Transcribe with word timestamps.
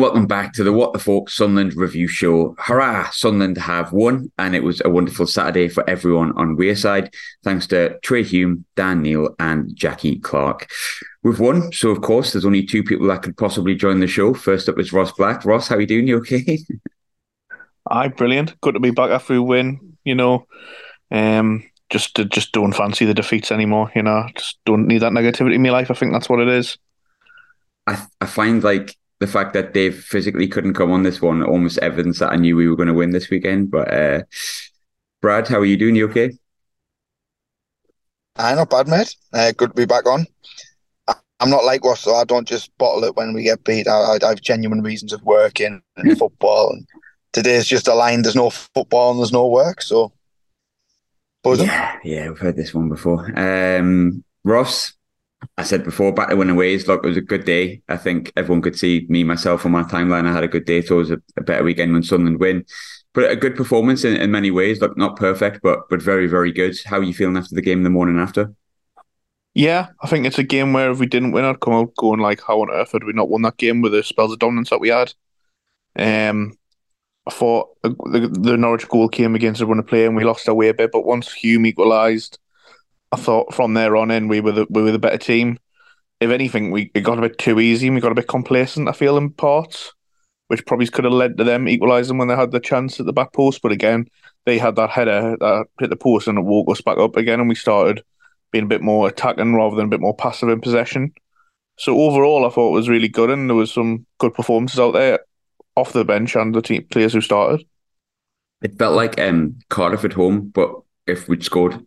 and 0.00 0.04
welcome 0.06 0.26
back 0.26 0.54
to 0.54 0.64
the 0.64 0.72
What 0.72 0.94
the 0.94 0.98
Falk 0.98 1.28
Sunderland 1.28 1.76
review 1.76 2.08
show. 2.08 2.56
Hurrah! 2.58 3.10
Sunderland 3.10 3.58
have 3.58 3.92
won, 3.92 4.32
and 4.38 4.56
it 4.56 4.62
was 4.64 4.80
a 4.82 4.88
wonderful 4.88 5.26
Saturday 5.26 5.68
for 5.68 5.88
everyone 5.90 6.32
on 6.38 6.56
Wearside. 6.56 7.12
Thanks 7.44 7.66
to 7.66 7.98
Trai 8.02 8.24
Hume, 8.24 8.64
Dan 8.76 9.02
Neil, 9.02 9.34
and 9.38 9.76
Jacky 9.76 10.18
Clarke. 10.18 10.70
We've 11.22 11.38
won, 11.38 11.70
so 11.72 11.90
of 11.90 12.00
course, 12.00 12.32
there's 12.32 12.46
only 12.46 12.64
two 12.64 12.82
people 12.82 13.08
that 13.08 13.20
could 13.22 13.36
possibly 13.36 13.74
join 13.74 14.00
the 14.00 14.06
show. 14.06 14.32
First 14.32 14.70
up 14.70 14.78
is 14.78 14.90
Ross 14.90 15.12
Black. 15.12 15.44
Ross, 15.44 15.68
how 15.68 15.76
are 15.76 15.82
you 15.82 15.86
doing? 15.86 16.08
You 16.08 16.16
okay? 16.20 16.60
Aye, 17.90 18.08
brilliant. 18.08 18.58
Good 18.62 18.72
to 18.72 18.80
be 18.80 18.92
back 18.92 19.10
after 19.10 19.34
we 19.34 19.40
win. 19.40 19.98
You 20.04 20.14
know, 20.14 20.46
um, 21.10 21.62
just 21.90 22.14
just 22.30 22.52
don't 22.52 22.72
fancy 22.72 23.04
the 23.04 23.12
defeats 23.12 23.52
anymore. 23.52 23.92
You 23.94 24.04
know, 24.04 24.26
just 24.34 24.60
don't 24.64 24.86
need 24.86 25.02
that 25.02 25.12
negativity 25.12 25.56
in 25.56 25.62
my 25.62 25.68
life. 25.68 25.90
I 25.90 25.94
think 25.94 26.12
that's 26.12 26.30
what 26.30 26.40
it 26.40 26.48
is. 26.48 26.78
I 27.86 28.02
I 28.22 28.24
find 28.24 28.64
like 28.64 28.96
the 29.20 29.26
fact 29.26 29.52
that 29.52 29.74
Dave 29.74 30.02
physically 30.02 30.48
couldn't 30.48 30.74
come 30.74 30.90
on 30.90 31.02
this 31.02 31.20
one 31.20 31.42
almost 31.42 31.78
evidence 31.78 32.18
that 32.18 32.32
I 32.32 32.36
knew 32.36 32.56
we 32.56 32.68
were 32.68 32.76
going 32.76 32.88
to 32.88 32.94
win 32.94 33.10
this 33.10 33.30
weekend. 33.30 33.70
But 33.70 33.92
uh, 33.92 34.22
Brad, 35.20 35.46
how 35.46 35.58
are 35.58 35.64
you 35.64 35.76
doing? 35.76 35.94
You 35.94 36.08
okay? 36.08 36.32
I 38.36 38.54
not 38.54 38.70
bad, 38.70 38.88
mate. 38.88 39.14
Uh, 39.32 39.52
good 39.52 39.70
to 39.70 39.74
be 39.74 39.84
back 39.84 40.06
on. 40.06 40.26
I'm 41.40 41.50
not 41.50 41.64
like 41.64 41.84
Ross, 41.84 42.00
so 42.00 42.14
I 42.14 42.24
don't 42.24 42.46
just 42.46 42.76
bottle 42.76 43.04
it 43.04 43.16
when 43.16 43.32
we 43.32 43.44
get 43.44 43.64
beat. 43.64 43.88
I, 43.88 44.18
I 44.22 44.28
have 44.28 44.42
genuine 44.42 44.82
reasons 44.82 45.12
of 45.12 45.22
working 45.22 45.82
and 45.96 46.18
football. 46.18 46.70
And 46.70 46.86
today's 47.32 47.66
just 47.66 47.88
a 47.88 47.94
line. 47.94 48.22
There's 48.22 48.36
no 48.36 48.50
football 48.50 49.10
and 49.10 49.20
there's 49.20 49.32
no 49.32 49.46
work. 49.46 49.80
So, 49.80 50.12
buzzing. 51.42 51.66
yeah, 51.66 51.98
yeah, 52.04 52.28
we've 52.28 52.38
heard 52.38 52.56
this 52.56 52.74
one 52.74 52.90
before. 52.90 53.30
Um, 53.38 54.22
Ross, 54.44 54.92
I 55.56 55.62
said 55.62 55.84
before, 55.84 56.12
back 56.12 56.28
to 56.28 56.36
winning 56.36 56.56
ways. 56.56 56.86
Look, 56.86 57.04
it 57.04 57.08
was 57.08 57.16
a 57.16 57.22
good 57.22 57.44
day. 57.44 57.82
I 57.88 57.96
think 57.96 58.32
everyone 58.36 58.62
could 58.62 58.78
see 58.78 59.06
me, 59.08 59.24
myself 59.24 59.64
on 59.64 59.72
my 59.72 59.82
timeline. 59.82 60.26
I 60.26 60.32
had 60.32 60.44
a 60.44 60.48
good 60.48 60.64
day. 60.64 60.82
So 60.82 60.96
it 60.96 60.98
was 60.98 61.10
a, 61.10 61.22
a 61.36 61.42
better 61.42 61.64
weekend 61.64 61.92
when 61.92 62.02
Sunderland 62.02 62.40
win. 62.40 62.64
But 63.12 63.30
a 63.30 63.36
good 63.36 63.56
performance 63.56 64.04
in, 64.04 64.16
in 64.16 64.30
many 64.30 64.50
ways. 64.50 64.80
Look, 64.80 64.96
not 64.96 65.16
perfect, 65.16 65.60
but 65.62 65.88
but 65.88 66.00
very, 66.00 66.26
very 66.26 66.52
good. 66.52 66.76
How 66.84 66.98
are 66.98 67.02
you 67.02 67.14
feeling 67.14 67.36
after 67.36 67.54
the 67.54 67.62
game 67.62 67.82
the 67.82 67.90
morning 67.90 68.18
after? 68.18 68.52
Yeah, 69.54 69.88
I 70.00 70.06
think 70.06 70.26
it's 70.26 70.38
a 70.38 70.44
game 70.44 70.72
where 70.72 70.92
if 70.92 71.00
we 71.00 71.06
didn't 71.06 71.32
win, 71.32 71.44
I'd 71.44 71.60
come 71.60 71.74
out 71.74 71.96
going 71.96 72.20
like, 72.20 72.40
how 72.40 72.60
on 72.60 72.70
earth 72.70 72.92
had 72.92 73.04
we 73.04 73.12
not 73.12 73.28
won 73.28 73.42
that 73.42 73.56
game 73.56 73.80
with 73.80 73.92
the 73.92 74.04
spells 74.04 74.32
of 74.32 74.38
dominance 74.38 74.70
that 74.70 74.80
we 74.80 74.90
had? 74.90 75.12
Um, 75.96 76.56
I 77.26 77.32
thought 77.32 77.76
the, 77.82 78.30
the 78.32 78.56
Norwich 78.56 78.88
goal 78.88 79.08
came 79.08 79.34
against 79.34 79.60
a 79.60 79.66
run 79.66 79.80
of 79.80 79.88
play 79.88 80.06
and 80.06 80.14
we 80.14 80.24
lost 80.24 80.48
our 80.48 80.54
way 80.54 80.68
a 80.68 80.74
bit, 80.74 80.92
but 80.92 81.04
once 81.04 81.32
Hume 81.32 81.66
equalised, 81.66 82.38
I 83.12 83.16
thought 83.16 83.54
from 83.54 83.74
there 83.74 83.96
on 83.96 84.10
in 84.10 84.28
we 84.28 84.40
were 84.40 84.52
the 84.52 84.66
we 84.70 84.82
were 84.82 84.92
the 84.92 84.98
better 84.98 85.18
team. 85.18 85.58
If 86.20 86.30
anything, 86.30 86.70
we 86.70 86.90
it 86.94 87.00
got 87.00 87.18
a 87.18 87.22
bit 87.22 87.38
too 87.38 87.58
easy 87.60 87.86
and 87.86 87.94
we 87.94 88.00
got 88.00 88.12
a 88.12 88.16
bit 88.16 88.28
complacent. 88.28 88.88
I 88.88 88.92
feel 88.92 89.16
in 89.16 89.30
parts, 89.30 89.92
which 90.48 90.66
probably 90.66 90.86
could 90.86 91.04
have 91.04 91.12
led 91.12 91.36
to 91.38 91.44
them 91.44 91.68
equalising 91.68 92.18
when 92.18 92.28
they 92.28 92.36
had 92.36 92.52
the 92.52 92.60
chance 92.60 93.00
at 93.00 93.06
the 93.06 93.12
back 93.12 93.32
post. 93.32 93.62
But 93.62 93.72
again, 93.72 94.06
they 94.46 94.58
had 94.58 94.76
that 94.76 94.90
header 94.90 95.36
that 95.40 95.66
hit 95.78 95.90
the 95.90 95.96
post 95.96 96.28
and 96.28 96.38
it 96.38 96.44
woke 96.44 96.70
us 96.70 96.80
back 96.80 96.98
up 96.98 97.16
again, 97.16 97.40
and 97.40 97.48
we 97.48 97.54
started 97.54 98.02
being 98.52 98.64
a 98.64 98.68
bit 98.68 98.82
more 98.82 99.08
attacking 99.08 99.54
rather 99.54 99.76
than 99.76 99.86
a 99.86 99.90
bit 99.90 100.00
more 100.00 100.14
passive 100.14 100.48
in 100.48 100.60
possession. 100.60 101.12
So 101.78 101.98
overall, 101.98 102.44
I 102.44 102.50
thought 102.50 102.72
it 102.72 102.78
was 102.78 102.88
really 102.88 103.08
good, 103.08 103.30
and 103.30 103.48
there 103.48 103.56
was 103.56 103.72
some 103.72 104.06
good 104.18 104.34
performances 104.34 104.78
out 104.78 104.92
there 104.92 105.20
off 105.76 105.92
the 105.92 106.04
bench 106.04 106.36
and 106.36 106.54
the 106.54 106.62
team 106.62 106.86
players 106.90 107.12
who 107.12 107.20
started. 107.20 107.66
It 108.62 108.78
felt 108.78 108.94
like 108.94 109.18
um, 109.18 109.58
Cardiff 109.70 110.04
at 110.04 110.12
home, 110.12 110.48
but 110.48 110.70
if 111.06 111.28
we'd 111.28 111.42
scored 111.42 111.86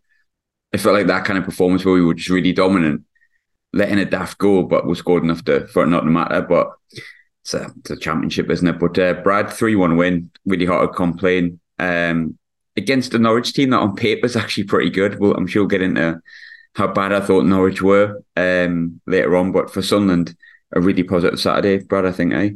it 0.74 0.80
felt 0.80 0.96
like 0.96 1.08
that 1.08 1.24
kind 1.24 1.38
of 1.38 1.46
performance 1.46 1.86
where 1.86 1.94
we 1.94 2.04
were 2.04 2.16
just 2.16 2.30
really 2.30 2.52
dominant, 2.52 3.04
letting 3.72 4.00
a 4.00 4.06
daft 4.06 4.40
go, 4.40 4.64
but 4.64 4.88
we 4.88 4.96
scored 4.96 5.24
enough 5.24 5.46
to 5.46 5.68
for 5.68 5.84
it 5.84 5.88
not 5.88 6.02
to 6.02 6.08
matter. 6.08 6.42
But 6.42 6.72
it's 7.44 7.54
a, 7.54 7.72
it's 7.80 7.92
a 7.92 7.98
championship, 7.98 8.50
isn't 8.50 8.68
it? 8.68 8.80
But 8.80 8.98
uh, 8.98 9.14
Brad, 9.22 9.52
3 9.52 9.76
1 9.76 9.98
win, 9.98 10.32
really 10.46 10.66
hard 10.66 10.90
to 10.90 10.96
complain. 10.96 11.60
Um, 11.78 12.38
against 12.76 13.12
the 13.12 13.20
Norwich 13.20 13.54
team 13.54 13.70
that 13.70 13.80
on 13.80 13.96
paper 13.96 14.26
is 14.26 14.36
actually 14.36 14.64
pretty 14.64 14.90
good. 14.90 15.20
Well, 15.20 15.36
I'm 15.36 15.48
sure 15.48 15.62
we'll 15.62 15.70
get 15.70 15.84
into 15.84 16.20
how 16.76 16.88
bad 16.88 17.14
I 17.14 17.20
thought 17.20 17.46
Norwich 17.46 17.82
were 17.82 18.24
um, 18.36 19.00
later 19.06 19.36
on. 19.36 19.52
But 19.52 19.72
for 19.72 19.84
Sunderland, 19.84 20.36
a 20.76 20.82
really 20.82 21.04
positive 21.04 21.40
Saturday, 21.40 21.84
Brad, 21.84 22.06
I 22.06 22.12
think, 22.12 22.34
eh? 22.34 22.50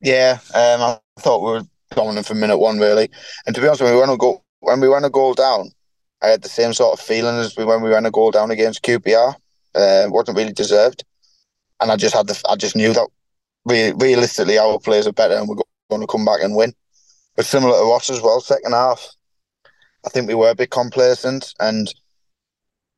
Yeah, 0.00 0.38
um, 0.54 0.82
I 0.82 0.98
thought 1.20 1.40
we 1.40 1.52
were 1.52 1.66
dominant 1.94 2.26
from 2.26 2.40
minute 2.40 2.58
one, 2.58 2.78
really. 2.78 3.10
And 3.46 3.54
to 3.54 3.60
be 3.60 3.68
honest, 3.68 3.82
when 3.82 3.94
we 3.94 4.00
went 4.00 4.10
a 4.10 4.16
goal, 4.16 4.44
when 4.60 4.80
we 4.80 4.88
went 4.88 5.04
a 5.04 5.10
goal 5.10 5.34
down, 5.34 5.70
I 6.24 6.28
had 6.28 6.42
the 6.42 6.48
same 6.48 6.72
sort 6.72 6.98
of 6.98 7.04
feeling 7.04 7.36
as 7.36 7.54
when 7.54 7.82
we 7.82 7.90
ran 7.90 8.06
a 8.06 8.10
goal 8.10 8.30
down 8.30 8.50
against 8.50 8.82
QPR. 8.82 9.34
Uh, 9.74 10.06
wasn't 10.08 10.38
really 10.38 10.52
deserved, 10.52 11.04
and 11.82 11.90
I 11.90 11.96
just 11.96 12.14
had 12.14 12.26
the 12.28 12.40
I 12.48 12.56
just 12.56 12.76
knew 12.76 12.94
that 12.94 13.08
re- 13.66 13.92
realistically 13.92 14.56
our 14.56 14.78
players 14.78 15.06
are 15.06 15.12
better 15.12 15.34
and 15.34 15.48
we're 15.48 15.56
going 15.90 16.00
to 16.00 16.06
come 16.06 16.24
back 16.24 16.40
and 16.42 16.56
win. 16.56 16.72
But 17.36 17.44
similar 17.44 17.76
to 17.76 17.84
Ross 17.84 18.08
as 18.08 18.22
well, 18.22 18.40
second 18.40 18.72
half, 18.72 19.06
I 20.06 20.08
think 20.08 20.28
we 20.28 20.34
were 20.34 20.48
a 20.48 20.54
bit 20.54 20.70
complacent, 20.70 21.52
and 21.60 21.92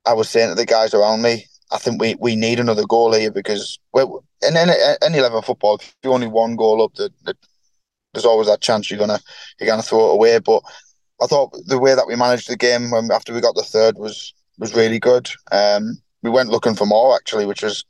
I 0.07 0.13
was 0.13 0.29
saying 0.29 0.51
to 0.51 0.55
the 0.55 0.67
guys 0.67 0.95
around 0.95 1.23
me, 1.23 1.47
I 1.73 1.79
think 1.79 2.01
we, 2.01 2.15
we 2.21 2.37
need 2.37 2.61
another 2.61 2.85
goal 2.85 3.13
here 3.13 3.33
because 3.33 3.79
in 3.95 4.57
any, 4.57 4.73
any 5.03 5.21
level 5.21 5.39
of 5.41 5.47
football, 5.47 5.77
if 5.77 5.97
you 6.05 6.13
only 6.13 6.29
one 6.29 6.55
goal 6.55 6.81
up, 6.81 6.95
the, 6.95 7.11
the, 7.25 7.35
there's 8.13 8.25
always 8.25 8.47
that 8.47 8.61
chance 8.61 8.89
you're 8.89 9.01
gonna 9.01 9.19
you're 9.59 9.67
gonna 9.67 9.83
throw 9.83 10.11
it 10.11 10.15
away. 10.15 10.39
But 10.39 10.63
I 11.21 11.27
thought 11.27 11.57
the 11.67 11.79
way 11.79 11.95
that 11.95 12.07
we 12.07 12.17
managed 12.17 12.49
the 12.49 12.57
game 12.57 12.91
when 12.91 13.11
after 13.11 13.33
we 13.33 13.41
got 13.41 13.55
the 13.55 13.63
third 13.63 13.97
was 13.97 14.35
was 14.59 14.75
really 14.75 14.99
good. 14.99 15.31
Um, 15.53 15.99
we 16.23 16.31
went 16.31 16.51
looking 16.51 16.75
for 16.75 16.87
more 16.87 17.15
actually, 17.15 17.47
which 17.47 17.63
was 17.63 17.85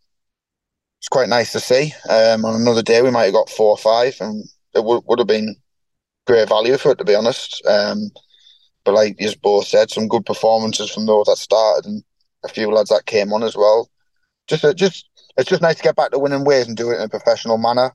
it's 0.99 1.09
quite 1.09 1.29
nice 1.29 1.53
to 1.53 1.61
see. 1.61 1.93
Um, 2.09 2.45
on 2.45 2.61
another 2.61 2.83
day, 2.83 3.03
we 3.03 3.11
might 3.11 3.25
have 3.25 3.35
got 3.35 3.51
four 3.51 3.71
or 3.71 3.79
five, 3.79 4.17
and 4.21 4.45
it 4.75 4.85
would 4.85 5.03
would 5.07 5.19
have 5.19 5.29
been 5.29 5.57
great 6.27 6.49
value 6.49 6.77
for 6.77 6.93
it 6.93 6.99
to 6.99 7.05
be 7.05 7.15
honest. 7.15 7.63
Um, 7.67 8.11
but 8.85 8.95
like 8.95 9.21
you 9.21 9.31
both 9.43 9.67
said, 9.67 9.91
some 9.91 10.09
good 10.09 10.25
performances 10.25 10.91
from 10.91 11.07
those 11.07 11.27
that 11.27 11.39
started, 11.39 11.87
and 11.89 12.03
a 12.45 12.49
few 12.49 12.71
lads 12.71 12.91
that 12.91 13.07
came 13.07 13.33
on 13.33 13.43
as 13.43 13.57
well. 13.57 13.91
Just 14.47 14.65
uh, 14.65 14.73
just 14.73 15.09
it's 15.37 15.51
just 15.51 15.63
nice 15.63 15.77
to 15.77 15.83
get 15.83 15.97
back 15.97 16.13
to 16.13 16.19
winning 16.19 16.45
ways 16.45 16.69
and 16.69 16.77
do 16.77 16.91
it 16.91 16.97
in 16.97 17.03
a 17.03 17.09
professional 17.09 17.59
manner, 17.59 17.93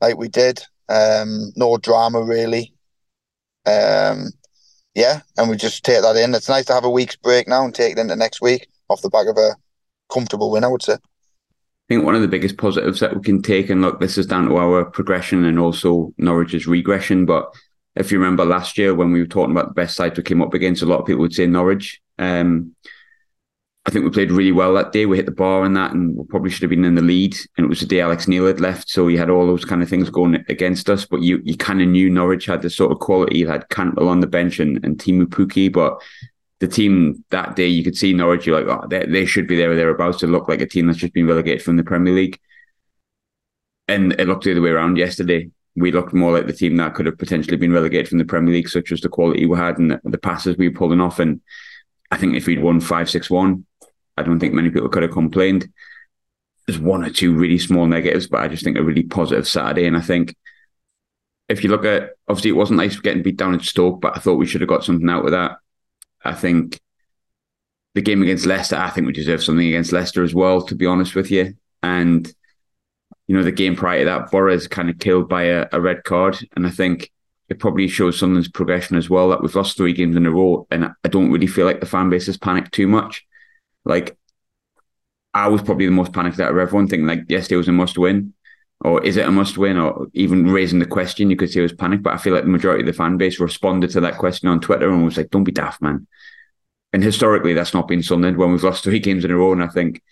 like 0.00 0.16
we 0.16 0.28
did. 0.28 0.60
Um, 0.88 1.52
no 1.56 1.76
drama 1.76 2.22
really. 2.22 2.72
Um, 3.66 4.30
yeah, 4.98 5.20
and 5.36 5.48
we 5.48 5.56
just 5.56 5.84
take 5.84 6.02
that 6.02 6.16
in. 6.16 6.34
It's 6.34 6.48
nice 6.48 6.64
to 6.64 6.72
have 6.72 6.84
a 6.84 6.90
week's 6.90 7.14
break 7.14 7.46
now 7.46 7.64
and 7.64 7.72
take 7.72 7.92
it 7.92 7.98
into 8.00 8.16
next 8.16 8.42
week 8.42 8.66
off 8.88 9.00
the 9.00 9.08
back 9.08 9.28
of 9.28 9.36
a 9.36 9.54
comfortable 10.12 10.50
win, 10.50 10.64
I 10.64 10.68
would 10.68 10.82
say. 10.82 10.94
I 10.94 11.88
think 11.88 12.04
one 12.04 12.16
of 12.16 12.20
the 12.20 12.26
biggest 12.26 12.58
positives 12.58 12.98
that 12.98 13.14
we 13.14 13.22
can 13.22 13.40
take, 13.40 13.70
and 13.70 13.80
look, 13.80 14.00
this 14.00 14.18
is 14.18 14.26
down 14.26 14.48
to 14.48 14.56
our 14.56 14.84
progression 14.84 15.44
and 15.44 15.56
also 15.56 16.12
Norwich's 16.18 16.66
regression. 16.66 17.26
But 17.26 17.54
if 17.94 18.10
you 18.10 18.18
remember 18.18 18.44
last 18.44 18.76
year 18.76 18.92
when 18.92 19.12
we 19.12 19.20
were 19.20 19.28
talking 19.28 19.52
about 19.52 19.68
the 19.68 19.74
best 19.74 19.94
side 19.94 20.16
we 20.16 20.24
came 20.24 20.42
up 20.42 20.52
against, 20.52 20.82
a 20.82 20.86
lot 20.86 20.98
of 20.98 21.06
people 21.06 21.22
would 21.22 21.32
say 21.32 21.46
Norwich. 21.46 22.00
Um, 22.18 22.74
I 23.86 23.90
think 23.90 24.04
we 24.04 24.10
played 24.10 24.30
really 24.30 24.52
well 24.52 24.74
that 24.74 24.92
day. 24.92 25.06
We 25.06 25.16
hit 25.16 25.24
the 25.24 25.32
bar 25.32 25.64
in 25.64 25.72
that, 25.74 25.92
and 25.92 26.14
we 26.14 26.24
probably 26.26 26.50
should 26.50 26.62
have 26.62 26.70
been 26.70 26.84
in 26.84 26.94
the 26.94 27.00
lead. 27.02 27.34
And 27.56 27.64
it 27.64 27.68
was 27.68 27.80
the 27.80 27.86
day 27.86 28.00
Alex 28.00 28.28
Neil 28.28 28.46
had 28.46 28.60
left, 28.60 28.90
so 28.90 29.08
you 29.08 29.16
had 29.16 29.30
all 29.30 29.46
those 29.46 29.64
kind 29.64 29.82
of 29.82 29.88
things 29.88 30.10
going 30.10 30.44
against 30.48 30.90
us. 30.90 31.06
But 31.06 31.22
you 31.22 31.40
you 31.42 31.56
kind 31.56 31.80
of 31.80 31.88
knew 31.88 32.10
Norwich 32.10 32.46
had 32.46 32.60
the 32.60 32.68
sort 32.68 32.92
of 32.92 32.98
quality. 32.98 33.38
You 33.38 33.48
had 33.48 33.68
Cantwell 33.70 34.08
on 34.08 34.20
the 34.20 34.26
bench 34.26 34.60
and, 34.60 34.84
and 34.84 34.98
Teemu 34.98 35.24
Pukki, 35.26 35.72
but 35.72 36.02
the 36.58 36.68
team 36.68 37.24
that 37.30 37.56
day, 37.56 37.68
you 37.68 37.82
could 37.82 37.96
see 37.96 38.12
Norwich. 38.12 38.46
You're 38.46 38.60
like, 38.60 38.68
oh, 38.68 38.86
they, 38.88 39.06
they 39.06 39.24
should 39.24 39.46
be 39.46 39.56
there 39.56 39.70
or 39.70 39.76
thereabouts 39.76 40.18
to 40.18 40.26
look 40.26 40.48
like 40.48 40.60
a 40.60 40.66
team 40.66 40.86
that's 40.86 40.98
just 40.98 41.14
been 41.14 41.26
relegated 41.26 41.62
from 41.62 41.76
the 41.76 41.84
Premier 41.84 42.12
League. 42.12 42.38
And 43.86 44.12
it 44.20 44.26
looked 44.26 44.44
the 44.44 44.50
other 44.50 44.60
way 44.60 44.70
around 44.70 44.98
yesterday. 44.98 45.50
We 45.76 45.92
looked 45.92 46.12
more 46.12 46.32
like 46.32 46.46
the 46.46 46.52
team 46.52 46.76
that 46.76 46.94
could 46.94 47.06
have 47.06 47.16
potentially 47.16 47.56
been 47.56 47.72
relegated 47.72 48.08
from 48.08 48.18
the 48.18 48.24
Premier 48.24 48.52
League, 48.52 48.68
such 48.68 48.92
as 48.92 49.00
the 49.00 49.08
quality 49.08 49.46
we 49.46 49.56
had 49.56 49.78
and 49.78 49.92
the, 49.92 50.00
the 50.04 50.18
passes 50.18 50.58
we 50.58 50.68
were 50.68 50.74
pulling 50.74 51.00
off. 51.00 51.20
And 51.20 51.40
I 52.10 52.16
think 52.16 52.34
if 52.34 52.46
we'd 52.46 52.60
won 52.60 52.80
five 52.80 53.08
six 53.08 53.30
one, 53.30 53.64
I 54.18 54.22
don't 54.22 54.40
think 54.40 54.54
many 54.54 54.70
people 54.70 54.88
could 54.88 55.02
have 55.02 55.12
complained. 55.12 55.68
There's 56.66 56.78
one 56.78 57.04
or 57.04 57.10
two 57.10 57.34
really 57.34 57.58
small 57.58 57.86
negatives, 57.86 58.26
but 58.26 58.40
I 58.40 58.48
just 58.48 58.62
think 58.62 58.76
a 58.76 58.82
really 58.82 59.04
positive 59.04 59.48
Saturday. 59.48 59.86
And 59.86 59.96
I 59.96 60.02
think 60.02 60.36
if 61.48 61.64
you 61.64 61.70
look 61.70 61.84
at, 61.84 62.10
obviously, 62.28 62.50
it 62.50 62.56
wasn't 62.56 62.78
nice 62.78 62.98
getting 62.98 63.22
beat 63.22 63.38
down 63.38 63.54
at 63.54 63.62
Stoke, 63.62 64.00
but 64.00 64.16
I 64.16 64.20
thought 64.20 64.36
we 64.36 64.46
should 64.46 64.60
have 64.60 64.68
got 64.68 64.84
something 64.84 65.08
out 65.08 65.24
of 65.24 65.30
that. 65.30 65.58
I 66.24 66.34
think 66.34 66.78
the 67.94 68.02
game 68.02 68.22
against 68.22 68.46
Leicester, 68.46 68.76
I 68.76 68.90
think 68.90 69.06
we 69.06 69.12
deserve 69.12 69.42
something 69.42 69.66
against 69.66 69.92
Leicester 69.92 70.22
as 70.22 70.34
well, 70.34 70.62
to 70.66 70.74
be 70.74 70.86
honest 70.86 71.14
with 71.14 71.30
you. 71.30 71.54
And, 71.82 72.30
you 73.26 73.36
know, 73.36 73.42
the 73.42 73.52
game 73.52 73.76
prior 73.76 74.00
to 74.00 74.04
that, 74.04 74.30
Borra's 74.30 74.68
kind 74.68 74.90
of 74.90 74.98
killed 74.98 75.28
by 75.28 75.44
a, 75.44 75.66
a 75.72 75.80
red 75.80 76.04
card. 76.04 76.38
And 76.54 76.66
I 76.66 76.70
think 76.70 77.10
it 77.48 77.58
probably 77.58 77.88
shows 77.88 78.18
Sunderland's 78.18 78.50
progression 78.50 78.96
as 78.96 79.08
well 79.08 79.30
that 79.30 79.40
we've 79.40 79.54
lost 79.54 79.76
three 79.76 79.94
games 79.94 80.16
in 80.16 80.26
a 80.26 80.30
row. 80.30 80.66
And 80.70 80.84
I 80.84 81.08
don't 81.08 81.32
really 81.32 81.46
feel 81.46 81.64
like 81.64 81.80
the 81.80 81.86
fan 81.86 82.10
base 82.10 82.26
has 82.26 82.36
panicked 82.36 82.72
too 82.72 82.88
much. 82.88 83.26
Like, 83.84 84.16
I 85.34 85.48
was 85.48 85.62
probably 85.62 85.86
the 85.86 85.92
most 85.92 86.12
panicked 86.12 86.40
out 86.40 86.50
of 86.50 86.58
everyone, 86.58 86.88
thinking 86.88 87.06
like 87.06 87.24
yesterday 87.28 87.56
was 87.56 87.68
a 87.68 87.72
must 87.72 87.98
win, 87.98 88.34
or 88.80 89.04
is 89.04 89.16
it 89.16 89.26
a 89.26 89.30
must 89.30 89.58
win, 89.58 89.76
or 89.76 90.06
even 90.14 90.50
raising 90.50 90.78
the 90.78 90.86
question. 90.86 91.30
You 91.30 91.36
could 91.36 91.50
say 91.50 91.60
it 91.60 91.62
was 91.62 91.72
panic, 91.72 92.02
but 92.02 92.14
I 92.14 92.18
feel 92.18 92.34
like 92.34 92.44
the 92.44 92.50
majority 92.50 92.82
of 92.82 92.86
the 92.86 92.92
fan 92.92 93.16
base 93.16 93.40
responded 93.40 93.90
to 93.90 94.00
that 94.00 94.18
question 94.18 94.48
on 94.48 94.60
Twitter 94.60 94.90
and 94.90 95.04
was 95.04 95.16
like, 95.16 95.30
"Don't 95.30 95.44
be 95.44 95.52
daft, 95.52 95.82
man." 95.82 96.06
And 96.92 97.02
historically, 97.02 97.54
that's 97.54 97.74
not 97.74 97.88
been 97.88 98.02
Sunderland 98.02 98.38
when 98.38 98.52
we've 98.52 98.64
lost 98.64 98.84
three 98.84 98.98
games 99.06 99.24
in 99.24 99.30
a 99.30 99.36
row. 99.36 99.52
And 99.52 99.62
I 99.62 99.68
think 99.68 100.02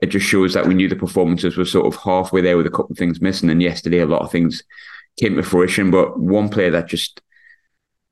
it 0.00 0.06
just 0.06 0.26
shows 0.26 0.54
that 0.54 0.66
we 0.66 0.74
knew 0.74 0.88
the 0.88 0.96
performances 0.96 1.56
were 1.56 1.64
sort 1.64 1.86
of 1.86 2.00
halfway 2.00 2.40
there 2.40 2.56
with 2.56 2.66
a 2.66 2.70
couple 2.70 2.92
of 2.92 2.98
things 2.98 3.20
missing. 3.20 3.50
And 3.50 3.62
yesterday, 3.62 4.00
a 4.00 4.06
lot 4.06 4.22
of 4.22 4.32
things 4.32 4.62
came 5.18 5.36
to 5.36 5.42
fruition. 5.42 5.90
But 5.90 6.18
one 6.18 6.48
player 6.48 6.70
that 6.72 6.88
just 6.88 7.20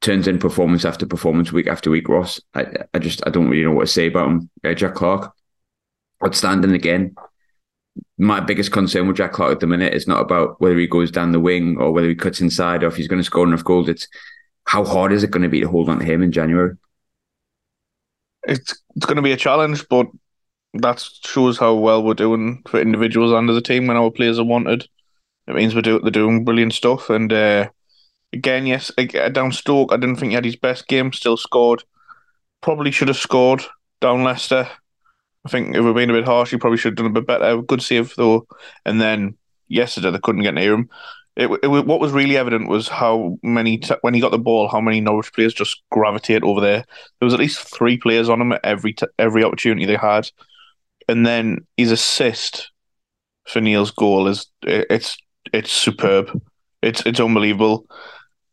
turns 0.00 0.26
in 0.26 0.38
performance 0.38 0.84
after 0.84 1.06
performance, 1.06 1.52
week 1.52 1.66
after 1.66 1.90
week, 1.90 2.08
Ross, 2.08 2.40
I, 2.54 2.66
I 2.94 2.98
just 2.98 3.22
I 3.26 3.30
don't 3.30 3.48
really 3.48 3.64
know 3.64 3.72
what 3.72 3.86
to 3.86 3.92
say 3.92 4.06
about 4.06 4.28
him. 4.28 4.50
Uh, 4.64 4.74
Jack 4.74 4.94
Clarke, 4.94 5.32
outstanding 6.24 6.72
again. 6.72 7.14
My 8.18 8.40
biggest 8.40 8.72
concern 8.72 9.08
with 9.08 9.16
Jack 9.16 9.32
Clarke 9.32 9.52
at 9.52 9.60
the 9.60 9.66
minute 9.66 9.94
is 9.94 10.06
not 10.06 10.20
about 10.20 10.60
whether 10.60 10.76
he 10.76 10.86
goes 10.86 11.10
down 11.10 11.32
the 11.32 11.40
wing 11.40 11.76
or 11.78 11.92
whether 11.92 12.08
he 12.08 12.14
cuts 12.14 12.40
inside 12.40 12.82
or 12.82 12.86
if 12.86 12.96
he's 12.96 13.08
going 13.08 13.20
to 13.20 13.24
score 13.24 13.46
enough 13.46 13.64
goals. 13.64 13.88
It's 13.88 14.06
how 14.64 14.84
hard 14.84 15.12
is 15.12 15.24
it 15.24 15.30
going 15.30 15.42
to 15.42 15.48
be 15.48 15.60
to 15.60 15.68
hold 15.68 15.88
on 15.88 15.98
to 15.98 16.04
him 16.04 16.22
in 16.22 16.32
January? 16.32 16.76
It's 18.44 18.82
it's 18.96 19.06
going 19.06 19.16
to 19.16 19.22
be 19.22 19.32
a 19.32 19.36
challenge, 19.36 19.86
but 19.88 20.06
that 20.74 21.00
shows 21.24 21.58
how 21.58 21.74
well 21.74 22.02
we're 22.02 22.14
doing 22.14 22.62
for 22.68 22.80
individuals 22.80 23.32
and 23.32 23.50
as 23.50 23.56
a 23.56 23.60
team 23.60 23.86
when 23.86 23.96
our 23.96 24.10
players 24.10 24.38
are 24.38 24.44
wanted. 24.44 24.86
It 25.46 25.54
means 25.54 25.74
we're, 25.74 25.82
do, 25.82 25.98
they're 25.98 26.10
doing 26.10 26.44
brilliant 26.44 26.74
stuff. 26.74 27.10
And 27.10 27.32
uh, 27.32 27.70
again, 28.32 28.66
yes, 28.66 28.90
uh, 28.96 29.28
down 29.28 29.52
Stoke, 29.52 29.92
I 29.92 29.96
didn't 29.96 30.16
think 30.16 30.30
he 30.30 30.34
had 30.34 30.44
his 30.44 30.56
best 30.56 30.88
game, 30.88 31.12
still 31.12 31.36
scored. 31.36 31.84
Probably 32.60 32.90
should 32.90 33.08
have 33.08 33.16
scored 33.16 33.62
down 34.00 34.24
Leicester. 34.24 34.68
I 35.44 35.48
think 35.48 35.74
if 35.74 35.82
we're 35.82 35.94
being 35.94 36.10
a 36.10 36.14
bit 36.14 36.26
harsh, 36.26 36.50
he 36.50 36.58
probably 36.58 36.76
should 36.76 36.90
have 36.90 36.96
done 36.96 37.06
a 37.06 37.20
bit 37.20 37.26
better. 37.26 37.62
Good 37.62 37.82
save, 37.82 38.14
though. 38.16 38.46
And 38.84 39.00
then 39.00 39.36
yesterday, 39.68 40.10
they 40.10 40.18
couldn't 40.18 40.42
get 40.42 40.54
near 40.54 40.74
him. 40.74 40.90
It, 41.36 41.50
it, 41.62 41.68
what 41.68 42.00
was 42.00 42.12
really 42.12 42.36
evident 42.36 42.68
was 42.68 42.88
how 42.88 43.38
many 43.42 43.78
t- 43.78 43.94
when 44.02 44.12
he 44.12 44.20
got 44.20 44.32
the 44.32 44.38
ball, 44.38 44.68
how 44.68 44.80
many 44.80 45.00
Norwich 45.00 45.32
players 45.32 45.54
just 45.54 45.82
gravitate 45.90 46.42
over 46.42 46.60
there. 46.60 46.84
There 47.18 47.26
was 47.26 47.32
at 47.32 47.40
least 47.40 47.60
three 47.60 47.96
players 47.96 48.28
on 48.28 48.40
him 48.40 48.52
at 48.52 48.60
every 48.64 48.92
t- 48.92 49.06
every 49.18 49.44
opportunity 49.44 49.86
they 49.86 49.96
had, 49.96 50.28
and 51.08 51.24
then 51.24 51.66
his 51.76 51.92
assist 51.92 52.72
for 53.46 53.60
Neil's 53.60 53.92
goal 53.92 54.26
is 54.26 54.46
it's 54.62 55.16
it's 55.52 55.72
superb. 55.72 56.42
It's 56.82 57.06
it's 57.06 57.20
unbelievable. 57.20 57.86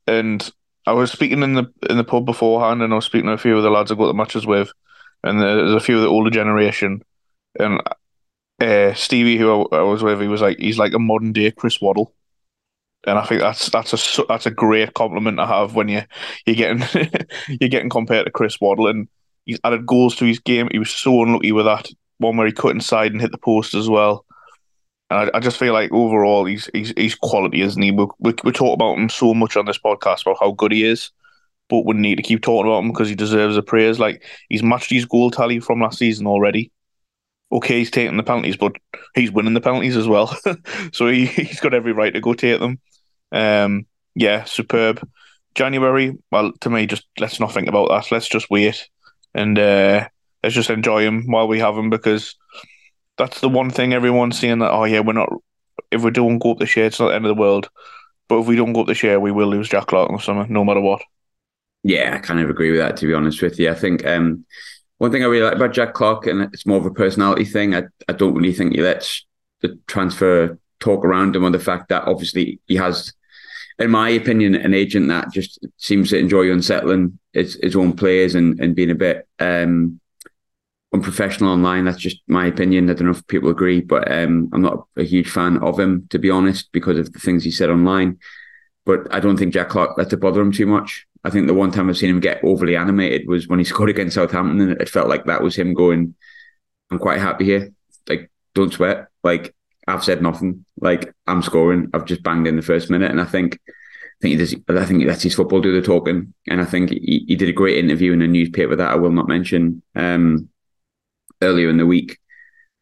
And 0.07 0.49
I 0.85 0.93
was 0.93 1.11
speaking 1.11 1.43
in 1.43 1.53
the 1.53 1.71
in 1.89 1.97
the 1.97 2.03
pub 2.03 2.25
beforehand, 2.25 2.81
and 2.81 2.93
I 2.93 2.95
was 2.95 3.05
speaking 3.05 3.27
to 3.27 3.33
a 3.33 3.37
few 3.37 3.57
of 3.57 3.63
the 3.63 3.69
lads 3.69 3.91
I 3.91 3.95
got 3.95 4.07
the 4.07 4.13
matches 4.13 4.47
with, 4.47 4.71
and 5.23 5.41
there's 5.41 5.73
a 5.73 5.79
few 5.79 5.97
of 5.97 6.03
the 6.03 6.09
older 6.09 6.29
generation, 6.29 7.01
and 7.59 7.81
uh, 8.61 8.93
Stevie, 8.93 9.37
who 9.37 9.67
I, 9.71 9.77
I 9.79 9.81
was 9.81 10.03
with, 10.03 10.21
he 10.21 10.27
was 10.27 10.41
like 10.41 10.59
he's 10.59 10.79
like 10.79 10.93
a 10.93 10.99
modern 10.99 11.33
day 11.33 11.51
Chris 11.51 11.81
Waddle 11.81 12.13
and 13.07 13.17
I 13.17 13.25
think 13.25 13.41
that's 13.41 13.69
that's 13.69 14.19
a 14.19 14.23
that's 14.27 14.45
a 14.45 14.51
great 14.51 14.93
compliment 14.93 15.37
to 15.37 15.45
have 15.47 15.75
when 15.75 15.87
you 15.87 16.01
you're 16.45 16.55
getting 16.55 16.83
you're 17.59 17.69
getting 17.69 17.89
compared 17.89 18.25
to 18.25 18.31
Chris 18.31 18.59
Waddle, 18.59 18.87
and 18.87 19.07
he's 19.45 19.59
added 19.63 19.85
goals 19.85 20.15
to 20.17 20.25
his 20.25 20.39
game. 20.39 20.67
He 20.71 20.79
was 20.79 20.91
so 20.91 21.23
unlucky 21.23 21.53
with 21.53 21.65
that 21.65 21.89
one 22.17 22.37
where 22.37 22.47
he 22.47 22.53
cut 22.53 22.71
inside 22.71 23.13
and 23.13 23.21
hit 23.21 23.31
the 23.31 23.37
post 23.37 23.73
as 23.73 23.89
well. 23.89 24.25
And 25.09 25.19
I, 25.19 25.37
I 25.37 25.39
just 25.39 25.57
feel 25.57 25.73
like 25.73 25.91
overall 25.91 26.45
he's 26.45 26.69
he's 26.73 26.93
he's 26.97 27.15
quality, 27.15 27.61
isn't 27.61 27.81
he? 27.81 27.91
We, 27.91 28.07
we 28.19 28.33
we 28.43 28.51
talk 28.51 28.73
about 28.73 28.97
him 28.97 29.09
so 29.09 29.33
much 29.33 29.55
on 29.57 29.65
this 29.65 29.79
podcast 29.79 30.21
about 30.21 30.37
how 30.39 30.51
good 30.51 30.71
he 30.71 30.83
is, 30.83 31.11
but 31.69 31.85
we 31.85 31.93
need 31.93 32.15
to 32.15 32.23
keep 32.23 32.41
talking 32.41 32.69
about 32.69 32.79
him 32.83 32.91
because 32.91 33.09
he 33.09 33.15
deserves 33.15 33.55
the 33.55 33.63
praise. 33.63 33.99
Like 33.99 34.23
he's 34.49 34.63
matched 34.63 34.91
his 34.91 35.05
goal 35.05 35.31
tally 35.31 35.59
from 35.59 35.81
last 35.81 35.99
season 35.99 36.27
already 36.27 36.71
okay, 37.51 37.79
he's 37.79 37.91
taking 37.91 38.17
the 38.17 38.23
penalties, 38.23 38.57
but 38.57 38.75
he's 39.15 39.31
winning 39.31 39.53
the 39.53 39.61
penalties 39.61 39.97
as 39.97 40.07
well. 40.07 40.35
so 40.93 41.07
he, 41.07 41.25
he's 41.25 41.59
got 41.59 41.73
every 41.73 41.93
right 41.93 42.13
to 42.13 42.21
go 42.21 42.33
take 42.33 42.59
them. 42.59 42.79
Um, 43.31 43.85
yeah, 44.15 44.43
superb. 44.43 45.07
January, 45.55 46.15
well, 46.31 46.51
to 46.61 46.69
me, 46.69 46.85
just 46.85 47.07
let's 47.19 47.39
not 47.39 47.53
think 47.53 47.67
about 47.67 47.89
that. 47.89 48.11
Let's 48.11 48.27
just 48.27 48.49
wait 48.49 48.87
and 49.33 49.57
uh, 49.57 50.07
let's 50.43 50.55
just 50.55 50.69
enjoy 50.69 51.03
him 51.03 51.25
while 51.27 51.47
we 51.47 51.59
have 51.59 51.77
him 51.77 51.89
because 51.89 52.35
that's 53.17 53.41
the 53.41 53.49
one 53.49 53.69
thing 53.71 53.93
everyone's 53.93 54.39
saying 54.39 54.59
that, 54.59 54.71
oh, 54.71 54.83
yeah, 54.85 54.99
we're 54.99 55.13
not, 55.13 55.29
if 55.91 56.03
we 56.03 56.11
don't 56.11 56.39
go 56.39 56.51
up 56.51 56.59
the 56.59 56.65
share, 56.65 56.85
it's 56.85 56.99
not 56.99 57.09
the 57.09 57.15
end 57.15 57.25
of 57.25 57.35
the 57.35 57.41
world. 57.41 57.69
But 58.27 58.39
if 58.39 58.47
we 58.47 58.55
don't 58.55 58.73
go 58.73 58.81
up 58.81 58.87
this 58.87 59.03
year 59.03 59.19
we 59.19 59.31
will 59.31 59.47
lose 59.47 59.69
Jack 59.69 59.87
Clarke 59.87 60.09
in 60.09 60.15
the 60.15 60.21
summer, 60.21 60.45
no 60.47 60.63
matter 60.63 60.81
what. 60.81 61.01
Yeah, 61.83 62.15
I 62.15 62.19
kind 62.19 62.39
of 62.39 62.49
agree 62.49 62.71
with 62.71 62.79
that, 62.79 62.97
to 62.97 63.07
be 63.07 63.13
honest 63.13 63.41
with 63.41 63.57
you. 63.59 63.69
I 63.69 63.75
think 63.75 64.05
um, 64.05 64.45
one 64.97 65.11
thing 65.11 65.23
I 65.23 65.27
really 65.27 65.45
like 65.45 65.55
about 65.55 65.73
Jack 65.73 65.93
Clarke, 65.93 66.27
and 66.27 66.41
it's 66.53 66.65
more 66.65 66.77
of 66.77 66.85
a 66.85 66.91
personality 66.91 67.45
thing, 67.45 67.75
I, 67.75 67.83
I 68.09 68.13
don't 68.13 68.33
really 68.33 68.53
think 68.53 68.73
he 68.73 68.81
lets 68.81 69.25
the 69.61 69.79
transfer 69.87 70.57
talk 70.79 71.05
around 71.05 71.35
him 71.35 71.45
on 71.45 71.51
the 71.51 71.59
fact 71.59 71.89
that 71.89 72.03
obviously 72.03 72.59
he 72.67 72.75
has, 72.75 73.13
in 73.79 73.91
my 73.91 74.09
opinion, 74.09 74.55
an 74.55 74.73
agent 74.73 75.07
that 75.07 75.31
just 75.31 75.65
seems 75.77 76.09
to 76.09 76.17
enjoy 76.17 76.51
unsettling 76.51 77.17
his, 77.33 77.57
his 77.61 77.75
own 77.75 77.93
players 77.93 78.35
and, 78.35 78.59
and 78.59 78.75
being 78.75 78.91
a 78.91 78.95
bit 78.95 79.27
um, 79.39 79.99
unprofessional 80.93 81.51
online. 81.51 81.85
That's 81.85 81.97
just 81.97 82.21
my 82.27 82.45
opinion. 82.45 82.89
I 82.89 82.93
don't 82.93 83.05
know 83.05 83.11
if 83.11 83.27
people 83.27 83.49
agree, 83.49 83.81
but 83.81 84.11
um, 84.11 84.49
I'm 84.53 84.61
not 84.61 84.87
a 84.95 85.03
huge 85.03 85.29
fan 85.29 85.57
of 85.57 85.79
him, 85.79 86.07
to 86.09 86.19
be 86.19 86.29
honest, 86.29 86.71
because 86.71 86.97
of 86.97 87.11
the 87.13 87.19
things 87.19 87.43
he 87.43 87.51
said 87.51 87.69
online. 87.69 88.19
But 88.85 89.13
I 89.13 89.19
don't 89.19 89.37
think 89.37 89.53
Jack 89.53 89.69
Clarke 89.69 89.97
let 89.97 90.13
it 90.13 90.17
bother 90.17 90.41
him 90.41 90.51
too 90.51 90.65
much. 90.65 91.05
I 91.23 91.29
think 91.29 91.47
the 91.47 91.53
one 91.53 91.71
time 91.71 91.89
I've 91.89 91.97
seen 91.97 92.09
him 92.09 92.19
get 92.21 92.43
overly 92.43 92.77
animated 92.77 93.27
was 93.27 93.47
when 93.47 93.59
he 93.59 93.65
scored 93.71 93.89
against 93.89 94.15
Southampton, 94.15 94.61
and 94.61 94.81
it 94.81 94.89
felt 94.89 95.09
like 95.09 95.25
that 95.25 95.43
was 95.43 95.55
him 95.55 95.73
going, 95.73 96.15
"I'm 96.89 96.99
quite 96.99 97.19
happy 97.19 97.45
here. 97.45 97.73
Like, 98.07 98.31
don't 98.53 98.73
sweat. 98.73 99.07
Like, 99.23 99.53
I've 99.87 100.03
said 100.03 100.21
nothing. 100.21 100.65
Like 100.79 101.13
I'm 101.25 101.41
scoring. 101.41 101.89
I've 101.93 102.05
just 102.05 102.23
banged 102.23 102.47
in 102.47 102.55
the 102.57 102.61
first 102.61 102.89
minute, 102.89 103.09
and 103.09 103.21
I 103.21 103.25
think 103.25 103.59
I 103.65 104.19
think 104.21 104.31
he 104.31 104.37
does. 104.37 104.55
I 104.69 104.85
think 104.85 105.05
that's 105.05 105.23
his 105.23 105.35
football 105.35 105.61
do 105.61 105.79
the 105.79 105.85
talking, 105.85 106.33
and 106.47 106.61
I 106.61 106.65
think 106.65 106.89
he, 106.89 107.25
he 107.27 107.35
did 107.35 107.49
a 107.49 107.53
great 107.53 107.77
interview 107.77 108.13
in 108.13 108.21
a 108.21 108.27
newspaper 108.27 108.75
that 108.75 108.91
I 108.91 108.95
will 108.95 109.11
not 109.11 109.27
mention. 109.27 109.81
Um, 109.95 110.49
earlier 111.41 111.69
in 111.69 111.77
the 111.77 111.85
week, 111.85 112.19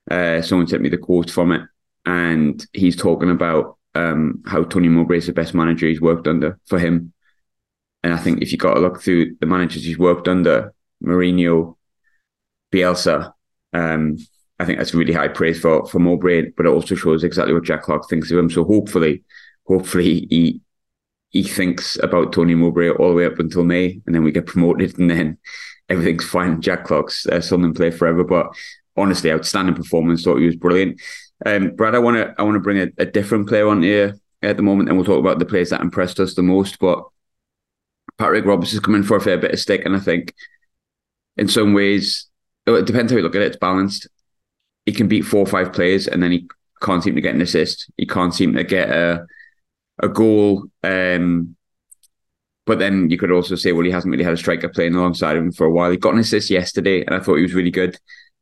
uh, 0.10 0.42
someone 0.42 0.68
sent 0.68 0.82
me 0.82 0.90
the 0.90 0.98
quote 0.98 1.30
from 1.30 1.52
it, 1.52 1.62
and 2.06 2.66
he's 2.74 2.96
talking 2.96 3.30
about 3.30 3.78
um, 3.96 4.44
how 4.46 4.64
Tony 4.64 4.90
Mowbray 4.90 5.18
is 5.18 5.28
the 5.28 5.34
best 5.34 5.54
manager 5.54 5.88
he's 5.88 6.02
worked 6.02 6.28
under 6.28 6.60
for 6.66 6.78
him. 6.80 7.14
And 8.04 8.14
I 8.14 8.18
think 8.18 8.42
if 8.42 8.52
you 8.52 8.58
got 8.58 8.76
to 8.76 8.80
look 8.80 9.02
through 9.02 9.36
the 9.40 9.48
managers 9.48 9.84
he's 9.84 9.98
worked 9.98 10.28
under, 10.28 10.74
Mourinho, 11.04 11.76
Bielsa, 12.72 13.34
um, 13.74 14.18
I 14.60 14.66
think 14.66 14.78
that's 14.78 14.94
really 14.94 15.14
high 15.14 15.28
praise 15.28 15.60
for 15.60 15.86
for 15.88 16.00
Mowbray, 16.00 16.52
but 16.56 16.66
it 16.66 16.70
also 16.70 16.96
shows 16.96 17.24
exactly 17.24 17.54
what 17.54 17.64
Jack 17.64 17.84
Clarke 17.84 18.08
thinks 18.10 18.32
of 18.32 18.38
him. 18.38 18.50
So 18.50 18.64
hopefully, 18.64 19.24
hopefully 19.66 20.28
he 20.30 20.62
he 21.30 21.44
thinks 21.44 21.98
about 22.02 22.32
Tony 22.32 22.56
Mowbray 22.56 22.92
all 22.92 23.10
the 23.10 23.16
way 23.16 23.26
up 23.26 23.40
until 23.40 23.66
May, 23.66 24.02
and 24.06 24.16
then 24.16 24.24
we 24.24 24.32
get 24.32 24.46
promoted, 24.46 24.98
and 25.00 25.10
then 25.10 25.38
everything's 25.90 26.26
fine. 26.26 26.62
Jack 26.62 26.86
Clarke's 26.86 27.26
uh, 27.28 27.42
Sunderland 27.42 27.76
play 27.76 27.92
forever. 27.92 28.24
But 28.24 28.48
honestly, 28.96 29.32
outstanding 29.32 29.76
performance. 29.76 30.24
Thought 30.24 30.40
he 30.40 30.46
was 30.46 30.56
brilliant. 30.56 31.02
Um, 31.46 31.76
Brad, 31.76 31.96
I 31.96 32.00
want 32.00 32.18
to 32.18 32.34
I 32.38 32.44
want 32.44 32.56
to 32.56 32.62
bring 32.62 32.80
a, 32.80 32.88
a, 32.98 33.06
different 33.06 33.48
player 33.48 33.68
on 33.68 33.84
here 33.84 34.16
at 34.42 34.58
the 34.58 34.64
moment, 34.64 34.90
and 34.90 34.98
we'll 34.98 35.06
talk 35.06 35.20
about 35.20 35.40
the 35.40 35.46
players 35.46 35.70
that 35.72 35.82
impressed 35.82 36.20
us 36.20 36.34
the 36.34 36.44
most. 36.44 36.80
But 36.80 37.04
Patrick 38.18 38.46
Roberts 38.46 38.74
is 38.74 38.80
coming 38.80 39.04
for 39.04 39.18
a 39.18 39.22
fair 39.22 39.38
bit 39.38 39.52
of 39.52 39.60
stick, 39.60 39.86
and 39.86 39.96
I 39.96 40.00
think 40.00 40.34
in 41.38 41.50
some 41.50 41.74
ways 41.74 42.28
it 42.66 42.86
depends 42.86 43.12
how 43.12 43.18
you 43.18 43.24
look 43.24 43.36
at 43.36 43.42
it. 43.42 43.48
It's 43.48 43.58
balanced 43.58 44.08
he 44.86 44.92
can 44.92 45.08
beat 45.08 45.24
four 45.24 45.42
or 45.42 45.48
five 45.48 45.74
players 45.74 46.08
and 46.08 46.22
then 46.22 46.32
he 46.32 46.48
can't 46.82 47.04
seem 47.04 47.16
to 47.16 47.22
get 47.22 47.36
an 47.36 47.42
assist. 47.42 47.92
He 47.98 48.06
can't 48.06 48.34
seem 48.34 48.54
to 48.54 48.64
get 48.64 48.90
a 48.90 49.26
a 50.02 50.08
goal. 50.08 50.66
Um, 50.84 51.55
but 52.66 52.80
then 52.80 53.10
you 53.10 53.18
could 53.18 53.32
also 53.32 53.56
say, 53.56 53.72
well, 53.72 53.86
he 53.86 53.92
hasn't 53.92 54.12
really 54.12 54.24
had 54.24 54.34
a 54.34 54.38
striker 54.38 54.70
playing 54.70 54.96
alongside 54.96 55.38
him 55.38 55.52
for 55.52 55.66
a 55.66 55.72
while. 55.72 55.92
He 55.92 55.98
got 55.98 56.14
an 56.14 56.20
assist 56.20 56.50
yesterday, 56.50 57.04
and 57.06 57.16
I 57.16 57.20
thought 57.20 57.36
he 57.36 57.44
was 57.44 57.54
really 57.54 57.72
good. 57.72 57.98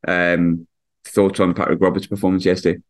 Um, 0.08 0.68
thoughts 1.06 1.40
on 1.40 1.54
Patrick 1.54 1.82
Roberts' 1.82 2.08
performance 2.08 2.46
yesterday? 2.46 2.82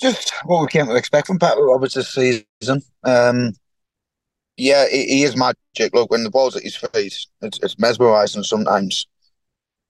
Just 0.00 0.32
what 0.44 0.62
we 0.62 0.68
came 0.68 0.86
to 0.86 0.94
expect 0.94 1.26
from 1.26 1.38
Patrick 1.38 1.66
Roberts 1.66 1.94
this 1.94 2.14
season. 2.14 2.82
Um, 3.04 3.52
yeah, 4.56 4.86
he, 4.88 5.06
he, 5.06 5.22
is 5.24 5.36
magic. 5.36 5.94
Look, 5.94 6.10
when 6.10 6.24
the 6.24 6.30
ball's 6.30 6.56
at 6.56 6.62
his 6.62 6.76
face, 6.76 7.26
it's, 7.42 7.58
it's 7.62 7.78
mesmerising 7.78 8.42
sometimes 8.42 9.06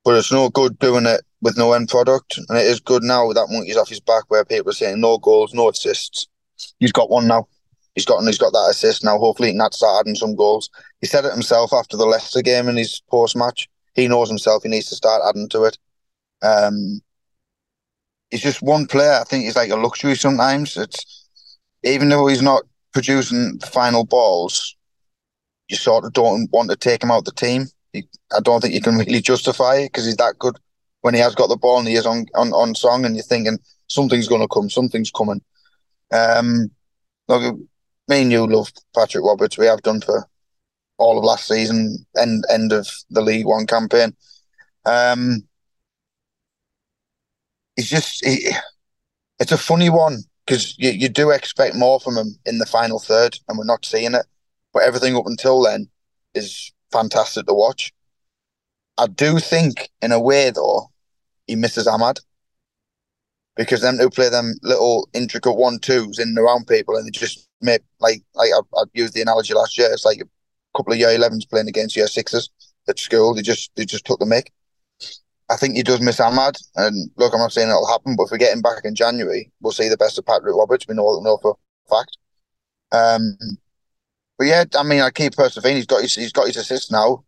but 0.05 0.17
it's 0.17 0.33
no 0.33 0.49
good 0.49 0.79
doing 0.79 1.07
it 1.07 1.23
with 1.41 1.59
no 1.59 1.73
end 1.73 1.89
product. 1.89 2.39
And 2.49 2.59
it 2.59 2.67
is 2.67 2.81
good 2.81 3.03
now 3.03 3.33
that 3.33 3.49
monkey's 3.51 3.77
off 3.77 3.89
his 3.89 4.01
back 4.01 4.25
where 4.29 4.45
people 4.45 4.71
are 4.71 4.75
saying 4.75 5.01
no 5.01 5.19
goals, 5.19 5.55
no 5.55 5.69
assists. 5.69 6.27
He's 6.79 6.93
got 6.93 7.11
one 7.11 7.27
now. 7.27 7.49
He's 8.01 8.07
got 8.07 8.25
he's 8.25 8.39
got 8.39 8.53
that 8.53 8.69
assist 8.71 9.05
now. 9.05 9.19
Hopefully 9.19 9.53
he 9.53 9.59
can 9.59 9.73
start 9.73 10.01
adding 10.01 10.15
some 10.15 10.35
goals. 10.35 10.71
He 11.01 11.07
said 11.07 11.25
it 11.25 11.33
himself 11.33 11.73
after 11.73 11.97
the 11.97 12.07
Leicester 12.07 12.43
game 12.43 12.69
in 12.69 12.77
his 12.77 13.03
post 13.11 13.37
match. 13.37 13.69
He 13.95 14.09
knows 14.09 14.29
himself 14.29 14.63
he 14.63 14.69
needs 14.69 14.89
to 14.89 14.95
start 14.95 15.23
adding 15.29 15.49
to 15.51 15.65
it. 15.65 15.79
Um 16.43 17.01
he's 18.31 18.43
just 18.43 18.63
one 18.63 18.87
player. 18.87 19.19
I 19.21 19.25
think 19.25 19.45
he's 19.45 19.57
like 19.57 19.71
a 19.71 19.77
luxury 19.77 20.15
sometimes. 20.15 20.77
It's 20.77 21.29
even 21.83 22.09
though 22.09 22.27
he's 22.27 22.43
not 22.43 22.63
producing 22.93 23.59
the 23.59 23.67
final 23.67 24.05
balls, 24.05 24.77
you 25.69 25.77
sort 25.77 26.05
of 26.05 26.13
don't 26.13 26.51
want 26.53 26.71
to 26.71 26.77
take 26.77 27.03
him 27.03 27.11
out 27.11 27.25
the 27.25 27.33
team 27.33 27.67
I 27.95 28.41
don't 28.43 28.61
think 28.61 28.75
you 28.75 28.81
can 28.81 28.97
really 28.97 29.21
justify 29.21 29.77
it 29.77 29.87
because 29.87 30.07
he's 30.07 30.17
that 30.17 30.39
good 30.39 30.59
when 31.01 31.15
he 31.15 31.21
has 31.21 31.35
got 31.35 31.49
the 31.49 31.57
ball 31.57 31.79
and 31.79 31.89
he 31.89 31.95
is 31.95 32.07
on, 32.07 32.27
on, 32.35 32.53
on 32.53 32.75
song 32.75 33.05
and 33.05 33.17
you're 33.17 33.25
thinking 33.25 33.59
something's 33.89 34.29
going 34.29 34.43
to 34.43 34.49
come, 34.49 34.71
something's 34.71 35.11
coming. 35.11 35.41
Um, 36.13 36.71
look, 37.29 37.59
me 38.11 38.23
and 38.23 38.33
you 38.33 38.47
love 38.47 38.71
Patrick 38.95 39.25
Roberts. 39.25 39.57
We 39.57 39.67
have 39.67 39.83
done 39.83 40.03
for 40.03 40.29
all 40.99 41.17
of 41.17 41.25
last 41.25 41.49
season, 41.49 42.05
end 42.19 42.45
end 42.51 42.73
of 42.73 42.87
the 43.09 43.23
League 43.23 43.47
One 43.47 43.67
campaign. 43.67 44.15
Um, 44.85 45.45
he's 47.77 47.89
just 47.89 48.25
he, 48.25 48.51
it's 49.39 49.53
a 49.53 49.59
funny 49.59 49.89
one 49.89 50.25
because 50.45 50.77
you, 50.79 50.91
you 50.91 51.09
do 51.09 51.31
expect 51.31 51.77
more 51.77 52.01
from 52.01 52.17
him 52.17 52.35
in 52.45 52.59
the 52.59 52.67
final 52.67 52.99
third, 52.99 53.39
and 53.49 53.57
we're 53.57 53.65
not 53.65 53.87
seeing 53.87 54.15
it. 54.15 54.27
But 54.75 54.83
everything 54.83 55.17
up 55.17 55.27
until 55.27 55.63
then 55.63 55.89
is 56.35 56.73
fantastic 56.93 57.47
to 57.47 57.55
watch. 57.55 57.93
I 58.99 59.07
do 59.07 59.39
think, 59.39 59.89
in 60.03 60.13
a 60.13 60.21
way, 60.21 60.51
though, 60.51 60.91
he 61.47 61.57
misses 61.57 61.87
Amad 61.87 62.21
because 63.57 63.81
them 63.81 63.97
who 63.97 64.11
play 64.11 64.29
them 64.29 64.55
little 64.63 65.09
intricate 65.15 65.57
one 65.57 65.79
twos 65.79 66.19
in 66.19 66.29
and 66.29 66.39
around 66.39 66.67
people, 66.67 66.97
and 66.97 67.07
they 67.07 67.11
just 67.11 67.49
make 67.61 67.83
like 68.01 68.23
like 68.35 68.51
I, 68.55 68.81
I 68.81 68.85
used 68.95 69.15
the 69.15 69.23
analogy 69.23 69.55
last 69.55 69.77
year. 69.79 69.89
It's 69.93 70.05
like 70.05 70.21
a 70.21 70.77
couple 70.77 70.93
of 70.93 70.99
year 70.99 71.09
11s 71.09 71.49
playing 71.49 71.69
against 71.69 71.97
year 71.97 72.07
sixes 72.07 72.51
at 72.89 72.99
school. 72.99 73.35
They 73.35 73.43
just 73.43 73.71
they 73.77 73.85
just 73.85 74.05
took 74.05 74.19
the 74.19 74.27
mic. 74.27 74.53
I 75.51 75.57
think 75.57 75.77
he 75.77 75.83
does 75.83 76.01
miss 76.01 76.21
Amad. 76.21 76.63
And 76.77 77.11
look, 77.17 77.35
I'm 77.35 77.41
not 77.41 77.53
saying 77.53 77.69
it'll 77.69 77.89
happen, 77.89 78.15
but 78.17 78.25
if 78.25 78.31
we 78.31 78.39
get 78.39 78.53
him 78.53 78.63
back 78.63 78.85
in 78.85 78.95
January, 78.95 79.51
we'll 79.61 79.73
see 79.73 79.89
the 79.89 79.97
best 79.97 80.19
of 80.19 80.25
Patrick 80.25 80.55
Roberts. 80.55 80.87
We 80.89 80.95
know, 80.95 81.21
know 81.21 81.39
for 81.43 81.57
a 81.87 81.91
fact. 81.91 82.17
Um, 82.93 83.37
but 84.39 84.47
yeah, 84.47 84.65
I 84.79 84.85
mean, 84.85 85.01
I 85.01 85.11
keep 85.11 85.35
persevering. 85.35 85.77
He's 85.77 85.87
got 85.87 86.03
his, 86.03 86.15
he's 86.15 86.33
got 86.33 86.47
his 86.47 86.57
assist 86.57 86.93
now, 86.93 87.25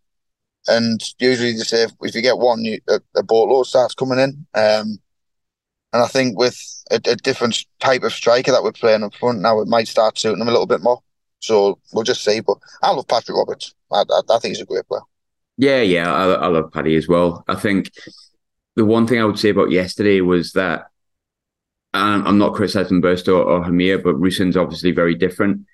and 0.68 1.02
usually 1.18 1.52
they 1.52 1.58
say 1.58 1.82
if, 1.82 1.92
if 2.00 2.14
you 2.14 2.22
get 2.22 2.38
one, 2.38 2.64
you, 2.64 2.78
a, 2.88 3.00
a 3.16 3.22
boatload 3.22 3.66
starts 3.66 3.94
coming 3.94 4.18
in. 4.18 4.46
Um, 4.54 4.98
and 5.92 6.02
I 6.02 6.06
think 6.06 6.38
with 6.38 6.58
a, 6.90 6.96
a, 7.06 7.16
different 7.16 7.64
type 7.80 8.02
of 8.02 8.12
striker 8.12 8.50
that 8.50 8.62
we're 8.62 8.72
playing 8.72 9.02
up 9.02 9.14
front 9.14 9.40
now, 9.40 9.60
it 9.60 9.68
might 9.68 9.88
start 9.88 10.18
suiting 10.18 10.40
him 10.40 10.48
a 10.48 10.52
little 10.52 10.66
bit 10.66 10.82
more. 10.82 11.02
So 11.40 11.78
we'll 11.92 12.04
just 12.04 12.24
see. 12.24 12.40
But 12.40 12.58
I 12.82 12.90
love 12.92 13.08
Patrick 13.08 13.36
Roberts. 13.36 13.74
I, 13.90 14.04
I, 14.08 14.20
I 14.30 14.38
think 14.38 14.52
he's 14.52 14.60
a 14.60 14.66
great 14.66 14.86
player. 14.86 15.02
Yeah, 15.58 15.82
yeah, 15.82 16.12
I, 16.12 16.32
I 16.32 16.46
love 16.46 16.72
Paddy 16.72 16.96
as 16.96 17.08
well. 17.08 17.44
I 17.46 17.54
think 17.56 17.90
the 18.74 18.84
one 18.84 19.06
thing 19.06 19.20
I 19.20 19.24
would 19.24 19.38
say 19.38 19.50
about 19.50 19.70
yesterday 19.70 20.20
was 20.22 20.52
that 20.52 20.86
um, 21.94 22.26
I'm 22.26 22.38
not 22.38 22.54
criticizing 22.54 23.02
Burstow 23.02 23.44
or 23.44 23.62
Hemir, 23.62 24.02
but 24.02 24.14
Rusyn's 24.14 24.56
obviously 24.56 24.92
very 24.92 25.14
different. 25.14 25.66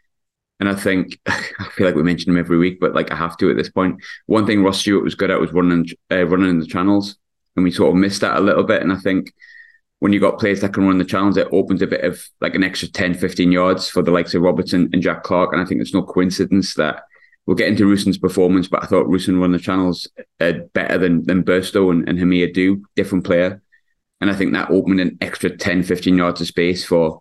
And 0.58 0.68
I 0.68 0.74
think 0.74 1.18
I 1.26 1.68
feel 1.72 1.86
like 1.86 1.94
we 1.94 2.02
mention 2.02 2.32
him 2.32 2.38
every 2.38 2.58
week, 2.58 2.80
but 2.80 2.94
like 2.94 3.12
I 3.12 3.16
have 3.16 3.36
to 3.36 3.50
at 3.50 3.56
this 3.56 3.70
point. 3.70 4.02
One 4.26 4.46
thing 4.46 4.64
Ross 4.64 4.80
Stewart 4.80 5.04
was 5.04 5.14
good 5.14 5.30
at 5.30 5.40
was 5.40 5.52
running 5.52 5.88
uh, 6.10 6.26
running 6.26 6.50
in 6.50 6.58
the 6.58 6.66
channels, 6.66 7.16
and 7.54 7.64
we 7.64 7.70
sort 7.70 7.90
of 7.90 8.00
missed 8.00 8.22
that 8.22 8.36
a 8.36 8.40
little 8.40 8.64
bit. 8.64 8.82
And 8.82 8.92
I 8.92 8.96
think 8.96 9.32
when 10.00 10.12
you 10.12 10.20
got 10.20 10.38
players 10.38 10.60
that 10.60 10.72
can 10.72 10.86
run 10.86 10.98
the 10.98 11.04
channels, 11.04 11.36
it 11.36 11.48
opens 11.52 11.82
a 11.82 11.86
bit 11.86 12.04
of 12.04 12.24
like 12.40 12.54
an 12.54 12.62
extra 12.62 12.88
10, 12.88 13.14
15 13.14 13.50
yards 13.50 13.88
for 13.88 14.02
the 14.02 14.10
likes 14.10 14.34
of 14.34 14.42
Robertson 14.42 14.88
and 14.92 15.02
Jack 15.02 15.24
Clarke. 15.24 15.52
And 15.52 15.60
I 15.60 15.64
think 15.64 15.80
it's 15.80 15.94
no 15.94 16.02
coincidence 16.02 16.74
that 16.74 17.02
we'll 17.46 17.56
get 17.56 17.68
into 17.68 17.84
Rusyn's 17.84 18.18
performance, 18.18 18.68
but 18.68 18.82
I 18.82 18.86
thought 18.86 19.06
Rusyn 19.06 19.40
run 19.40 19.52
the 19.52 19.58
channels 19.58 20.06
uh, 20.40 20.52
better 20.72 20.98
than 20.98 21.24
than 21.24 21.42
Burstow 21.42 21.90
and, 21.90 22.08
and 22.08 22.18
Hemir 22.18 22.52
do, 22.52 22.84
different 22.94 23.24
player. 23.24 23.60
And 24.20 24.30
I 24.30 24.34
think 24.34 24.52
that 24.52 24.70
opened 24.70 25.00
an 25.00 25.18
extra 25.20 25.56
10, 25.56 25.82
15 25.82 26.16
yards 26.16 26.40
of 26.40 26.46
space 26.46 26.84
for 26.84 27.20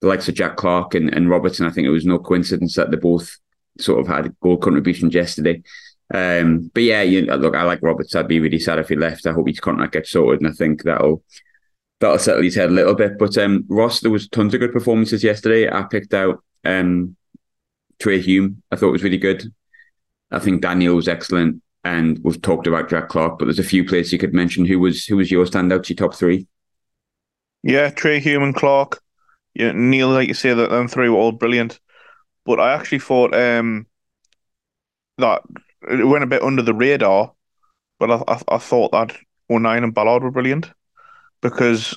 the 0.00 0.08
likes 0.08 0.28
of 0.28 0.34
Jack 0.34 0.56
Clarke 0.56 0.94
and, 0.94 1.12
and 1.14 1.28
Robertson. 1.28 1.66
I 1.66 1.70
think 1.70 1.86
it 1.86 1.90
was 1.90 2.06
no 2.06 2.18
coincidence 2.18 2.74
that 2.76 2.90
they 2.90 2.96
both 2.96 3.36
sort 3.78 4.00
of 4.00 4.06
had 4.06 4.34
goal 4.40 4.56
contributions 4.56 5.14
yesterday. 5.14 5.62
Um, 6.12 6.70
but 6.72 6.84
yeah, 6.84 7.02
you 7.02 7.22
look, 7.22 7.56
I 7.56 7.64
like 7.64 7.82
Roberts. 7.82 8.14
I'd 8.14 8.28
be 8.28 8.40
really 8.40 8.60
sad 8.60 8.78
if 8.78 8.88
he 8.88 8.96
left. 8.96 9.26
I 9.26 9.32
hope 9.32 9.48
his 9.48 9.60
contract 9.60 9.92
gets 9.92 10.10
sorted, 10.10 10.40
and 10.40 10.50
I 10.50 10.52
think 10.52 10.82
that'll 10.84 11.22
that'll 12.00 12.18
settle 12.18 12.42
his 12.42 12.54
head 12.54 12.70
a 12.70 12.72
little 12.72 12.94
bit. 12.94 13.18
But 13.18 13.36
um, 13.38 13.64
Ross, 13.68 14.00
there 14.00 14.10
was 14.10 14.28
tons 14.28 14.54
of 14.54 14.60
good 14.60 14.72
performances 14.72 15.24
yesterday. 15.24 15.70
I 15.70 15.82
picked 15.82 16.14
out 16.14 16.42
um, 16.64 17.16
Trai 17.98 18.20
Hume. 18.20 18.62
I 18.70 18.76
thought 18.76 18.92
was 18.92 19.02
really 19.02 19.18
good. 19.18 19.52
I 20.30 20.38
think 20.38 20.62
Daniel 20.62 20.96
was 20.96 21.08
excellent, 21.08 21.62
and 21.84 22.18
we've 22.22 22.42
talked 22.42 22.66
about 22.66 22.90
Jack 22.90 23.08
Clarke. 23.08 23.38
But 23.38 23.46
there's 23.46 23.58
a 23.58 23.64
few 23.64 23.84
players 23.84 24.12
you 24.12 24.18
could 24.18 24.34
mention. 24.34 24.66
Who 24.66 24.78
was 24.78 25.06
who 25.06 25.16
was 25.16 25.30
your 25.30 25.46
standout? 25.46 25.88
Your 25.88 25.96
top 25.96 26.14
three? 26.14 26.46
Yeah, 27.62 27.90
Trai 27.90 28.20
Hume 28.20 28.42
and 28.42 28.54
Clarke. 28.54 29.00
Yeah, 29.54 29.72
Neil, 29.72 30.08
like 30.08 30.28
you 30.28 30.34
say, 30.34 30.52
that 30.52 30.70
them 30.70 30.88
three 30.88 31.08
were 31.08 31.16
all 31.16 31.32
brilliant. 31.32 31.80
But 32.44 32.60
I 32.60 32.74
actually 32.74 32.98
thought 32.98 33.34
um, 33.34 33.86
that 35.18 35.42
it 35.88 36.06
went 36.06 36.24
a 36.24 36.28
bit 36.28 36.42
under 36.42 36.62
the 36.62 36.74
radar. 36.74 37.32
But 37.98 38.10
I, 38.10 38.22
I, 38.28 38.42
I 38.48 38.58
thought 38.58 38.92
that 38.92 39.16
O'Nien 39.48 39.84
and 39.84 39.94
Ballard 39.94 40.22
were 40.22 40.30
brilliant 40.30 40.70
because 41.40 41.96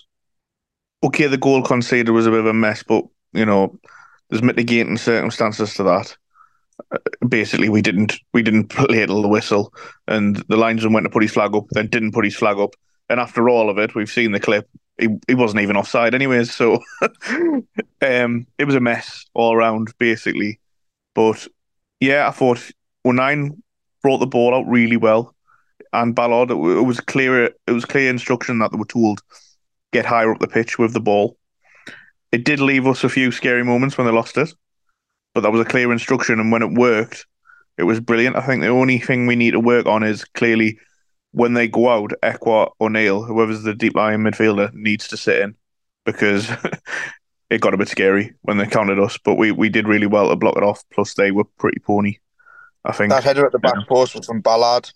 okay, 1.04 1.28
the 1.28 1.38
goal 1.38 1.64
conceded 1.64 2.10
was 2.10 2.28
a 2.28 2.32
bit 2.32 2.40
of 2.40 2.46
a 2.46 2.54
mess, 2.54 2.84
but 2.84 3.06
you 3.34 3.46
know, 3.46 3.78
there's 4.30 4.44
mitigating 4.44 4.98
circumstances 4.98 5.74
to 5.76 5.84
that. 5.84 6.16
Uh, 6.92 6.98
basically, 7.28 7.70
we 7.70 7.82
didn't 7.82 8.20
we 8.34 8.42
didn't 8.42 8.78
ladle 8.90 9.22
the 9.22 9.28
whistle, 9.28 9.74
and 10.08 10.38
the 10.48 10.58
linesman 10.58 10.94
went 10.94 11.06
to 11.06 11.10
put 11.10 11.24
his 11.24 11.34
flag 11.34 11.56
up, 11.56 11.66
then 11.72 11.88
didn't 11.88 12.14
put 12.14 12.26
his 12.26 12.36
flag 12.36 12.58
up, 12.58 12.76
and 13.10 13.20
after 13.20 13.50
all 13.50 13.70
of 13.70 13.78
it, 13.78 13.96
we've 13.96 14.10
seen 14.10 14.32
the 14.32 14.40
clip. 14.40 14.68
He, 14.98 15.08
he 15.28 15.36
wasn't 15.36 15.62
even 15.62 15.78
offside, 15.78 16.14
anyways. 16.14 16.54
So, 16.54 16.80
um, 18.02 18.46
it 18.58 18.66
was 18.66 18.76
a 18.76 18.82
mess 18.82 19.26
all 19.34 19.54
around, 19.54 19.94
basically. 19.98 20.60
But 21.16 21.48
yeah, 22.02 22.28
I 22.28 22.32
thought 22.32 22.70
O'Nien 23.06 23.64
brought 24.02 24.18
the 24.18 24.28
ball 24.28 24.54
out 24.54 24.68
really 24.68 24.98
well 24.98 25.34
and 25.94 26.16
Ballard, 26.16 26.52
it, 26.52 26.56
was 26.56 27.00
clear. 27.00 27.46
It 27.46 27.72
was 27.72 27.86
clear 27.86 28.10
instruction 28.10 28.60
that 28.60 28.72
they 28.72 28.78
were 28.78 28.86
told 28.86 29.22
get 29.92 30.06
higher 30.06 30.32
up 30.32 30.40
the 30.40 30.48
pitch 30.48 30.78
with 30.78 30.94
the 30.94 31.00
ball. 31.00 31.38
It 32.32 32.46
did 32.46 32.60
leave 32.60 32.86
us 32.86 33.04
a 33.04 33.10
few 33.10 33.32
scary 33.32 33.64
moments 33.64 33.98
when 33.98 34.06
they 34.06 34.14
lost 34.14 34.38
it, 34.38 34.54
but 35.34 35.42
that 35.42 35.52
was 35.52 35.62
a 35.62 35.66
clear 35.66 35.92
instruction, 35.92 36.40
and 36.40 36.52
when 36.52 36.62
it 36.62 36.72
worked, 36.74 37.26
it 37.78 37.84
was 37.84 38.00
brilliant. 38.00 38.36
I 38.36 38.46
think 38.46 38.62
the 38.62 38.68
only 38.68 39.00
thing 39.00 39.26
we 39.26 39.36
need 39.36 39.52
to 39.52 39.60
work 39.60 39.88
on 39.88 40.04
is 40.04 40.26
clearly 40.26 40.78
when 41.32 41.54
they 41.54 41.68
go 41.68 41.90
out, 41.90 42.14
Ekwah 42.24 42.72
or 42.80 42.90
Neil, 42.90 43.24
whoever's 43.24 43.64
the 43.64 43.74
deep 43.74 43.96
lying 43.96 44.20
midfielder, 44.20 44.74
needs 44.74 45.08
to 45.08 45.18
sit 45.18 45.42
in 45.42 45.56
because 46.06 46.50
it 47.50 47.62
got 47.62 47.74
a 47.74 47.78
bit 47.78 47.88
scary 47.88 48.34
when 48.42 48.58
they 48.58 48.66
counted 48.66 49.00
us. 49.00 49.18
But 49.18 49.36
we, 49.36 49.52
we 49.52 49.70
did 49.70 49.88
really 49.88 50.08
well 50.08 50.30
to 50.30 50.36
block 50.36 50.58
it 50.58 50.64
off. 50.64 50.84
Plus, 50.92 51.14
they 51.14 51.32
were 51.32 51.46
pretty 51.58 51.80
pony. 51.80 52.18
I 52.86 52.94
think 52.94 53.12
that 53.12 53.24
header 53.24 53.46
at 53.46 53.52
the 53.52 53.60
back 53.60 53.76
yeah. 53.76 53.86
post 53.88 54.16
was 54.16 54.26
from 54.26 54.42
Ballard 54.42 54.90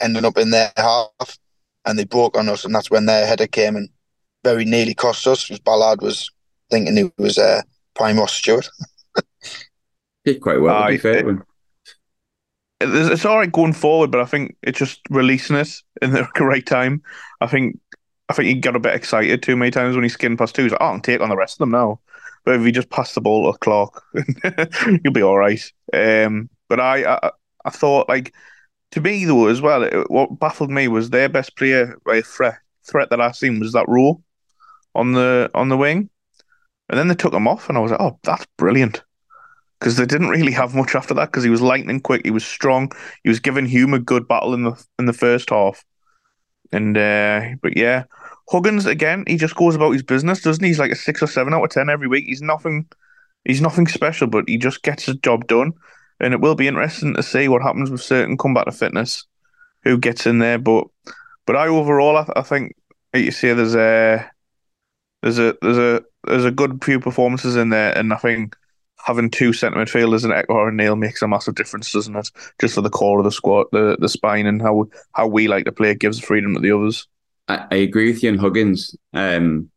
ending 0.00 0.24
up 0.24 0.38
in 0.38 0.50
their 0.50 0.72
half, 0.76 1.38
and 1.84 1.98
they 1.98 2.04
broke 2.04 2.36
on 2.36 2.48
us, 2.48 2.64
and 2.64 2.74
that's 2.74 2.90
when 2.90 3.06
their 3.06 3.26
header 3.26 3.46
came 3.46 3.76
and 3.76 3.88
very 4.42 4.64
nearly 4.64 4.94
cost 4.94 5.26
us. 5.26 5.44
Because 5.44 5.60
Ballard 5.60 6.02
was 6.02 6.30
thinking 6.70 6.96
he 6.96 7.10
was 7.18 7.38
uh, 7.38 7.62
Prime 7.94 8.18
Ross 8.18 8.32
Stewart. 8.32 8.68
Did 10.24 10.40
quite 10.40 10.60
well, 10.60 10.74
uh, 10.74 10.86
to 10.86 10.92
be 10.92 10.98
fair. 10.98 11.30
It, 11.30 11.36
it's 12.80 13.24
all 13.24 13.38
right 13.38 13.52
going 13.52 13.72
forward, 13.72 14.10
but 14.10 14.20
I 14.20 14.24
think 14.24 14.56
it's 14.62 14.78
just 14.78 15.00
releasing 15.10 15.56
it 15.56 15.82
in 16.02 16.12
the 16.12 16.26
right 16.40 16.64
time. 16.64 17.02
I 17.40 17.46
think 17.46 17.78
I 18.28 18.32
think 18.32 18.48
he 18.48 18.54
got 18.54 18.76
a 18.76 18.80
bit 18.80 18.94
excited 18.94 19.42
too 19.42 19.56
many 19.56 19.70
times 19.70 19.94
when 19.94 20.02
he 20.02 20.08
skinned 20.08 20.38
past 20.38 20.54
two. 20.54 20.62
He's 20.62 20.72
like, 20.72 20.80
oh, 20.80 20.86
I'll 20.86 21.00
take 21.00 21.20
on 21.20 21.28
the 21.28 21.36
rest 21.36 21.54
of 21.54 21.58
them 21.58 21.70
now. 21.70 22.00
But 22.44 22.56
if 22.56 22.64
he 22.64 22.72
just 22.72 22.90
passed 22.90 23.14
the 23.14 23.20
ball 23.20 23.50
to 23.50 23.58
Clarke, 23.58 24.02
you'll 25.04 25.12
be 25.12 25.22
all 25.22 25.38
right. 25.38 25.60
Um, 25.92 26.50
but 26.68 26.80
I, 26.80 27.14
I, 27.14 27.30
I 27.64 27.70
thought 27.70 28.08
like 28.08 28.34
to 28.94 29.00
me 29.00 29.24
though 29.24 29.48
as 29.48 29.60
well, 29.60 29.82
it, 29.82 30.08
what 30.08 30.38
baffled 30.38 30.70
me 30.70 30.86
was 30.86 31.10
their 31.10 31.28
best 31.28 31.56
player 31.56 31.98
by 32.06 32.20
threat 32.20 32.58
threat 32.84 33.10
that 33.10 33.20
I 33.20 33.32
seen 33.32 33.58
was 33.58 33.72
that 33.72 33.88
Rowe 33.88 34.22
on 34.94 35.12
the 35.12 35.50
on 35.52 35.68
the 35.68 35.76
wing, 35.76 36.08
and 36.88 36.98
then 36.98 37.08
they 37.08 37.16
took 37.16 37.34
him 37.34 37.48
off, 37.48 37.68
and 37.68 37.76
I 37.76 37.80
was 37.80 37.90
like, 37.90 38.00
oh, 38.00 38.18
that's 38.22 38.46
brilliant. 38.56 39.02
Because 39.80 39.96
they 39.96 40.06
didn't 40.06 40.28
really 40.28 40.52
have 40.52 40.76
much 40.76 40.94
after 40.94 41.12
that. 41.14 41.26
Because 41.26 41.42
he 41.42 41.50
was 41.50 41.60
lightning 41.60 41.98
quick, 41.98 42.22
he 42.24 42.30
was 42.30 42.46
strong, 42.46 42.92
he 43.24 43.28
was 43.28 43.40
giving 43.40 43.66
Hume 43.66 43.94
a 43.94 43.98
good 43.98 44.28
battle 44.28 44.54
in 44.54 44.62
the 44.62 44.86
in 45.00 45.06
the 45.06 45.12
first 45.12 45.50
half, 45.50 45.84
and 46.70 46.96
uh, 46.96 47.48
but 47.62 47.76
yeah, 47.76 48.04
Huggins 48.48 48.86
again, 48.86 49.24
he 49.26 49.36
just 49.36 49.56
goes 49.56 49.74
about 49.74 49.90
his 49.90 50.04
business, 50.04 50.40
doesn't 50.40 50.62
he? 50.62 50.68
He's 50.70 50.78
like 50.78 50.92
a 50.92 50.96
six 50.96 51.20
or 51.20 51.26
seven 51.26 51.52
out 51.52 51.64
of 51.64 51.70
ten 51.70 51.90
every 51.90 52.06
week. 52.06 52.26
He's 52.26 52.42
nothing, 52.42 52.86
he's 53.44 53.60
nothing 53.60 53.88
special, 53.88 54.28
but 54.28 54.44
he 54.48 54.56
just 54.56 54.84
gets 54.84 55.06
his 55.06 55.16
job 55.16 55.48
done 55.48 55.72
and 56.24 56.32
it 56.32 56.40
will 56.40 56.54
be 56.54 56.66
interesting 56.66 57.14
to 57.14 57.22
see 57.22 57.48
what 57.48 57.62
happens 57.62 57.90
with 57.90 58.00
Cirkin 58.00 58.38
combat 58.38 58.64
to 58.64 58.72
fitness, 58.72 59.26
who 59.82 59.98
gets 59.98 60.26
in 60.26 60.38
there. 60.38 60.58
But 60.58 60.86
but 61.46 61.54
I 61.54 61.68
overall, 61.68 62.16
I, 62.16 62.26
I 62.34 62.42
think 62.42 62.74
you 63.12 63.30
say 63.30 63.52
there's 63.52 63.74
a 63.74 64.30
there's 65.22 65.38
a 65.38 65.56
there's 65.60 65.78
a 65.78 66.02
there's 66.26 66.46
a 66.46 66.50
good 66.50 66.82
few 66.82 66.98
performances 66.98 67.56
in 67.56 67.68
there, 67.68 67.96
and 67.96 68.12
I 68.12 68.16
think 68.16 68.56
having 69.04 69.28
two 69.28 69.52
centre 69.52 69.78
midfielders 69.78 70.24
and 70.24 70.32
Ekwah 70.32 70.68
and 70.68 70.78
Neil 70.78 70.96
makes 70.96 71.20
a 71.20 71.28
massive 71.28 71.56
difference, 71.56 71.92
doesn't 71.92 72.16
it? 72.16 72.30
Just 72.58 72.74
for 72.74 72.80
the 72.80 72.88
core 72.88 73.18
of 73.18 73.24
the 73.24 73.30
squad, 73.30 73.66
the 73.72 73.98
the 74.00 74.08
spine, 74.08 74.46
and 74.46 74.62
how 74.62 74.86
how 75.12 75.26
we 75.26 75.46
like 75.46 75.66
to 75.66 75.72
play 75.72 75.90
it 75.90 76.00
gives 76.00 76.18
freedom 76.18 76.54
to 76.54 76.60
the 76.60 76.72
others. 76.72 77.06
I, 77.48 77.66
I 77.70 77.74
agree 77.76 78.10
with 78.10 78.22
you 78.22 78.38
Huggins. 78.38 78.96
Um, 79.12 79.70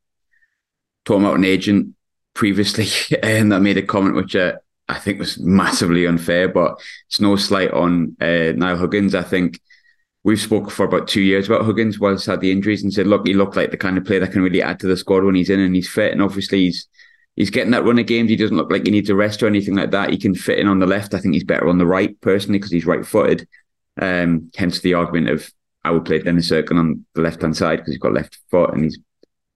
talking 1.04 1.26
about 1.26 1.38
an 1.38 1.44
agent 1.44 1.96
previously, 2.34 2.88
and 3.22 3.54
I 3.54 3.60
made 3.60 3.78
a 3.78 3.82
comment 3.82 4.16
which 4.16 4.34
uh, 4.34 4.54
I 4.90 5.00
think 5.00 5.20
was 5.20 5.40
massively 5.40 6.06
unfair, 6.06 6.48
but 6.48 6.80
it's 7.08 7.20
no 7.20 7.36
slight 7.36 7.72
on 7.72 8.16
uh, 8.22 8.54
Niall 8.56 8.78
Huggins. 8.78 9.16
I 9.16 9.24
think 9.24 9.60
we've 10.24 10.40
spoken 10.40 10.70
for 10.70 10.86
about 10.86 11.08
two 11.08 11.22
years 11.22 11.48
about 11.48 11.66
Huggins 11.66 12.00
whilst 12.00 12.26
had 12.26 12.42
the 12.42 12.52
injuries 12.52 12.84
and 12.84 12.94
said, 12.94 13.08
look, 13.08 13.28
he 13.28 13.34
looked 13.34 13.56
like 13.56 13.72
the 13.72 13.78
kind 13.78 13.98
of 13.98 14.06
player 14.06 14.20
that 14.20 14.32
can 14.32 14.42
really 14.42 14.62
add 14.62 14.80
to 14.82 14.88
the 14.88 14.98
squad 14.98 15.24
when 15.24 15.36
he's 15.36 15.50
in 15.50 15.60
and 15.60 15.76
he's 15.76 15.90
fit. 15.90 16.12
And 16.12 16.22
obviously 16.22 16.66
he's 16.66 16.88
he's 17.36 17.50
getting 17.50 17.72
that 17.72 17.86
run 17.86 18.00
of 18.00 18.06
games. 18.06 18.30
He 18.30 18.36
doesn't 18.36 18.58
look 18.58 18.72
like 18.72 18.86
he 18.86 18.92
needs 18.92 19.10
a 19.10 19.16
rest 19.16 19.42
or 19.42 19.48
anything 19.48 19.76
like 19.76 19.92
that. 19.92 20.10
He 20.10 20.18
can 20.18 20.36
fit 20.36 20.60
in 20.60 20.68
on 20.68 20.80
the 20.80 20.88
left. 20.88 21.14
I 21.14 21.20
think 21.20 21.34
he's 21.34 21.44
better 21.44 21.70
on 21.70 21.78
the 21.78 21.86
right 21.86 22.20
personally 22.22 22.60
because 22.60 22.72
he's 22.72 22.86
right 22.86 23.06
footed. 23.06 23.48
Um, 24.02 24.52
hence 24.56 24.82
the 24.82 24.94
argument 24.94 25.30
of 25.30 25.50
I 25.84 25.92
would 25.92 26.06
play 26.06 26.20
Dennis 26.20 26.52
Cirkin 26.52 26.78
on 26.78 27.06
the 27.14 27.22
left 27.22 27.42
hand 27.42 27.56
side 27.56 27.78
because 27.78 27.94
he's 27.94 28.02
got 28.02 28.14
left 28.14 28.38
foot 28.52 28.74
and 28.74 28.84
he's 28.84 29.00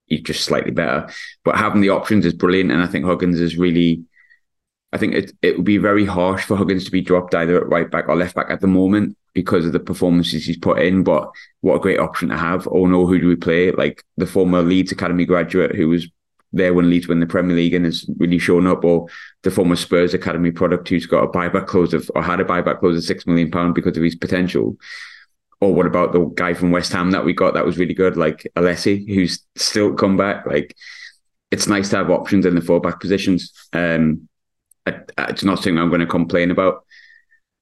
he's 0.07 0.21
just 0.21 0.45
slightly 0.45 0.71
better. 0.71 1.09
But 1.43 1.57
having 1.57 1.81
the 1.81 1.89
options 1.89 2.25
is 2.25 2.33
brilliant, 2.33 2.71
and 2.71 2.81
I 2.81 2.87
think 2.87 3.05
Huggins 3.05 3.39
is 3.39 3.57
really. 3.57 4.03
I 4.93 4.97
think 4.97 5.13
it 5.13 5.31
it 5.41 5.55
would 5.55 5.65
be 5.65 5.77
very 5.77 6.05
harsh 6.05 6.43
for 6.43 6.57
Huggins 6.57 6.85
to 6.85 6.91
be 6.91 7.01
dropped 7.01 7.33
either 7.33 7.57
at 7.57 7.69
right 7.69 7.89
back 7.89 8.09
or 8.09 8.15
left 8.15 8.35
back 8.35 8.49
at 8.49 8.61
the 8.61 8.67
moment 8.67 9.17
because 9.33 9.65
of 9.65 9.71
the 9.71 9.79
performances 9.79 10.45
he's 10.45 10.57
put 10.57 10.79
in. 10.79 11.03
But 11.03 11.29
what 11.61 11.75
a 11.75 11.79
great 11.79 11.99
option 11.99 12.29
to 12.29 12.37
have. 12.37 12.67
Oh 12.69 12.85
no, 12.85 13.05
who 13.05 13.19
do 13.19 13.27
we 13.27 13.35
play? 13.35 13.71
Like 13.71 14.03
the 14.17 14.25
former 14.25 14.61
Leeds 14.61 14.91
Academy 14.91 15.25
graduate 15.25 15.75
who 15.75 15.87
was 15.87 16.07
there 16.53 16.73
when 16.73 16.89
Leeds 16.89 17.07
win 17.07 17.21
the 17.21 17.25
Premier 17.25 17.55
League 17.55 17.73
and 17.73 17.85
has 17.85 18.05
really 18.17 18.37
shown 18.37 18.67
up, 18.67 18.83
or 18.83 19.07
the 19.43 19.51
former 19.51 19.77
Spurs 19.77 20.13
Academy 20.13 20.51
product 20.51 20.89
who's 20.89 21.05
got 21.05 21.23
a 21.23 21.27
buyback 21.27 21.67
clause 21.67 21.93
of 21.93 22.11
or 22.13 22.21
had 22.21 22.41
a 22.41 22.45
buyback 22.45 22.79
clause 22.79 22.97
of 22.97 23.03
six 23.03 23.25
million 23.25 23.49
pound 23.49 23.73
because 23.75 23.95
of 23.95 24.03
his 24.03 24.15
potential. 24.15 24.75
Or 25.61 25.73
what 25.73 25.85
about 25.85 26.11
the 26.11 26.25
guy 26.25 26.53
from 26.53 26.71
West 26.71 26.91
Ham 26.91 27.11
that 27.11 27.23
we 27.23 27.33
got 27.33 27.53
that 27.53 27.65
was 27.65 27.77
really 27.77 27.93
good, 27.93 28.17
like 28.17 28.51
Alese, 28.57 29.07
who's 29.07 29.45
still 29.55 29.93
come 29.93 30.17
back? 30.17 30.45
Like 30.45 30.75
it's 31.51 31.67
nice 31.67 31.89
to 31.89 31.97
have 31.97 32.09
options 32.09 32.45
in 32.45 32.55
the 32.55 32.61
fullback 32.61 32.99
positions. 32.99 33.53
Um, 33.71 34.27
I, 34.85 34.99
it's 35.29 35.43
not 35.43 35.57
something 35.57 35.77
I'm 35.77 35.89
going 35.89 36.01
to 36.01 36.07
complain 36.07 36.51
about. 36.51 36.85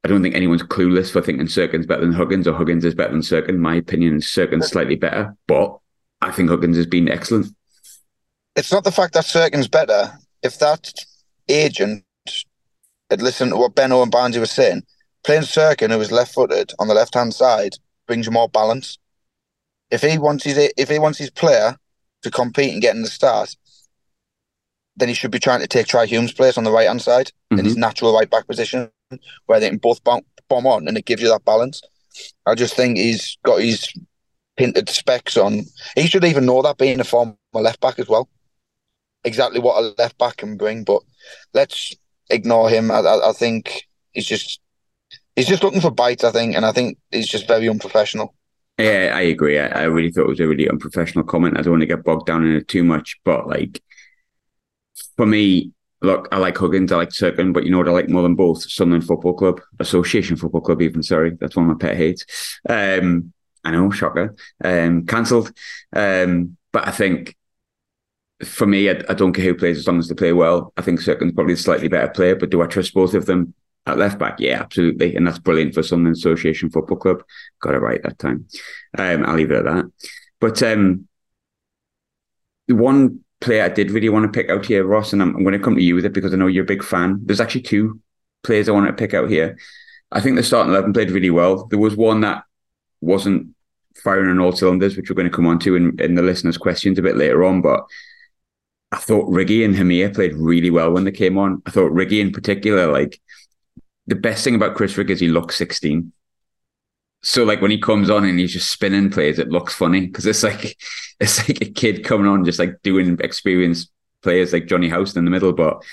I 0.03 0.07
don't 0.07 0.21
think 0.21 0.35
anyone's 0.35 0.63
clueless 0.63 1.11
for 1.11 1.21
thinking 1.21 1.47
Cirkin's 1.47 1.85
better 1.85 2.01
than 2.01 2.13
Huggins 2.13 2.47
or 2.47 2.53
Huggins 2.53 2.85
is 2.85 2.95
better 2.95 3.11
than 3.11 3.21
Cirkin. 3.21 3.57
My 3.57 3.75
opinion 3.75 4.17
is 4.17 4.27
slightly 4.31 4.95
better, 4.95 5.35
but 5.47 5.77
I 6.21 6.31
think 6.31 6.49
Huggins 6.49 6.77
has 6.77 6.85
been 6.85 7.09
excellent. 7.09 7.47
It's 8.55 8.71
not 8.71 8.83
the 8.83 8.91
fact 8.91 9.13
that 9.13 9.25
Cirkin's 9.25 9.67
better. 9.67 10.11
If 10.41 10.57
that 10.59 10.93
agent 11.49 12.05
had 13.09 13.21
listened 13.21 13.51
to 13.51 13.57
what 13.57 13.75
Benno 13.75 14.01
and 14.01 14.11
Barnsley 14.11 14.39
were 14.39 14.45
saying, 14.45 14.83
playing 15.23 15.43
Cirkin, 15.43 15.91
who 15.91 15.97
was 15.97 16.11
left 16.11 16.33
footed 16.33 16.71
on 16.79 16.87
the 16.87 16.93
left 16.93 17.13
hand 17.13 17.33
side, 17.33 17.73
brings 18.07 18.25
you 18.25 18.31
more 18.31 18.49
balance. 18.49 18.97
If 19.91 20.01
he 20.01 20.17
wants 20.17 20.43
his 20.43 20.71
if 20.77 20.89
he 20.89 20.99
wants 20.99 21.19
his 21.19 21.29
player 21.29 21.77
to 22.21 22.31
compete 22.31 22.73
and 22.73 22.81
get 22.81 22.95
in 22.95 23.01
the 23.01 23.09
start, 23.09 23.55
then 24.99 25.07
he 25.07 25.13
should 25.15 25.31
be 25.31 25.39
trying 25.39 25.61
to 25.61 25.67
take 25.67 25.87
Trai 25.87 26.05
Hume's 26.05 26.33
place 26.33 26.57
on 26.57 26.63
the 26.63 26.71
right 26.71 26.87
hand 26.87 27.01
side 27.01 27.27
mm-hmm. 27.27 27.59
in 27.59 27.65
his 27.65 27.77
natural 27.77 28.13
right 28.13 28.29
back 28.29 28.47
position, 28.47 28.89
where 29.45 29.59
they 29.59 29.69
can 29.69 29.77
both 29.77 30.03
bomb, 30.03 30.21
bomb 30.47 30.67
on 30.67 30.87
and 30.87 30.97
it 30.97 31.05
gives 31.05 31.21
you 31.21 31.29
that 31.29 31.45
balance. 31.45 31.81
I 32.45 32.55
just 32.55 32.75
think 32.75 32.97
he's 32.97 33.37
got 33.43 33.61
his 33.61 33.91
hinted 34.57 34.89
specs 34.89 35.37
on. 35.37 35.65
He 35.95 36.07
should 36.07 36.25
even 36.25 36.45
know 36.45 36.61
that 36.61 36.77
being 36.77 36.99
a 36.99 37.03
former 37.03 37.35
left 37.53 37.79
back 37.79 37.97
as 37.99 38.07
well. 38.07 38.29
Exactly 39.23 39.59
what 39.59 39.81
a 39.81 39.93
left 39.97 40.17
back 40.17 40.37
can 40.37 40.57
bring, 40.57 40.83
but 40.83 41.01
let's 41.53 41.95
ignore 42.29 42.69
him. 42.69 42.91
I, 42.91 42.99
I, 42.99 43.29
I 43.29 43.33
think 43.33 43.87
he's 44.11 44.25
just 44.25 44.59
he's 45.35 45.47
just 45.47 45.63
looking 45.63 45.81
for 45.81 45.91
bites, 45.91 46.23
I 46.23 46.31
think, 46.31 46.55
and 46.55 46.65
I 46.65 46.71
think 46.71 46.97
he's 47.11 47.27
just 47.27 47.47
very 47.47 47.69
unprofessional. 47.69 48.33
Yeah, 48.77 49.11
I 49.13 49.21
agree. 49.21 49.59
I, 49.59 49.67
I 49.67 49.83
really 49.83 50.11
thought 50.11 50.23
it 50.23 50.29
was 50.29 50.39
a 50.39 50.47
really 50.47 50.69
unprofessional 50.69 51.25
comment. 51.25 51.57
I 51.57 51.61
don't 51.61 51.73
want 51.73 51.81
to 51.81 51.87
get 51.87 52.03
bogged 52.03 52.27
down 52.27 52.45
in 52.45 52.55
it 52.55 52.67
too 52.69 52.83
much, 52.83 53.17
but 53.25 53.47
like 53.47 53.81
for 55.19 55.25
me, 55.25 55.73
look, 56.01 56.29
I 56.31 56.37
like 56.37 56.57
Huggins, 56.57 56.93
I 56.93 56.95
like 56.95 57.09
Cirkin, 57.09 57.51
but 57.51 57.65
you 57.65 57.71
know 57.71 57.77
what 57.77 57.89
I 57.89 57.91
like 57.91 58.07
more 58.07 58.21
than 58.21 58.35
both? 58.35 58.63
Sunderland 58.63 59.05
Football 59.05 59.33
Club, 59.33 59.59
Association 59.81 60.37
Football 60.37 60.61
Club, 60.61 60.81
even. 60.81 61.03
Sorry, 61.03 61.35
that's 61.37 61.57
one 61.57 61.69
of 61.69 61.75
my 61.75 61.87
pet 61.87 61.97
hates. 61.97 62.57
Um, 62.69 63.33
I 63.65 63.71
know, 63.71 63.91
shocker. 63.91 64.33
Um, 64.63 65.05
cancelled. 65.05 65.51
Um, 65.93 66.55
but 66.71 66.87
I 66.87 66.91
think 66.91 67.35
for 68.45 68.65
me, 68.65 68.89
I, 68.89 69.03
I, 69.09 69.13
don't 69.13 69.33
care 69.33 69.43
who 69.43 69.55
plays 69.55 69.77
as 69.77 69.87
long 69.87 69.99
as 69.99 70.07
they 70.07 70.15
play 70.15 70.31
well. 70.31 70.71
I 70.77 70.83
think 70.83 71.01
Cirkin's 71.01 71.33
probably 71.33 71.55
a 71.55 71.57
slightly 71.57 71.89
better 71.89 72.07
player, 72.07 72.37
but 72.37 72.49
do 72.49 72.61
I 72.61 72.67
trust 72.67 72.93
both 72.93 73.13
of 73.13 73.25
them? 73.25 73.53
At 73.87 73.97
left 73.97 74.19
back, 74.19 74.39
yeah, 74.39 74.61
absolutely, 74.61 75.17
and 75.17 75.27
that's 75.27 75.39
brilliant 75.39 75.73
for 75.73 75.83
Sunderland 75.83 76.15
Association 76.15 76.69
Football 76.69 76.95
Club. 76.95 77.23
Got 77.59 77.75
it 77.75 77.79
right 77.79 78.01
that 78.03 78.19
time. 78.19 78.47
Um, 78.97 79.25
I'll 79.25 79.35
leave 79.35 79.51
it 79.51 79.57
at 79.57 79.65
that. 79.65 79.85
But 80.39 80.63
um, 80.63 81.09
one 82.69 83.25
player 83.41 83.63
I 83.63 83.69
did 83.69 83.91
really 83.91 84.09
want 84.09 84.31
to 84.31 84.37
pick 84.37 84.49
out 84.49 84.65
here, 84.65 84.83
Ross, 84.83 85.13
and 85.13 85.21
I'm, 85.21 85.35
I'm 85.35 85.43
going 85.43 85.53
to 85.53 85.63
come 85.63 85.75
to 85.75 85.83
you 85.83 85.95
with 85.95 86.05
it 86.05 86.13
because 86.13 86.33
I 86.33 86.37
know 86.37 86.47
you're 86.47 86.63
a 86.63 86.67
big 86.67 86.83
fan. 86.83 87.19
There's 87.23 87.41
actually 87.41 87.61
two 87.61 87.99
players 88.43 88.67
I 88.67 88.73
want 88.73 88.87
to 88.87 88.93
pick 88.93 89.13
out 89.13 89.29
here. 89.29 89.57
I 90.11 90.21
think 90.21 90.35
the 90.35 90.43
starting 90.43 90.71
eleven 90.71 90.93
played 90.93 91.11
really 91.11 91.29
well. 91.29 91.65
There 91.67 91.79
was 91.79 91.95
one 91.95 92.21
that 92.21 92.43
wasn't 93.01 93.55
firing 93.95 94.29
on 94.29 94.39
all 94.39 94.51
cylinders, 94.51 94.97
which 94.97 95.09
we're 95.09 95.15
going 95.15 95.29
to 95.29 95.35
come 95.35 95.45
on 95.45 95.59
to 95.59 95.75
in, 95.75 95.99
in 95.99 96.15
the 96.15 96.21
listeners' 96.21 96.57
questions 96.57 96.97
a 96.97 97.01
bit 97.01 97.17
later 97.17 97.43
on, 97.43 97.61
but 97.61 97.85
I 98.91 98.97
thought 98.97 99.29
Riggy 99.29 99.63
and 99.63 99.75
Hemir 99.75 100.13
played 100.13 100.33
really 100.33 100.71
well 100.71 100.91
when 100.91 101.03
they 101.03 101.11
came 101.11 101.37
on. 101.37 101.61
I 101.65 101.71
thought 101.71 101.91
Riggy 101.91 102.21
in 102.21 102.31
particular, 102.31 102.91
like 102.91 103.19
the 104.07 104.15
best 104.15 104.43
thing 104.43 104.55
about 104.55 104.75
Chris 104.75 104.97
Rigg 104.97 105.11
is 105.11 105.19
he 105.19 105.27
looks 105.27 105.55
16. 105.57 106.11
So 107.21 107.43
like 107.43 107.61
when 107.61 107.71
he 107.71 107.79
comes 107.79 108.09
on 108.09 108.23
and 108.25 108.39
he's 108.39 108.53
just 108.53 108.71
spinning 108.71 109.09
plays, 109.09 109.39
it 109.39 109.49
looks 109.49 109.73
funny 109.73 110.07
because 110.07 110.25
it's 110.25 110.43
like 110.43 110.77
it's 111.19 111.47
like 111.47 111.61
a 111.61 111.71
kid 111.71 112.03
coming 112.05 112.27
on 112.27 112.45
just 112.45 112.59
like 112.59 112.81
doing 112.83 113.17
experienced 113.21 113.91
players 114.21 114.53
like 114.53 114.67
Jonny 114.67 114.89
Howson 114.89 115.19
in 115.19 115.25
the 115.25 115.31
middle. 115.31 115.53
But 115.53 115.83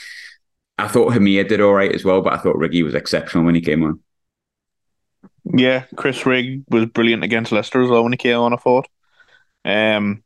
I 0.78 0.88
thought 0.88 1.12
Hemir 1.12 1.48
did 1.48 1.60
all 1.60 1.72
right 1.74 1.94
as 1.94 2.04
well, 2.04 2.20
but 2.22 2.32
I 2.32 2.38
thought 2.38 2.56
Riggy 2.56 2.84
was 2.84 2.94
exceptional 2.94 3.44
when 3.44 3.54
he 3.54 3.60
came 3.60 3.82
on. 3.82 4.00
Yeah, 5.44 5.84
Chris 5.96 6.26
Rigg 6.26 6.64
was 6.68 6.86
brilliant 6.86 7.24
against 7.24 7.52
Leicester 7.52 7.82
as 7.82 7.88
well 7.88 8.02
when 8.02 8.12
he 8.12 8.18
came 8.18 8.38
on. 8.38 8.52
I 8.52 8.56
thought. 8.56 8.88
Um, 9.64 10.22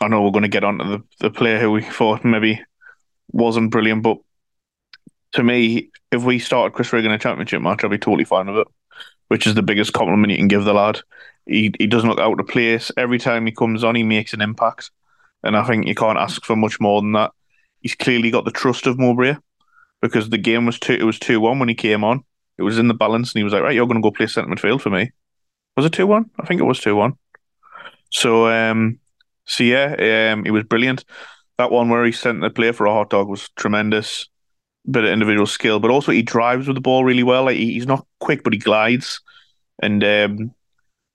I 0.00 0.08
know 0.08 0.22
we're 0.22 0.30
going 0.30 0.42
to 0.42 0.48
get 0.48 0.64
on 0.64 0.78
to 0.78 0.84
the, 0.84 1.04
the 1.20 1.30
player 1.30 1.58
who 1.58 1.70
we 1.70 1.82
thought 1.98 2.24
maybe 2.24 2.62
wasn't 3.32 3.70
brilliant, 3.70 4.02
but 4.02 4.18
to 5.32 5.42
me, 5.42 5.90
if 6.10 6.24
we 6.24 6.38
started 6.38 6.74
Chris 6.74 6.92
Rigg 6.92 7.04
in 7.04 7.12
a 7.12 7.18
championship 7.18 7.62
match, 7.62 7.84
I'd 7.84 7.90
be 7.90 7.98
totally 7.98 8.24
fine 8.24 8.46
with 8.48 8.66
it. 8.66 8.68
Which 9.30 9.46
is 9.46 9.54
the 9.54 9.62
biggest 9.62 9.92
compliment 9.92 10.32
you 10.32 10.38
can 10.38 10.48
give 10.48 10.64
the 10.64 10.74
lad. 10.74 11.00
He 11.46 11.72
he 11.78 11.86
doesn't 11.86 12.08
look 12.08 12.18
out 12.18 12.40
of 12.40 12.48
place. 12.48 12.90
Every 12.96 13.18
time 13.18 13.46
he 13.46 13.52
comes 13.52 13.84
on, 13.84 13.94
he 13.94 14.02
makes 14.02 14.34
an 14.34 14.40
impact. 14.40 14.90
And 15.42 15.56
I 15.56 15.64
think 15.64 15.86
you 15.86 15.94
can't 15.94 16.18
ask 16.18 16.44
for 16.44 16.56
much 16.56 16.80
more 16.80 17.00
than 17.00 17.12
that. 17.12 17.30
He's 17.80 17.94
clearly 17.94 18.30
got 18.30 18.44
the 18.44 18.50
trust 18.50 18.86
of 18.86 18.98
Mowbray 18.98 19.36
because 20.02 20.28
the 20.28 20.38
game 20.38 20.66
was 20.66 20.78
two 20.78 20.94
it 20.94 21.04
was 21.04 21.18
two 21.18 21.40
one 21.40 21.58
when 21.58 21.68
he 21.68 21.74
came 21.74 22.02
on. 22.04 22.24
It 22.58 22.62
was 22.62 22.78
in 22.78 22.88
the 22.88 22.94
balance 22.94 23.32
and 23.32 23.40
he 23.40 23.44
was 23.44 23.52
like, 23.52 23.62
Right, 23.62 23.74
you're 23.74 23.86
gonna 23.86 24.02
go 24.02 24.10
play 24.10 24.26
centre 24.26 24.50
midfield 24.50 24.80
for 24.80 24.90
me. 24.90 25.12
Was 25.76 25.86
it 25.86 25.92
two 25.92 26.06
one? 26.06 26.30
I 26.38 26.44
think 26.44 26.60
it 26.60 26.64
was 26.64 26.80
two 26.80 26.96
one. 26.96 27.14
So 28.10 28.48
um 28.48 28.98
so 29.46 29.64
yeah, 29.64 30.32
um, 30.32 30.44
he 30.44 30.50
was 30.50 30.64
brilliant. 30.64 31.04
That 31.58 31.70
one 31.70 31.88
where 31.88 32.04
he 32.04 32.12
sent 32.12 32.40
the 32.40 32.50
play 32.50 32.72
for 32.72 32.86
a 32.86 32.92
hot 32.92 33.10
dog 33.10 33.28
was 33.28 33.48
tremendous 33.56 34.28
bit 34.88 35.04
of 35.04 35.10
individual 35.10 35.46
skill, 35.46 35.80
but 35.80 35.90
also 35.90 36.12
he 36.12 36.22
drives 36.22 36.66
with 36.66 36.76
the 36.76 36.80
ball 36.80 37.04
really 37.04 37.22
well. 37.22 37.44
Like 37.44 37.56
he, 37.56 37.72
he's 37.72 37.86
not 37.86 38.06
quick, 38.20 38.44
but 38.44 38.52
he 38.52 38.58
glides, 38.58 39.20
and 39.82 40.02
um, 40.04 40.54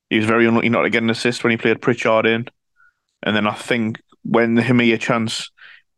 he 0.10 0.18
was 0.18 0.26
very 0.26 0.46
unlucky 0.46 0.70
not 0.70 0.84
to 0.84 0.90
get 0.90 1.04
an 1.04 1.10
assist 1.10 1.44
when 1.44 1.52
he 1.52 1.58
played 1.58 1.82
Pritchard 1.82 2.26
in. 2.26 2.48
And 3.24 3.36
then 3.36 3.48
I 3.48 3.54
think 3.54 4.02
when 4.24 4.56
the 4.56 4.62
Hemir 4.62 5.00
chance 5.00 5.50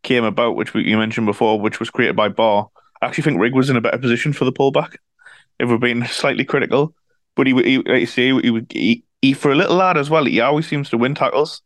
came 0.03 0.23
about, 0.23 0.55
which 0.55 0.73
we, 0.73 0.83
you 0.83 0.97
mentioned 0.97 1.25
before, 1.25 1.59
which 1.59 1.79
was 1.79 1.89
created 1.89 2.15
by 2.15 2.29
Ba, 2.29 2.65
I 3.01 3.05
actually 3.05 3.23
think 3.23 3.39
Rigg 3.39 3.53
was 3.53 3.69
in 3.69 3.75
a 3.75 3.81
better 3.81 3.97
position 3.97 4.33
for 4.33 4.45
the 4.45 4.53
pullback. 4.53 4.95
If 5.59 5.69
we're 5.69 5.77
being 5.77 6.05
slightly 6.05 6.45
critical, 6.45 6.93
but 7.35 7.47
he, 7.47 7.53
he 7.63 7.77
like 7.77 8.01
you 8.01 8.05
say, 8.05 8.31
he, 8.31 8.65
he, 8.69 9.03
he 9.21 9.33
for 9.33 9.51
a 9.51 9.55
little 9.55 9.75
lad 9.75 9.97
as 9.97 10.09
well. 10.09 10.25
He 10.25 10.39
always 10.39 10.67
seems 10.67 10.89
to 10.89 10.97
win 10.97 11.15
tackles. 11.15 11.61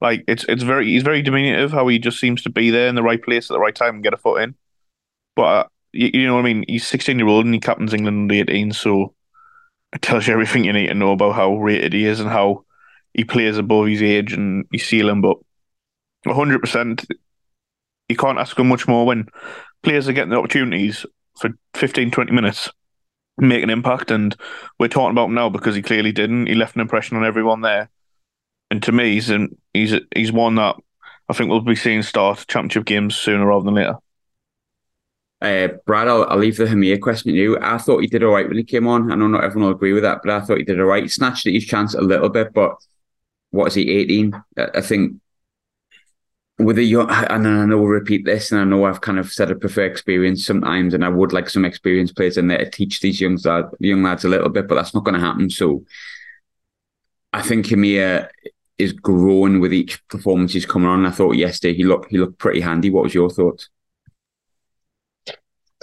Like 0.00 0.24
it's 0.26 0.44
it's 0.48 0.62
very 0.62 0.86
he's 0.86 1.02
very 1.02 1.22
diminutive 1.22 1.72
how 1.72 1.86
he 1.88 1.98
just 1.98 2.18
seems 2.18 2.42
to 2.42 2.50
be 2.50 2.70
there 2.70 2.88
in 2.88 2.94
the 2.94 3.02
right 3.02 3.22
place 3.22 3.50
at 3.50 3.54
the 3.54 3.60
right 3.60 3.74
time 3.74 3.96
and 3.96 4.04
get 4.04 4.14
a 4.14 4.18
foot 4.18 4.42
in. 4.42 4.54
But 5.36 5.42
uh, 5.42 5.64
you, 5.92 6.10
you, 6.14 6.26
know 6.26 6.34
what 6.34 6.46
I 6.46 6.52
mean? 6.52 6.64
He's 6.68 6.86
16 6.86 7.18
year 7.18 7.28
old 7.28 7.44
and 7.44 7.54
he 7.54 7.60
captains 7.60 7.94
England 7.94 8.30
under 8.30 8.34
18, 8.34 8.72
so 8.72 9.14
it 9.92 10.02
tells 10.02 10.26
you 10.26 10.32
everything 10.32 10.64
you 10.64 10.72
need 10.72 10.88
to 10.88 10.94
know 10.94 11.12
about 11.12 11.34
how 11.34 11.56
rated 11.56 11.92
he 11.92 12.04
is 12.04 12.20
and 12.20 12.28
how 12.28 12.64
he 13.12 13.24
plays 13.24 13.58
above 13.58 13.86
his 13.86 14.02
age 14.02 14.32
and 14.32 14.66
his 14.72 14.84
ceiling. 14.84 15.20
But 15.20 15.38
100%, 16.26 17.06
you 18.08 18.16
can't 18.16 18.38
ask 18.38 18.58
him 18.58 18.68
much 18.68 18.88
more 18.88 19.06
when 19.06 19.28
players 19.82 20.08
are 20.08 20.12
getting 20.12 20.30
the 20.30 20.38
opportunities 20.38 21.06
for 21.38 21.50
15, 21.74 22.10
20 22.10 22.32
minutes, 22.32 22.70
make 23.38 23.62
an 23.62 23.70
impact. 23.70 24.10
And 24.10 24.34
we're 24.78 24.88
talking 24.88 25.12
about 25.12 25.26
him 25.26 25.34
now 25.34 25.48
because 25.48 25.74
he 25.74 25.82
clearly 25.82 26.12
didn't. 26.12 26.46
He 26.46 26.54
left 26.54 26.74
an 26.74 26.80
impression 26.80 27.16
on 27.16 27.24
everyone 27.24 27.60
there. 27.60 27.88
And 28.70 28.82
to 28.82 28.92
me, 28.92 29.12
he's, 29.12 29.30
an, 29.30 29.56
he's, 29.72 29.94
he's 30.14 30.32
one 30.32 30.56
that 30.56 30.76
I 31.28 31.32
think 31.32 31.50
we'll 31.50 31.60
be 31.60 31.76
seeing 31.76 32.02
start 32.02 32.44
championship 32.48 32.84
games 32.84 33.16
sooner 33.16 33.46
rather 33.46 33.64
than 33.64 33.74
later. 33.74 33.96
Uh, 35.44 35.68
Brad, 35.84 36.08
I'll, 36.08 36.24
I'll, 36.24 36.38
leave 36.38 36.56
the 36.56 36.64
Hemir 36.64 36.98
question 36.98 37.30
to 37.30 37.38
you. 37.38 37.58
I 37.60 37.76
thought 37.76 38.00
he 38.00 38.06
did 38.06 38.24
all 38.24 38.32
right 38.32 38.48
when 38.48 38.56
he 38.56 38.64
came 38.64 38.86
on. 38.86 39.12
I 39.12 39.14
know 39.14 39.26
not 39.26 39.44
everyone 39.44 39.68
will 39.68 39.76
agree 39.76 39.92
with 39.92 40.02
that, 40.02 40.20
but 40.24 40.32
I 40.32 40.40
thought 40.40 40.56
he 40.56 40.64
did 40.64 40.80
all 40.80 40.86
right. 40.86 41.02
He 41.02 41.08
snatched 41.10 41.46
at 41.46 41.52
his 41.52 41.66
chance 41.66 41.92
a 41.92 42.00
little 42.00 42.30
bit, 42.30 42.54
but 42.54 42.76
what 43.50 43.66
is 43.66 43.74
he, 43.74 43.90
18? 43.90 44.42
I 44.56 44.80
think 44.80 45.20
with 46.58 46.78
a 46.78 46.82
young, 46.82 47.10
and 47.10 47.46
I 47.46 47.66
know 47.66 47.76
we'll 47.76 47.88
repeat 47.88 48.24
this, 48.24 48.52
and 48.52 48.60
I 48.60 48.64
know 48.64 48.86
I've 48.86 49.02
kind 49.02 49.18
of 49.18 49.30
said 49.30 49.50
I 49.50 49.54
prefer 49.54 49.84
experience 49.84 50.46
sometimes, 50.46 50.94
and 50.94 51.04
I 51.04 51.10
would 51.10 51.34
like 51.34 51.50
some 51.50 51.66
experienced 51.66 52.16
players 52.16 52.38
in 52.38 52.48
there 52.48 52.58
to 52.58 52.70
teach 52.70 53.00
these 53.00 53.20
young, 53.20 53.36
lad, 53.44 53.66
young 53.80 54.02
lads 54.02 54.24
a 54.24 54.30
little 54.30 54.48
bit, 54.48 54.66
but 54.66 54.76
that's 54.76 54.94
not 54.94 55.04
going 55.04 55.14
to 55.14 55.20
happen. 55.20 55.50
So 55.50 55.84
I 57.34 57.42
think 57.42 57.66
Hemir 57.66 58.28
is 58.78 58.94
growing 58.94 59.60
with 59.60 59.74
each 59.74 60.06
performance 60.08 60.54
he's 60.54 60.64
coming 60.64 60.88
on. 60.88 61.04
I 61.04 61.10
thought 61.10 61.32
yesterday 61.32 61.74
he 61.74 61.84
looked 61.84 62.10
he 62.10 62.16
looked 62.16 62.38
pretty 62.38 62.62
handy. 62.62 62.88
What 62.88 63.04
was 63.04 63.14
your 63.14 63.28
thoughts? 63.28 63.68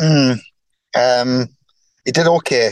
Mm, 0.02 0.40
um, 0.96 1.48
he 2.06 2.12
did 2.12 2.28
okay. 2.28 2.72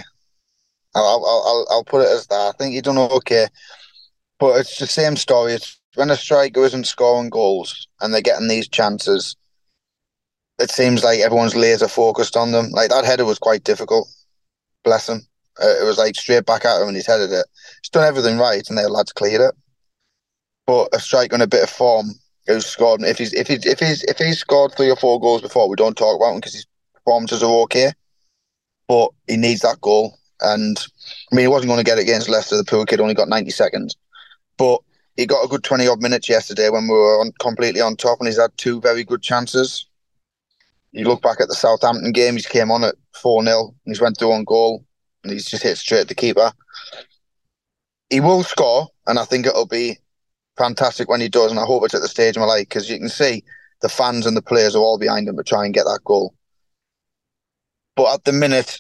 I'll, 0.96 1.24
I'll, 1.26 1.68
I'll, 1.70 1.84
put 1.84 2.02
it 2.02 2.12
as 2.12 2.26
that. 2.28 2.36
I 2.36 2.52
think 2.58 2.74
he 2.74 2.82
done 2.82 2.98
okay, 2.98 3.48
but 4.40 4.60
it's 4.60 4.80
the 4.80 4.88
same 4.88 5.16
story 5.16 5.54
as 5.54 5.78
when 5.96 6.10
a 6.10 6.16
striker 6.16 6.64
isn't 6.66 6.88
scoring 6.88 7.30
goals 7.30 7.88
and 8.02 8.14
they're 8.14 8.22
getting 8.22 8.48
these 8.48 8.68
chances, 8.68 9.36
it 10.60 10.72
seems 10.72 11.04
like 11.04 11.20
everyone's 11.20 11.56
laser 11.56 11.88
focused 11.88 12.36
on 12.36 12.52
them. 12.52 12.70
Like 12.72 12.90
that 12.90 13.06
header 13.06 13.26
was 13.26 13.40
quite 13.40 13.64
difficult. 13.64 14.08
Bless 14.84 15.10
him. 15.10 15.22
Uh, 15.62 15.76
it 15.82 15.86
was 15.86 15.98
like 15.98 16.16
straight 16.16 16.46
back 16.46 16.66
at 16.66 16.82
him 16.82 16.88
and 16.88 16.96
he's 16.96 17.08
headed 17.08 17.32
it. 17.32 17.46
He's 17.82 17.90
done 17.92 18.08
everything 18.08 18.38
right 18.38 18.68
and 18.70 18.78
the 18.78 18.88
lads 18.90 19.12
cleared 19.12 19.42
it. 19.42 19.56
But 20.66 20.90
a 20.94 21.00
striker 21.00 21.36
in 21.36 21.42
a 21.42 21.48
bit 21.48 21.64
of 21.64 21.70
form 21.70 22.12
who's 22.48 22.66
scored 22.66 23.02
if 23.04 23.18
he's 23.18 23.34
if 23.34 23.48
he's 23.48 23.66
if 23.66 23.80
he's 23.80 24.04
if 24.04 24.18
he's 24.18 24.40
scored 24.40 24.74
three 24.74 24.90
or 24.90 24.96
four 24.96 25.20
goals 25.20 25.42
before, 25.42 25.70
we 25.70 25.76
don't 25.76 25.98
talk 25.98 26.16
about 26.16 26.34
him 26.34 26.40
because 26.40 26.66
his 27.00 27.04
performances 27.04 27.44
are 27.44 27.62
okay. 27.64 27.92
But 28.88 29.12
he 29.28 29.38
needs 29.38 29.62
that 29.62 29.82
goal. 29.82 30.18
And 30.42 30.78
I 31.32 31.36
mean 31.36 31.44
he 31.44 31.48
wasn't 31.48 31.70
going 31.70 31.80
to 31.80 31.90
get 31.90 31.98
it 31.98 32.04
against 32.04 32.30
Leicester, 32.30 32.58
the 32.58 32.64
poor 32.64 32.86
kid 32.86 33.02
only 33.02 33.14
got 33.14 33.30
ninety 33.30 33.52
seconds. 33.52 33.96
But 34.58 34.82
he 35.16 35.26
got 35.26 35.44
a 35.44 35.50
good 35.50 35.64
twenty 35.64 35.88
odd 35.88 36.02
minutes 36.02 36.30
yesterday 36.30 36.70
when 36.70 36.84
we 36.84 36.94
were 36.94 37.20
on, 37.20 37.32
completely 37.40 37.82
on 37.82 37.96
top 37.96 38.20
and 38.20 38.28
he's 38.28 38.40
had 38.40 38.58
two 38.58 38.80
very 38.82 39.04
good 39.04 39.22
chances 39.22 39.90
you 40.92 41.06
look 41.06 41.22
back 41.22 41.40
at 41.40 41.48
the 41.48 41.56
Southampton 41.56 42.12
game, 42.12 42.36
he 42.36 42.42
came 42.42 42.72
on 42.72 42.84
at 42.84 42.96
4 43.22 43.44
0 43.44 43.68
and 43.68 43.76
he's 43.86 44.02
went 44.02 44.18
through 44.18 44.32
on 44.32 44.44
goal 44.44 44.84
and 45.24 45.32
he's 45.32 45.46
just 45.46 45.64
hit 45.64 45.78
straight 45.78 46.02
at 46.02 46.08
the 46.08 46.16
keeper. 46.16 46.52
He 48.10 48.20
will 48.20 48.44
score, 48.44 48.88
and 49.06 49.20
I 49.20 49.26
think 49.26 49.46
it'll 49.46 49.68
be 49.68 50.00
fantastic 50.58 51.10
when 51.10 51.22
he 51.22 51.30
does. 51.30 51.52
And 51.52 51.60
I 51.60 51.66
hope 51.66 51.84
it's 51.86 51.94
at 51.94 52.02
the 52.02 52.08
stage 52.08 52.36
of 52.36 52.42
my 52.42 52.48
life 52.48 52.68
because 52.68 52.90
you 52.90 52.98
can 52.98 53.10
see 53.10 53.44
the 53.82 53.90
fans 53.90 54.26
and 54.26 54.36
the 54.36 54.42
players 54.42 54.76
are 54.76 54.82
all 54.82 54.98
behind 54.98 55.28
him 55.28 55.38
to 55.38 55.44
try 55.44 55.64
and 55.66 55.74
get 55.74 55.84
that 55.84 56.02
goal. 56.04 56.34
But 58.00 58.14
at 58.14 58.24
the 58.24 58.32
minute, 58.32 58.80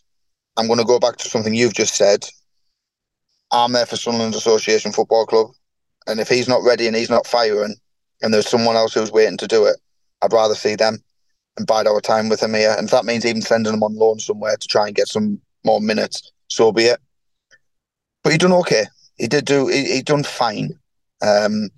I'm 0.55 0.67
going 0.67 0.79
to 0.79 0.85
go 0.85 0.97
back 0.97 1.17
to 1.17 1.27
something 1.27 1.53
you've 1.53 1.73
just 1.73 1.95
said. 1.95 2.25
I'm 3.51 3.73
there 3.73 3.85
for 3.85 3.97
Sunderland 3.97 4.33
Association 4.33 4.93
Football 4.93 5.25
Club. 5.25 5.47
And 6.07 6.21
if 6.21 6.29
he's 6.29 6.47
not 6.47 6.63
ready 6.63 6.87
and 6.87 6.95
he's 6.95 7.09
not 7.09 7.27
firing, 7.27 7.75
and 8.21 8.33
there's 8.33 8.47
someone 8.47 8.77
else 8.77 8.93
who's 8.93 9.11
waiting 9.11 9.35
to 9.39 9.45
do 9.45 9.65
it, 9.65 9.75
I'd 10.21 10.31
rather 10.31 10.55
see 10.55 10.75
them 10.75 11.03
and 11.57 11.67
bide 11.67 11.85
our 11.85 11.99
time 11.99 12.29
with 12.29 12.41
him 12.41 12.53
here. 12.53 12.73
And 12.77 12.85
if 12.85 12.91
that 12.91 13.03
means 13.03 13.25
even 13.25 13.41
sending 13.41 13.73
him 13.73 13.83
on 13.83 13.97
loan 13.97 14.19
somewhere 14.19 14.55
to 14.55 14.67
try 14.69 14.87
and 14.87 14.95
get 14.95 15.09
some 15.09 15.41
more 15.65 15.81
minutes, 15.81 16.31
so 16.47 16.71
be 16.71 16.83
it. 16.83 17.01
But 18.23 18.31
he 18.31 18.37
done 18.37 18.53
okay. 18.53 18.85
He 19.17 19.27
did 19.27 19.43
do. 19.43 19.67
He, 19.67 19.95
he 19.95 20.01
done 20.01 20.23
fine. 20.23 20.79
Um, 21.21 21.71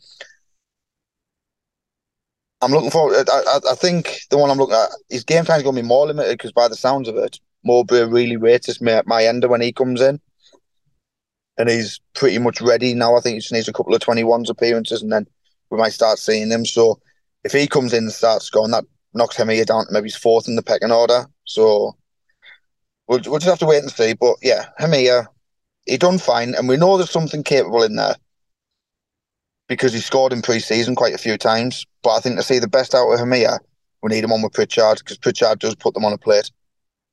I'm 2.62 2.72
looking 2.72 2.92
forward. 2.92 3.28
I, 3.30 3.40
I, 3.40 3.60
I, 3.72 3.76
think 3.76 4.20
the 4.30 4.38
one 4.38 4.52
I'm 4.52 4.58
looking 4.58 4.76
at, 4.76 4.90
his 5.10 5.24
game 5.24 5.46
time 5.46 5.58
is 5.58 5.64
going 5.64 5.76
to 5.76 5.82
be 5.82 5.88
more 5.88 6.06
limited 6.06 6.38
because 6.38 6.52
by 6.52 6.68
the 6.68 6.76
sounds 6.76 7.08
of 7.08 7.18
it, 7.18 7.40
Mowbray 7.64 8.04
really 8.04 8.38
rates 8.38 8.82
my, 8.82 9.02
Mayenda 9.04 9.50
when 9.50 9.62
he 9.62 9.72
comes 9.72 10.00
in, 10.00 10.20
and 11.58 11.70
he's 11.70 12.00
pretty 12.14 12.38
much 12.38 12.62
ready 12.62 12.94
now. 12.94 13.16
I 13.16 13.22
think 13.22 13.36
he 13.36 13.40
just 13.40 13.54
needs 13.54 13.68
a 13.68 13.74
couple 13.74 13.96
of 13.96 14.02
21s 14.02 14.50
appearances, 14.50 15.02
and 15.02 15.12
then 15.12 15.26
we 15.70 15.78
might 15.78 15.94
start 15.94 16.20
seeing 16.20 16.50
him. 16.50 16.66
So 16.66 17.00
if 17.44 17.52
he 17.52 17.68
comes 17.68 17.94
in 17.94 18.06
and 18.06 18.14
starts 18.14 18.46
scoring, 18.46 18.72
that 18.72 18.86
knocks 19.14 19.38
Hemir 19.38 19.66
down 19.66 19.88
to 19.88 19.94
maybe 19.94 20.10
fourth 20.10 20.48
in 20.48 20.56
the 20.56 20.64
pecking 20.64 20.92
order. 20.92 21.26
So 21.46 21.96
we'll, 23.08 23.22
we'll 23.26 23.40
just 23.40 23.50
have 23.50 23.60
to 23.60 23.66
wait 23.66 23.82
and 23.82 23.92
see. 23.92 24.14
But 24.14 24.36
yeah, 24.44 24.70
Hemir, 24.80 25.26
he 25.86 25.98
done 25.98 26.20
fine, 26.20 26.54
and 26.54 26.68
we 26.68 26.78
know 26.78 26.98
there's 26.98 27.10
something 27.10 27.44
capable 27.44 27.84
in 27.84 27.96
there 27.96 28.16
because 29.68 29.94
he 29.94 30.00
scored 30.00 30.34
in 30.34 30.42
pre-season 30.42 30.96
quite 30.96 31.16
a 31.16 31.20
few 31.20 31.38
times. 31.38 31.86
But 32.04 32.12
I 32.12 32.20
think 32.20 32.38
to 32.38 32.44
see 32.44 32.60
the 32.60 32.68
best 32.68 32.96
out 32.96 33.12
of 33.12 33.20
Hemir, 33.20 33.60
we 34.02 34.10
need 34.10 34.24
him 34.24 34.32
on 34.32 34.42
with 34.42 34.54
Pritchard 34.54 35.00
because 35.00 35.18
Pritchard 35.18 35.60
does 35.60 35.76
put 35.76 35.94
them 35.94 36.06
on 36.06 36.14
a 36.14 36.18
plate 36.18 36.50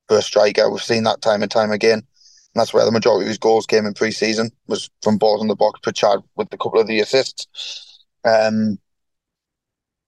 for 0.09 0.19
a 0.19 0.23
striker. 0.23 0.71
We've 0.71 0.83
seen 0.83 1.05
that 1.05 1.21
time 1.21 1.43
and 1.43 1.51
time 1.51 1.71
again. 1.71 1.99
And 1.99 2.63
that's 2.63 2.73
where 2.73 2.85
the 2.85 2.91
majority 2.91 3.25
of 3.25 3.29
his 3.29 3.39
goals 3.39 3.67
came 3.67 3.85
in 3.85 3.95
pre-season 3.95 4.51
was 4.67 4.89
from 5.03 5.19
balls 5.19 5.43
on 5.43 5.49
the 5.49 5.55
box. 5.55 5.81
Pritchard 5.83 6.21
with 6.37 6.53
a 6.53 6.57
couple 6.57 6.81
of 6.81 6.87
the 6.87 7.01
assists. 7.01 8.07
Um, 8.25 8.79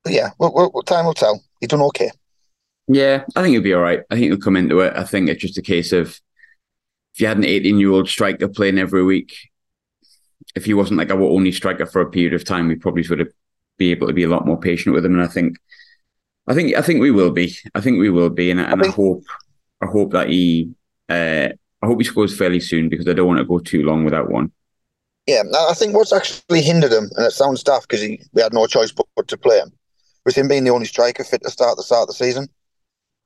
yeah, 0.09 0.31
we'll, 0.39 0.71
time 0.87 1.05
will 1.05 1.15
tell 1.15 1.43
he's 1.61 1.69
done 1.69 1.83
okay. 1.83 2.11
Yeah, 2.89 3.25
I 3.37 3.43
think 3.43 3.53
he'll 3.53 3.63
be 3.63 3.75
all 3.75 3.83
right. 3.83 4.01
I 4.11 4.15
think 4.15 4.27
he'll 4.27 4.39
come 4.39 4.57
into 4.57 4.81
it. 4.81 4.95
I 4.97 5.05
think 5.05 5.29
it's 5.29 5.43
just 5.43 5.59
a 5.59 5.63
case 5.63 5.93
of 5.93 6.19
if 7.15 7.21
you 7.21 7.27
had 7.27 7.37
an 7.37 7.45
18 7.45 7.79
year 7.79 7.91
old 7.91 8.09
striker 8.09 8.49
playing 8.49 8.79
every 8.79 9.05
week, 9.05 9.37
if 10.55 10.65
he 10.65 10.75
wasn't 10.75 10.99
like 10.99 11.11
our 11.11 11.23
only 11.23 11.53
striker 11.53 11.87
for 11.87 12.01
a 12.01 12.11
period 12.11 12.35
of 12.35 12.45
time, 12.45 12.69
we 12.69 12.77
probably 12.77 13.07
would 13.09 13.21
have 13.21 13.33
be 13.81 13.91
able 13.91 14.07
to 14.07 14.13
be 14.13 14.23
a 14.23 14.29
lot 14.29 14.47
more 14.47 14.61
patient 14.61 14.95
with 14.95 15.05
him. 15.05 15.15
And 15.15 15.23
I 15.23 15.27
think, 15.27 15.57
I 16.47 16.55
think, 16.55 16.77
I 16.77 16.83
think 16.83 17.01
we 17.01 17.11
will 17.11 17.33
be. 17.33 17.57
I 17.75 17.81
think 17.81 17.99
we 17.99 18.11
will 18.11 18.31
be, 18.31 18.53
and, 18.53 18.61
and 18.61 18.81
I, 18.81 18.85
think, 18.85 18.95
I 18.95 18.97
hope, 18.97 19.25
I 19.81 19.87
hope 19.87 20.13
that 20.13 20.29
he, 20.29 20.71
uh, 21.09 21.49
I 21.83 21.87
hope 21.87 21.99
he 21.99 22.05
scores 22.05 22.37
fairly 22.37 22.61
soon 22.61 22.89
because 22.89 23.09
I 23.09 23.15
don't 23.15 23.27
want 23.27 23.39
to 23.39 23.45
go 23.45 23.59
too 23.59 23.83
long 23.83 24.05
without 24.05 24.31
one. 24.31 24.53
Yeah, 25.27 25.43
I 25.71 25.75
think 25.75 25.95
what's 25.95 26.13
actually 26.13 26.63
hindered 26.63 26.93
him, 26.93 27.09
and 27.17 27.27
it 27.27 27.33
sounds 27.33 27.63
daft 27.63 27.89
because 27.89 28.03
we 28.33 28.43
had 28.43 28.53
no 28.53 28.67
choice 28.67 28.93
but, 28.93 29.07
but 29.17 29.29
to 29.29 29.37
play 29.37 29.59
him, 29.59 29.73
with 30.25 30.37
him 30.37 30.49
being 30.49 30.65
the 30.65 30.71
only 30.71 30.87
striker 30.87 31.25
fit 31.25 31.43
to 31.43 31.51
start 31.51 31.77
the 31.77 31.83
start 31.83 32.03
of 32.03 32.09
the 32.09 32.15
season 32.15 32.49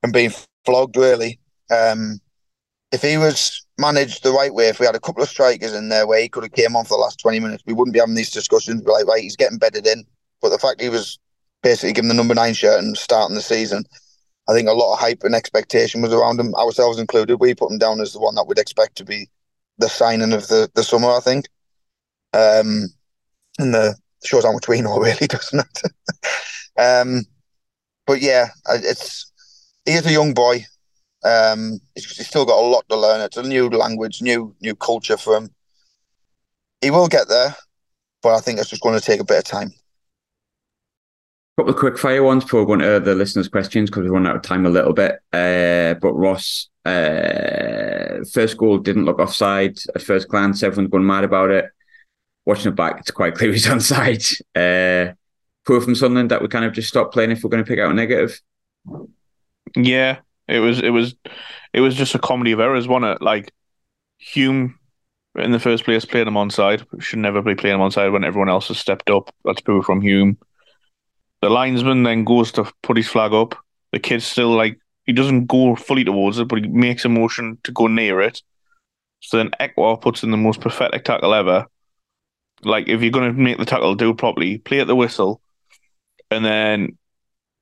and 0.03 0.13
being 0.13 0.33
flogged 0.65 0.97
really. 0.97 1.41
Um, 1.71 2.21
if 2.93 3.03
he 3.03 3.17
was 3.17 3.65
managed 3.79 4.23
the 4.23 4.33
right 4.33 4.53
way, 4.53 4.69
if 4.69 4.79
we 4.79 4.87
had 4.87 4.95
a 4.95 5.01
couple 5.01 5.23
of 5.23 5.29
strikers 5.29 5.73
in 5.73 5.89
there 5.89 6.07
where 6.07 6.21
he 6.21 6.29
could 6.29 6.45
have 6.45 6.53
came 6.53 6.77
on 6.77 6.85
for 6.85 6.97
the 6.97 7.03
last 7.03 7.19
twenty 7.21 7.41
minutes, 7.41 7.65
we 7.67 7.73
wouldn't 7.73 7.95
be 7.95 8.01
having 8.01 8.15
these 8.15 8.31
discussions. 8.31 8.83
We're 8.83 8.93
like, 8.93 9.07
right, 9.07 9.23
he's 9.23 9.37
getting 9.37 9.59
bedded 9.59 9.87
in. 9.87 10.05
But 10.45 10.51
the 10.51 10.59
fact 10.59 10.83
he 10.83 10.91
was 10.91 11.19
basically 11.63 11.95
given 11.95 12.09
the 12.09 12.15
number 12.15 12.35
nine 12.35 12.53
shirt 12.53 12.79
and 12.79 12.99
starting 12.99 13.35
the 13.35 13.41
season, 13.41 13.87
I 14.47 14.53
think 14.53 14.69
a 14.69 14.73
lot 14.73 14.93
of 14.93 14.99
hype 14.99 15.25
and 15.25 15.35
expectation 15.35 16.03
was 16.03 16.13
around 16.13 16.39
him, 16.39 16.55
ourselves 16.55 16.99
included. 16.99 17.41
We 17.41 17.55
put 17.55 17.71
him 17.71 17.79
down 17.79 18.03
as 18.03 18.13
the 18.13 18.21
one 18.21 18.35
that 18.35 18.47
we'd 18.47 18.59
expect 18.59 18.97
to 18.97 19.07
be 19.07 19.31
the 19.79 19.89
signing 19.89 20.35
of 20.35 20.49
the, 20.49 20.71
the 20.75 20.85
summer, 20.85 21.09
I 21.09 21.21
think. 21.21 21.47
Um, 22.35 22.91
and 23.59 23.73
the 23.73 23.97
shows 24.23 24.45
how 24.45 24.53
much 24.53 24.69
we 24.69 24.83
know, 24.83 24.99
really, 25.01 25.27
doesn't 25.27 25.61
it? 25.61 25.93
Um, 26.77 27.23
but 28.05 28.21
yeah, 28.21 28.49
it's 28.69 29.31
he 29.85 29.93
is 29.93 30.05
a 30.07 30.11
young 30.11 30.35
boy. 30.35 30.67
Um, 31.25 31.79
he's, 31.95 32.17
he's, 32.17 32.27
still 32.27 32.45
got 32.45 32.59
a 32.59 32.67
lot 32.67 32.85
to 32.89 32.97
learn. 32.97 33.21
It's 33.21 33.37
a 33.37 33.45
new 33.45 33.69
language, 33.69 34.21
new 34.21 34.57
new 34.61 34.75
culture 34.75 35.17
for 35.17 35.37
him. 35.37 35.51
He 36.81 36.91
will 36.91 37.07
get 37.07 37.29
there, 37.29 37.55
but 38.25 38.35
I 38.35 38.41
think 38.41 38.59
it's 38.59 38.71
just 38.71 38.83
going 38.83 38.99
to 38.99 39.05
take 39.05 39.21
a 39.21 39.25
bit 39.25 39.39
of 39.39 39.45
time. 39.45 39.73
Couple 41.57 41.73
of 41.73 41.79
quick 41.79 41.99
fire 41.99 42.23
ones 42.23 42.43
before 42.43 42.65
we 42.65 42.77
go 42.77 42.99
the 42.99 43.15
listeners' 43.15 43.49
questions 43.49 43.89
because 43.89 44.03
we 44.03 44.09
run 44.09 44.27
out 44.27 44.37
of 44.37 44.43
time 44.43 44.67
a 44.67 44.71
little 44.71 44.93
bit. 44.93 45.21
Uh, 45.33 45.95
but 45.95 46.13
Ross, 46.15 46.69
uh, 46.85 48.25
first 48.33 48.57
goal 48.57 48.79
didn't 48.79 49.05
look 49.05 49.21
offside 49.21 49.79
at 49.95 50.03
first 50.03 50.29
glance. 50.29 50.65
Everyone's 50.65 50.91
going 50.91 51.07
mad 51.07 51.23
about 51.23 51.51
it. 51.51 51.67
Watching 52.45 52.73
it 52.73 52.77
back, 52.77 52.99
it's 52.99 53.13
quite 53.13 53.37
clear 53.37 53.53
he's 53.53 53.67
onside. 53.67 54.41
Uh, 54.55 55.15
poor 55.65 55.81
from 55.81 55.95
Sunderland 55.95 56.31
that 56.33 56.43
we 56.43 56.49
kind 56.49 56.65
of 56.65 56.73
just 56.73 56.89
stop 56.89 57.13
playing 57.13 57.31
if 57.31 57.45
we're 57.45 57.51
going 57.51 57.65
to 57.65 57.69
pick 57.69 57.79
out 57.79 57.91
a 57.91 57.95
negative? 57.95 58.41
Yeah, 59.77 60.19
it 60.49 60.59
was 60.59 60.81
it 60.81 60.91
was 60.91 61.15
it 61.73 61.81
was 61.81 61.95
just 61.95 62.15
a 62.15 62.19
comedy 62.19 62.53
of 62.53 62.61
errors, 62.61 62.87
wasn't 62.87 63.17
it? 63.17 63.23
Like 63.23 63.53
Hume 64.19 64.79
in 65.37 65.53
the 65.53 65.59
first 65.61 65.85
place 65.85 66.05
playing 66.05 66.29
him 66.29 66.37
on 66.37 66.51
side. 66.51 66.85
Should 66.99 67.19
never 67.21 67.43
be 67.43 67.55
playing 67.55 67.77
him 67.77 67.81
on 67.81 67.91
side 67.91 68.13
when 68.13 68.25
everyone 68.25 68.49
else 68.49 68.69
has 68.69 68.79
stepped 68.79 69.11
up. 69.11 69.35
That's 69.45 69.61
poor 69.61 69.83
from 69.83 70.01
Hume. 70.01 70.39
The 71.45 71.51
linesman 71.51 72.05
then 72.05 72.25
goes 72.25 72.53
to 72.53 72.73
put 72.83 72.97
his 72.97 73.07
flag 73.07 73.35
up. 73.35 73.55
The 73.93 73.99
kid's 73.99 74.25
still 74.25 74.57
like 74.57 74.79
he 75.05 75.13
doesn't 75.13 75.45
go 75.45 75.77
fully 75.77 76.03
towards 76.03 76.39
it, 76.39 76.49
but 76.49 76.61
he 76.61 76.69
makes 76.69 77.05
a 77.05 77.11
motion 77.11 77.59
to 77.65 77.71
go 77.71 77.87
near 77.87 78.23
it. 78.23 78.41
So 79.21 79.37
then 79.37 79.51
Ekwah 79.61 80.01
puts 80.01 80.23
in 80.23 80.31
the 80.31 80.39
most 80.39 80.63
pathetic 80.63 81.05
tackle 81.05 81.35
ever. 81.35 81.67
Like 82.63 82.89
if 82.89 83.03
you're 83.03 83.11
going 83.11 83.31
to 83.31 83.39
make 83.39 83.59
the 83.59 83.67
tackle 83.67 83.95
do 83.95 84.09
it 84.09 84.17
properly, 84.17 84.57
play 84.57 84.81
at 84.81 84.87
the 84.87 84.97
whistle, 84.97 85.43
and 86.31 86.47
then 86.47 86.97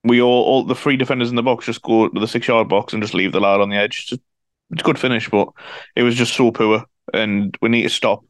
we 0.04 0.22
all, 0.22 0.44
all 0.44 0.62
the 0.62 0.76
three 0.76 0.96
defenders 0.96 1.30
in 1.30 1.34
the 1.34 1.42
box 1.42 1.66
just 1.66 1.82
go 1.82 2.08
to 2.08 2.20
the 2.20 2.28
six 2.28 2.46
yard 2.46 2.68
box 2.68 2.92
and 2.92 3.02
just 3.02 3.14
leave 3.14 3.32
the 3.32 3.40
lad 3.40 3.60
on 3.60 3.70
the 3.70 3.76
edge. 3.76 4.12
It's, 4.12 4.22
a 4.80 4.82
good 4.84 4.96
finish, 4.96 5.28
but 5.28 5.48
it 5.96 6.04
was 6.04 6.14
just 6.14 6.34
so 6.36 6.52
poor, 6.52 6.84
and 7.12 7.58
we 7.60 7.68
need 7.68 7.82
to 7.82 7.88
stop 7.88 8.24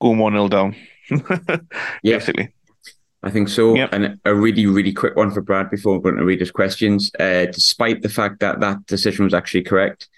going 0.00 0.16
one 0.16 0.32
0 0.32 0.48
down. 0.48 0.76
Basically. 2.02 2.54
I 3.22 3.30
think 3.30 3.48
so. 3.48 3.74
Yep. 3.74 3.92
And 3.92 4.20
a 4.24 4.34
really, 4.34 4.66
really 4.66 4.92
quick 4.92 5.16
one 5.16 5.30
for 5.30 5.40
Brad 5.40 5.70
before 5.70 5.94
we're 5.94 6.10
going 6.10 6.16
to 6.16 6.24
read 6.24 6.40
his 6.40 6.50
questions. 6.50 7.10
Uh, 7.18 7.46
despite 7.46 8.02
the 8.02 8.08
fact 8.08 8.40
that 8.40 8.60
that 8.60 8.86
decision 8.86 9.24
was 9.24 9.34
actually 9.34 9.62
correct, 9.62 10.08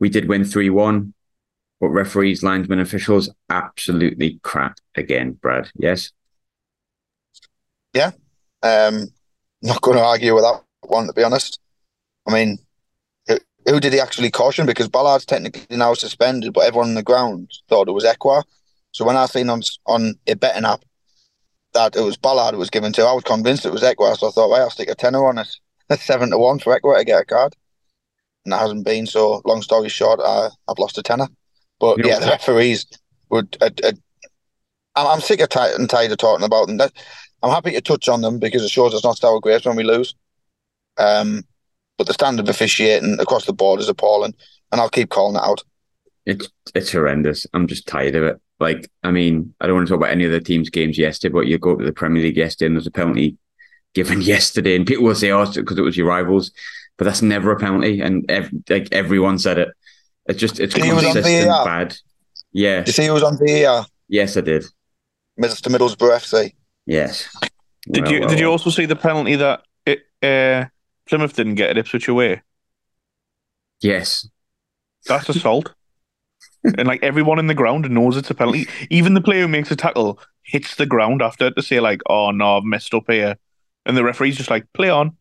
we 0.00 0.08
did 0.08 0.28
win 0.28 0.44
3 0.44 0.70
1, 0.70 1.14
but 1.80 1.88
referees, 1.88 2.42
linesmen, 2.42 2.80
officials 2.80 3.30
absolutely 3.50 4.40
crap 4.42 4.78
again, 4.96 5.32
Brad. 5.32 5.70
Yes? 5.76 6.10
Yeah, 7.92 8.10
um, 8.62 9.06
not 9.62 9.80
going 9.80 9.96
to 9.96 10.02
argue 10.02 10.34
with 10.34 10.42
that 10.42 10.62
one, 10.82 11.06
to 11.06 11.12
be 11.12 11.22
honest. 11.22 11.60
I 12.26 12.32
mean, 12.32 12.58
who 13.66 13.80
did 13.80 13.92
he 13.92 14.00
actually 14.00 14.30
caution? 14.30 14.66
Because 14.66 14.88
Ballard's 14.88 15.24
technically 15.24 15.76
now 15.76 15.94
suspended, 15.94 16.52
but 16.52 16.66
everyone 16.66 16.88
on 16.88 16.94
the 16.94 17.02
ground 17.02 17.50
thought 17.68 17.88
it 17.88 17.92
was 17.92 18.04
Ekwah. 18.04 18.42
So 18.92 19.04
when 19.04 19.16
I 19.16 19.26
seen 19.26 19.48
on 19.50 19.62
on 19.86 20.14
a 20.26 20.34
betting 20.34 20.64
app 20.64 20.84
that 21.74 21.96
it 21.96 22.02
was 22.02 22.16
Ballard 22.16 22.54
it 22.54 22.58
was 22.58 22.70
given 22.70 22.92
to, 22.94 23.02
I 23.02 23.12
was 23.12 23.24
convinced 23.24 23.66
it 23.66 23.72
was 23.72 23.82
Ekwah. 23.82 24.16
So 24.16 24.28
I 24.28 24.30
thought, 24.30 24.50
well, 24.50 24.62
I'll 24.62 24.70
stick 24.70 24.88
a 24.88 24.94
tenner 24.94 25.24
on 25.24 25.38
it. 25.38 25.48
seven 25.98 26.30
to 26.30 26.38
one 26.38 26.58
for 26.58 26.78
Ekwah 26.78 26.98
to 26.98 27.04
get 27.04 27.22
a 27.22 27.24
card. 27.24 27.54
And 28.44 28.52
that 28.52 28.60
hasn't 28.60 28.84
been. 28.84 29.06
So 29.06 29.42
long 29.44 29.62
story 29.62 29.88
short, 29.88 30.20
I, 30.22 30.48
I've 30.68 30.78
lost 30.78 30.98
a 30.98 31.02
tenner. 31.02 31.28
But 31.80 31.98
you 31.98 32.06
yeah, 32.06 32.18
the 32.18 32.26
referees 32.26 32.86
would. 33.30 33.56
Uh, 33.60 33.70
uh, 33.82 33.92
I'm, 34.96 35.06
I'm 35.06 35.20
sick 35.20 35.40
of 35.40 35.48
and 35.78 35.90
tired 35.90 36.12
of 36.12 36.18
talking 36.18 36.44
about 36.44 36.66
them. 36.66 36.76
That, 36.76 36.92
I'm 37.42 37.50
happy 37.50 37.72
to 37.72 37.80
touch 37.80 38.08
on 38.08 38.22
them 38.22 38.38
because 38.38 38.62
it 38.62 38.70
shows 38.70 38.94
us 38.94 39.04
not 39.04 39.18
sour 39.18 39.40
grapes 39.40 39.66
when 39.66 39.76
we 39.76 39.82
lose. 39.82 40.14
Um, 40.96 41.42
but 41.98 42.06
the 42.06 42.12
standard 42.12 42.46
of 42.46 42.48
officiating 42.48 43.18
across 43.20 43.46
the 43.46 43.52
board 43.52 43.80
is 43.80 43.88
appalling, 43.88 44.34
and 44.72 44.80
I'll 44.80 44.88
keep 44.88 45.10
calling 45.10 45.36
it 45.36 45.42
out. 45.42 45.62
It's 46.26 46.48
it's 46.74 46.92
horrendous. 46.92 47.46
I'm 47.52 47.66
just 47.66 47.86
tired 47.86 48.14
of 48.14 48.22
it. 48.24 48.40
Like, 48.60 48.90
I 49.02 49.10
mean, 49.10 49.54
I 49.60 49.66
don't 49.66 49.76
want 49.76 49.88
to 49.88 49.92
talk 49.92 50.00
about 50.00 50.12
any 50.12 50.24
of 50.24 50.30
the 50.32 50.40
team's 50.40 50.70
games 50.70 50.96
yesterday, 50.96 51.32
but 51.32 51.46
you 51.46 51.58
go 51.58 51.74
to 51.76 51.84
the 51.84 51.92
Premier 51.92 52.22
League 52.22 52.36
yesterday 52.36 52.66
and 52.66 52.76
there's 52.76 52.86
a 52.86 52.90
penalty 52.92 53.36
given 53.94 54.20
yesterday, 54.34 54.76
and 54.76 54.86
people 54.86 55.04
will 55.04 55.14
say, 55.14 55.30
"Oh, 55.30 55.44
because 55.52 55.76
it 55.78 55.82
was 55.82 55.96
your 55.96 56.06
rivals," 56.06 56.52
but 56.96 57.04
that's 57.04 57.22
never 57.22 57.50
a 57.52 57.58
penalty, 57.58 58.00
and 58.00 58.28
ev- 58.30 58.50
like 58.68 58.88
everyone 58.92 59.38
said 59.38 59.58
it. 59.58 59.68
It's 60.26 60.38
just 60.38 60.60
it's 60.60 60.74
He 60.74 60.82
was 60.92 61.04
on 61.04 61.12
consistent 61.12 61.46
VAR. 61.48 61.64
bad. 61.64 61.96
Yeah. 62.52 62.78
Did 62.78 62.86
you 62.88 62.92
see 62.92 63.06
who 63.06 63.12
was 63.14 63.22
on 63.24 63.36
VAR? 63.38 63.86
Yes, 64.08 64.36
I 64.36 64.40
did. 64.42 64.64
Mr. 65.40 65.68
Middlesbrough 65.68 66.16
FC. 66.16 66.54
Yes. 66.86 67.28
Did 67.90 68.04
Well, 68.04 68.12
you 68.12 68.20
well, 68.20 68.28
did 68.28 68.38
you 68.38 68.46
also 68.50 68.70
see 68.70 68.86
the 68.86 68.94
penalty 68.96 69.34
that 69.36 69.62
it, 69.84 70.02
uh, 70.22 70.66
Plymouth 71.06 71.34
didn't 71.34 71.56
get 71.56 71.70
at 71.70 71.78
Ipswich 71.78 72.08
away? 72.08 72.40
Yes. 73.80 74.28
That's 75.06 75.28
assault. 75.28 75.74
And 76.64 76.86
like 76.86 77.02
everyone 77.02 77.38
in 77.38 77.46
the 77.46 77.54
ground 77.54 77.88
knows 77.90 78.16
it's 78.16 78.30
a 78.30 78.34
penalty. 78.34 78.66
Even 78.90 79.14
the 79.14 79.20
player 79.20 79.42
who 79.42 79.48
makes 79.48 79.70
a 79.70 79.76
tackle 79.76 80.18
hits 80.42 80.74
the 80.76 80.86
ground 80.86 81.22
after 81.22 81.50
to 81.50 81.62
say 81.62 81.80
like, 81.80 82.00
"Oh 82.08 82.30
no, 82.30 82.58
I've 82.58 82.64
messed 82.64 82.94
up 82.94 83.04
here," 83.08 83.36
and 83.86 83.96
the 83.96 84.04
referee's 84.04 84.36
just 84.36 84.50
like, 84.50 84.66
"Play 84.72 84.90
on." 84.90 85.16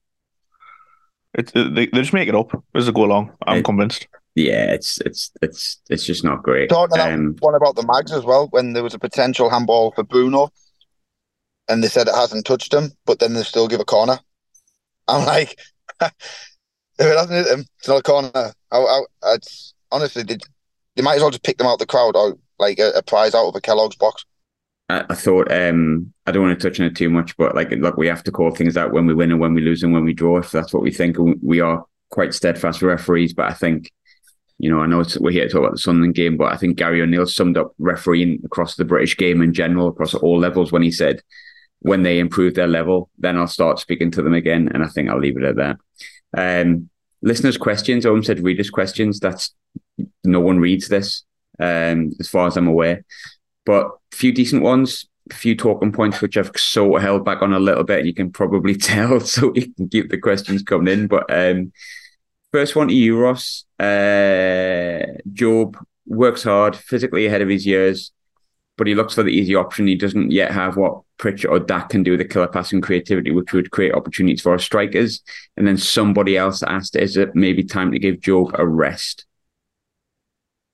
It's 1.36 1.52
they, 1.52 1.64
they 1.70 1.88
just 1.88 2.14
make 2.14 2.30
it 2.30 2.36
up 2.36 2.52
as 2.76 2.86
they 2.86 2.92
go 2.92 3.06
along. 3.06 3.32
I'm 3.46 3.58
It- 3.60 3.66
convinced. 3.66 4.08
Yeah, 4.36 4.72
it's 4.74 5.00
it's 5.02 5.32
it's 5.44 5.80
it's 5.92 6.06
just 6.06 6.24
not 6.24 6.42
great. 6.42 6.70
Talking 6.70 6.98
about 6.98 7.12
Um, 7.12 7.36
one 7.40 7.54
about 7.54 7.76
the 7.76 7.86
mags 7.86 8.12
as 8.12 8.24
well, 8.24 8.48
when 8.50 8.74
there 8.74 8.82
was 8.82 8.96
a 8.96 9.00
potential 9.00 9.48
handball 9.52 9.92
for 9.92 10.04
Bruno, 10.04 10.50
and 11.70 11.84
they 11.84 11.88
said 11.88 12.08
it 12.08 12.16
hasn't 12.16 12.46
touched 12.48 12.74
him, 12.74 12.94
but 13.06 13.20
then 13.20 13.34
they 13.34 13.44
still 13.44 13.68
give 13.68 13.80
a 13.80 13.86
corner. 13.86 14.18
I'm 15.08 15.24
like, 15.28 15.60
if 16.02 16.12
it 16.98 17.16
hasn't 17.16 17.46
hit 17.46 17.54
him, 17.60 17.66
it's 17.78 17.88
not 17.88 18.00
a 18.00 18.02
corner. 18.02 18.32
I, 18.72 18.78
I, 18.78 19.02
it's 19.36 19.76
honestly, 19.92 20.24
they, 20.24 20.38
they 20.96 21.02
might 21.02 21.16
as 21.16 21.22
well 21.22 21.32
just 21.32 21.44
pick 21.44 21.58
them 21.58 21.68
out 21.68 21.74
of 21.74 21.80
the 21.80 21.86
crowd 21.86 22.16
or 22.16 22.38
like 22.60 22.80
a, 22.80 22.92
a 22.92 23.04
prize 23.04 23.36
out 23.36 23.48
of 23.48 23.56
a 23.56 23.62
Kellogg's 23.62 23.96
box. 23.96 24.26
I, 24.90 25.06
I 25.10 25.16
thought 25.16 25.52
um 25.52 26.14
I 26.26 26.32
don't 26.32 26.44
want 26.44 26.60
to 26.60 26.70
touch 26.70 26.80
on 26.80 26.86
it 26.86 26.96
too 26.96 27.10
much, 27.10 27.36
but 27.38 27.56
like 27.56 27.72
look, 27.72 27.98
we 27.98 28.08
have 28.08 28.24
to 28.24 28.32
call 28.32 28.52
things 28.52 28.78
out 28.78 28.94
when 28.94 29.06
we 29.06 29.14
win 29.14 29.32
and 29.32 29.40
when 29.40 29.54
we 29.54 29.62
lose 29.62 29.84
and 29.84 29.94
when 29.94 30.06
we 30.06 30.14
draw. 30.14 30.38
If 30.38 30.52
that's 30.52 30.74
what 30.74 30.84
we 30.84 30.92
think, 30.92 31.18
we 31.42 31.60
are 31.60 31.86
quite 32.10 32.34
steadfast 32.34 32.82
referees. 32.82 33.34
But 33.34 33.50
I 33.50 33.54
think, 33.54 33.92
you 34.60 34.70
know, 34.70 34.80
I 34.80 34.86
know 34.86 35.04
we're 35.20 35.32
here 35.32 35.46
to 35.46 35.50
talk 35.50 35.62
about 35.62 35.72
the 35.72 35.80
Sunderland 35.80 36.16
game, 36.16 36.38
but 36.38 36.54
I 36.54 36.58
think 36.58 36.78
Gary 36.78 37.02
O'Neill 37.02 37.26
summed 37.26 37.58
up 37.58 37.74
refereeing 37.80 38.40
across 38.46 38.76
the 38.76 38.86
British 38.86 39.18
game 39.18 39.42
in 39.42 39.54
general, 39.54 39.88
across 39.88 40.14
all 40.14 40.40
levels, 40.40 40.72
when 40.72 40.84
he 40.84 40.92
said, 40.92 41.22
"When 41.80 42.04
they 42.04 42.20
improve 42.20 42.54
their 42.54 42.68
level, 42.68 43.10
then 43.18 43.38
I'll 43.38 43.48
start 43.48 43.80
speaking 43.80 44.12
to 44.12 44.22
them 44.22 44.34
again." 44.34 44.70
And 44.74 44.84
I 44.84 44.88
think 44.88 45.10
I'll 45.10 45.20
leave 45.20 45.38
it 45.38 45.44
at 45.44 45.56
that. 45.56 45.78
Um, 46.38 46.90
listeners' 47.22 47.58
questions. 47.58 48.06
Owen 48.06 48.24
said 48.24 48.44
readers' 48.44 48.70
questions. 48.70 49.20
That's 49.20 49.54
no 50.24 50.40
one 50.40 50.60
reads 50.60 50.88
this, 50.88 51.24
um, 51.60 52.12
as 52.20 52.30
far 52.30 52.48
as 52.48 52.58
I'm 52.58 52.68
aware 52.68 53.04
but 53.66 53.88
a 53.88 54.16
few 54.16 54.32
decent 54.32 54.62
ones, 54.62 55.08
a 55.32 55.34
few 55.34 55.56
talking 55.56 55.92
points 55.92 56.22
which 56.22 56.38
I've 56.38 56.52
sort 56.58 56.98
of 56.98 57.04
held 57.04 57.26
back 57.26 57.42
on 57.42 57.54
a 57.54 57.60
little 57.60 57.84
bit. 57.84 58.06
You 58.06 58.14
can 58.14 58.32
probably 58.32 58.76
tell, 58.78 59.20
so 59.20 59.52
you 59.56 59.74
can 59.74 59.90
keep 59.90 60.10
the 60.10 60.18
questions 60.18 60.64
coming 60.64 60.92
in. 60.92 61.08
But 61.08 61.26
um, 61.30 61.72
first 62.52 62.76
one 62.76 62.90
to 62.90 62.94
you, 62.94 63.20
Ross. 63.20 63.66
Uh, 63.80 65.06
Jobe 65.32 65.76
works 66.06 66.44
hard, 66.44 66.76
physically 66.76 67.26
ahead 67.26 67.42
of 67.42 67.50
his 67.50 67.66
years, 67.66 68.12
but 68.78 68.88
he 68.88 68.96
looks 68.96 69.16
for 69.16 69.24
the 69.24 69.32
easy 69.32 69.56
option. 69.56 69.88
He 69.88 69.96
doesn't 69.96 70.32
yet 70.32 70.52
have 70.52 70.76
what 70.76 71.02
Pritchard 71.18 71.52
or 71.52 71.60
Dack 71.60 71.90
can 71.90 72.04
do 72.04 72.12
with 72.12 72.20
the 72.20 72.26
killer 72.26 72.48
passing 72.48 72.82
creativity, 72.82 73.32
which 73.32 73.54
would 73.54 73.72
create 73.72 73.94
opportunities 73.94 74.42
for 74.42 74.52
our 74.52 74.60
strikers. 74.60 75.22
And 75.56 75.66
then 75.66 75.78
somebody 75.78 76.36
else 76.36 76.64
asked, 76.64 76.96
is 76.96 77.16
it 77.16 77.36
maybe 77.36 77.64
time 77.64 77.92
to 77.92 78.00
give 78.00 78.18
Jobe 78.18 78.58
a 78.58 78.68
rest? 78.68 79.26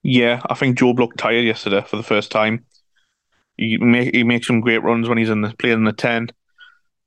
Yeah, 0.03 0.41
I 0.49 0.53
think 0.55 0.77
Jobe 0.77 0.99
looked 0.99 1.17
tired 1.17 1.45
yesterday 1.45 1.81
for 1.81 1.97
the 1.97 2.03
first 2.03 2.31
time. 2.31 2.65
He 3.57 3.77
make 3.77 4.15
he 4.15 4.23
makes 4.23 4.47
some 4.47 4.62
great 4.62 4.83
runs 4.83 5.09
when 5.09 5.17
he's 5.17 5.29
in 5.29 5.41
the 5.41 5.53
playing 5.57 5.79
in 5.79 5.83
the 5.83 5.93
ten. 5.93 6.29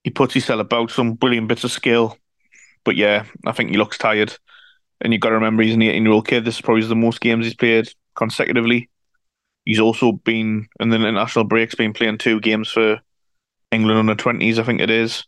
He 0.05 0.11
puts 0.11 0.35
himself 0.35 0.61
about 0.61 0.91
some 0.91 1.15
brilliant 1.15 1.49
bits 1.49 1.65
of 1.65 1.73
skill. 1.73 2.19
But 2.85 2.97
yeah, 2.97 3.25
I 3.47 3.53
think 3.53 3.71
he 3.71 3.77
looks 3.77 3.97
tired. 3.97 4.37
And 5.01 5.13
you've 5.13 5.23
got 5.23 5.31
to 5.31 5.37
remember 5.37 5.63
he's 5.63 5.75
an 5.75 5.83
18 5.83 6.03
year 6.03 6.13
old 6.13 6.27
kid. 6.29 6.45
This 6.45 6.57
is 6.57 6.61
probably 6.61 6.85
the 6.85 6.95
most 6.97 7.21
games 7.21 7.47
he's 7.47 7.55
played 7.55 7.89
consecutively. 8.15 8.91
He's 9.65 9.81
also 9.81 10.13
been 10.13 10.69
in 10.81 10.89
the 10.89 10.97
international 10.97 11.45
breaks, 11.45 11.75
been 11.75 11.93
playing 11.93 12.19
two 12.19 12.41
games 12.41 12.71
for 12.71 13.01
England 13.71 13.99
under 13.99 14.15
20s, 14.15 14.59
I 14.59 14.65
think 14.65 14.81
it 14.81 14.91
is. 14.91 15.25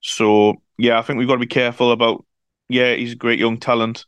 So 0.00 0.54
yeah, 0.78 0.98
I 0.98 1.02
think 1.02 1.18
we've 1.18 1.28
got 1.28 1.34
to 1.34 1.40
be 1.40 1.46
careful 1.46 1.92
about. 1.92 2.24
Yeah, 2.68 2.94
he's 2.94 3.12
a 3.12 3.16
great 3.16 3.38
young 3.38 3.58
talent, 3.58 4.06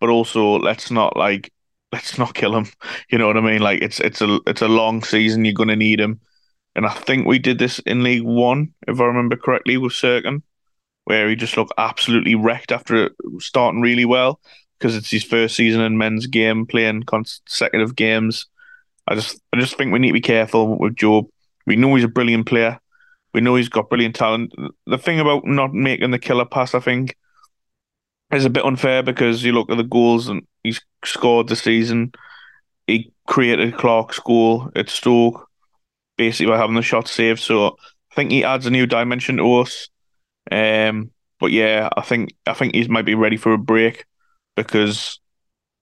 but 0.00 0.10
also 0.10 0.58
let's 0.58 0.90
not 0.90 1.16
like 1.16 1.52
let's 1.92 2.18
not 2.18 2.34
kill 2.34 2.56
him. 2.56 2.66
You 3.10 3.18
know 3.18 3.26
what 3.26 3.36
I 3.36 3.40
mean? 3.40 3.60
Like 3.60 3.82
it's 3.82 4.00
it's 4.00 4.20
a 4.20 4.40
it's 4.46 4.62
a 4.62 4.68
long 4.68 5.02
season. 5.02 5.44
You're 5.44 5.54
going 5.54 5.68
to 5.68 5.76
need 5.76 6.00
him, 6.00 6.20
and 6.74 6.86
I 6.86 6.90
think 6.90 7.26
we 7.26 7.38
did 7.38 7.58
this 7.58 7.78
in 7.80 8.02
League 8.02 8.22
One, 8.22 8.72
if 8.86 9.00
I 9.00 9.04
remember 9.04 9.36
correctly, 9.36 9.76
with 9.76 9.92
Cirkin, 9.92 10.42
where 11.04 11.28
he 11.28 11.36
just 11.36 11.56
looked 11.56 11.72
absolutely 11.78 12.34
wrecked 12.34 12.72
after 12.72 13.10
starting 13.38 13.80
really 13.80 14.04
well 14.04 14.40
because 14.78 14.96
it's 14.96 15.10
his 15.10 15.24
first 15.24 15.56
season 15.56 15.82
in 15.82 15.98
men's 15.98 16.26
game, 16.26 16.66
playing 16.66 17.02
consecutive 17.02 17.94
games. 17.94 18.46
I 19.06 19.14
just 19.14 19.40
I 19.52 19.58
just 19.58 19.76
think 19.76 19.92
we 19.92 19.98
need 19.98 20.08
to 20.08 20.14
be 20.14 20.20
careful 20.20 20.78
with 20.78 20.96
Jobe. 20.96 21.28
We 21.66 21.76
know 21.76 21.94
he's 21.94 22.04
a 22.04 22.08
brilliant 22.08 22.46
player. 22.46 22.80
We 23.34 23.40
know 23.40 23.54
he's 23.54 23.68
got 23.68 23.88
brilliant 23.88 24.16
talent. 24.16 24.52
The 24.86 24.98
thing 24.98 25.20
about 25.20 25.44
not 25.44 25.72
making 25.72 26.10
the 26.10 26.18
killer 26.18 26.44
pass, 26.44 26.74
I 26.74 26.80
think, 26.80 27.16
is 28.32 28.44
a 28.44 28.50
bit 28.50 28.64
unfair 28.64 29.02
because 29.02 29.44
you 29.44 29.52
look 29.52 29.70
at 29.70 29.76
the 29.76 29.84
goals 29.84 30.28
and 30.28 30.46
he's 30.62 30.80
scored 31.04 31.48
this 31.48 31.62
season. 31.62 32.12
He 32.86 33.12
created 33.26 33.76
Clarke's 33.76 34.18
goal 34.20 34.70
at 34.74 34.88
Stoke, 34.88 35.48
basically 36.16 36.50
by 36.50 36.58
having 36.58 36.76
the 36.76 36.82
shot 36.82 37.08
saved. 37.08 37.40
So 37.40 37.76
I 38.12 38.14
think 38.14 38.30
he 38.30 38.44
adds 38.44 38.66
a 38.66 38.70
new 38.70 38.86
dimension 38.86 39.36
to 39.38 39.54
us. 39.56 39.88
Um, 40.50 41.10
but 41.38 41.52
yeah, 41.52 41.88
I 41.96 42.02
think 42.02 42.34
I 42.46 42.54
think 42.54 42.74
he 42.74 42.86
might 42.88 43.04
be 43.04 43.14
ready 43.14 43.36
for 43.36 43.52
a 43.52 43.58
break 43.58 44.04
because 44.56 45.20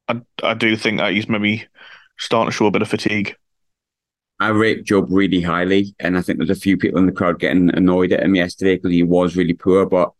I 0.08 0.20
I 0.42 0.54
do 0.54 0.76
think 0.76 0.98
that 0.98 1.12
he's 1.12 1.28
maybe 1.28 1.66
starting 2.18 2.50
to 2.50 2.56
show 2.56 2.66
a 2.66 2.70
bit 2.70 2.82
of 2.82 2.88
fatigue. 2.88 3.34
I 4.40 4.48
rate 4.50 4.84
Jobe 4.84 5.08
really 5.10 5.40
highly, 5.40 5.94
and 5.98 6.16
I 6.16 6.22
think 6.22 6.38
there's 6.38 6.50
a 6.50 6.54
few 6.54 6.76
people 6.76 6.98
in 6.98 7.06
the 7.06 7.12
crowd 7.12 7.40
getting 7.40 7.74
annoyed 7.74 8.12
at 8.12 8.22
him 8.22 8.36
yesterday 8.36 8.76
because 8.76 8.92
he 8.92 9.02
was 9.02 9.36
really 9.36 9.54
poor. 9.54 9.84
But 9.84 10.12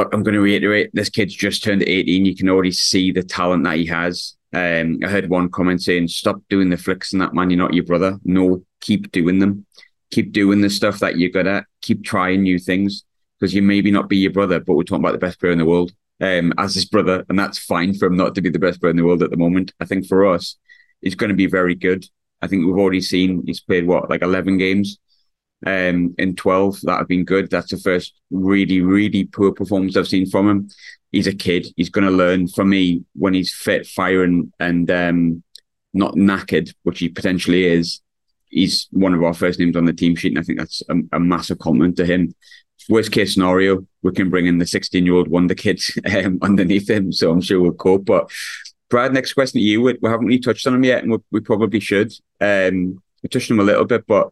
look, 0.00 0.14
I'm 0.14 0.22
going 0.22 0.34
to 0.34 0.40
reiterate: 0.40 0.90
this 0.92 1.10
kid's 1.10 1.34
just 1.34 1.62
turned 1.62 1.82
18. 1.82 2.24
You 2.24 2.34
can 2.34 2.48
already 2.48 2.72
see 2.72 3.12
the 3.12 3.22
talent 3.22 3.64
that 3.64 3.76
he 3.76 3.86
has. 3.86 4.36
Um, 4.52 4.98
I 5.04 5.08
heard 5.08 5.28
one 5.28 5.50
comment 5.50 5.82
saying, 5.82 6.08
"Stop 6.08 6.40
doing 6.48 6.70
the 6.70 6.76
flicks 6.76 7.12
and 7.12 7.20
that 7.22 7.34
man. 7.34 7.50
You're 7.50 7.58
not 7.58 7.74
your 7.74 7.84
brother. 7.84 8.18
No, 8.24 8.64
keep 8.80 9.12
doing 9.12 9.38
them. 9.38 9.66
Keep 10.10 10.32
doing 10.32 10.60
the 10.60 10.70
stuff 10.70 10.98
that 11.00 11.18
you're 11.18 11.30
good 11.30 11.46
at. 11.46 11.64
Keep 11.82 12.04
trying 12.04 12.42
new 12.42 12.58
things 12.58 13.04
because 13.38 13.54
you 13.54 13.62
maybe 13.62 13.90
not 13.90 14.08
be 14.08 14.16
your 14.16 14.32
brother, 14.32 14.58
but 14.58 14.74
we're 14.74 14.82
talking 14.82 15.04
about 15.04 15.12
the 15.12 15.26
best 15.26 15.38
player 15.38 15.52
in 15.52 15.58
the 15.58 15.64
world." 15.64 15.92
Um, 16.22 16.52
as 16.58 16.74
his 16.74 16.84
brother, 16.84 17.24
and 17.30 17.38
that's 17.38 17.58
fine 17.58 17.94
for 17.94 18.04
him 18.06 18.16
not 18.16 18.34
to 18.34 18.42
be 18.42 18.50
the 18.50 18.58
best 18.58 18.78
player 18.78 18.90
in 18.90 18.98
the 18.98 19.04
world 19.04 19.22
at 19.22 19.30
the 19.30 19.38
moment. 19.38 19.72
I 19.80 19.86
think 19.86 20.06
for 20.06 20.26
us, 20.26 20.58
he's 21.00 21.14
going 21.14 21.30
to 21.30 21.34
be 21.34 21.46
very 21.46 21.74
good. 21.74 22.04
I 22.42 22.46
think 22.46 22.66
we've 22.66 22.76
already 22.76 23.00
seen 23.00 23.42
he's 23.46 23.60
played 23.60 23.86
what 23.86 24.10
like 24.10 24.22
eleven 24.22 24.58
games, 24.58 24.98
um, 25.66 26.14
in 26.18 26.36
twelve 26.36 26.80
that 26.82 26.98
have 26.98 27.08
been 27.08 27.24
good. 27.24 27.50
That's 27.50 27.70
the 27.70 27.78
first 27.78 28.14
really 28.30 28.80
really 28.80 29.24
poor 29.24 29.52
performance 29.52 29.96
I've 29.96 30.08
seen 30.08 30.26
from 30.26 30.48
him. 30.48 30.68
He's 31.12 31.26
a 31.26 31.34
kid. 31.34 31.66
He's 31.76 31.88
going 31.88 32.06
to 32.06 32.10
learn. 32.10 32.46
For 32.46 32.64
me, 32.64 33.04
when 33.14 33.34
he's 33.34 33.52
fit, 33.52 33.86
firing, 33.86 34.52
and 34.60 34.90
um, 34.90 35.42
not 35.92 36.14
knackered, 36.14 36.72
which 36.84 37.00
he 37.00 37.08
potentially 37.08 37.64
is, 37.64 38.00
he's 38.50 38.88
one 38.90 39.14
of 39.14 39.22
our 39.22 39.34
first 39.34 39.58
names 39.58 39.76
on 39.76 39.86
the 39.86 39.92
team 39.92 40.14
sheet, 40.14 40.32
and 40.32 40.38
I 40.38 40.42
think 40.42 40.58
that's 40.58 40.82
a, 40.88 40.96
a 41.12 41.20
massive 41.20 41.58
compliment 41.58 41.96
to 41.96 42.04
him. 42.04 42.34
Worst 42.88 43.12
case 43.12 43.34
scenario, 43.34 43.86
we 44.02 44.12
can 44.12 44.30
bring 44.30 44.46
in 44.46 44.58
the 44.58 44.66
16 44.66 45.04
year 45.04 45.14
old 45.14 45.28
wonder 45.28 45.54
kid 45.54 45.80
um, 46.14 46.38
underneath 46.42 46.90
him, 46.90 47.12
so 47.12 47.30
I'm 47.30 47.40
sure 47.40 47.60
we'll 47.60 47.72
cope. 47.72 48.04
But 48.04 48.30
Brad, 48.88 49.12
next 49.12 49.34
question 49.34 49.60
to 49.60 49.64
you. 49.64 49.80
We, 49.80 49.98
we 50.00 50.08
haven't 50.08 50.26
really 50.26 50.40
touched 50.40 50.66
on 50.66 50.74
him 50.74 50.84
yet, 50.84 51.02
and 51.02 51.12
we, 51.12 51.18
we 51.30 51.40
probably 51.40 51.80
should. 51.80 52.12
Um, 52.40 53.02
we 53.22 53.28
touched 53.28 53.50
on 53.50 53.56
him 53.56 53.60
a 53.60 53.66
little 53.66 53.84
bit, 53.84 54.06
but 54.06 54.30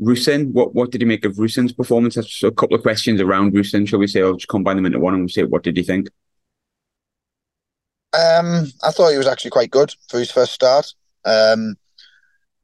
Rusyn, 0.00 0.52
what 0.52 0.74
what 0.74 0.90
did 0.90 1.00
you 1.00 1.06
make 1.06 1.24
of 1.24 1.36
Rusyn's 1.36 1.72
performance? 1.72 2.16
That's 2.16 2.42
a 2.42 2.50
couple 2.50 2.76
of 2.76 2.82
questions 2.82 3.20
around 3.20 3.54
Rusyn, 3.54 3.88
shall 3.88 3.98
we 3.98 4.06
say? 4.06 4.22
I'll 4.22 4.34
just 4.34 4.48
combine 4.48 4.76
them 4.76 4.86
into 4.86 4.98
one 4.98 5.14
and 5.14 5.22
we'll 5.22 5.28
say, 5.28 5.44
what 5.44 5.62
did 5.62 5.76
you 5.76 5.84
think? 5.84 6.08
Um, 8.12 8.66
I 8.82 8.90
thought 8.90 9.10
he 9.10 9.18
was 9.18 9.26
actually 9.26 9.50
quite 9.50 9.70
good 9.70 9.94
for 10.08 10.18
his 10.18 10.30
first 10.30 10.52
start. 10.52 10.86
Um, 11.24 11.76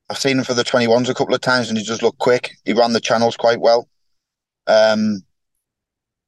I've 0.08 0.18
seen 0.18 0.38
him 0.38 0.44
for 0.44 0.54
the 0.54 0.62
21s 0.64 1.08
a 1.08 1.14
couple 1.14 1.34
of 1.34 1.40
times 1.40 1.68
and 1.68 1.76
he 1.76 1.84
just 1.84 2.02
looked 2.02 2.18
quick. 2.18 2.52
He 2.64 2.72
ran 2.72 2.92
the 2.92 3.00
channels 3.00 3.36
quite 3.36 3.60
well. 3.60 3.88
Um, 4.66 5.22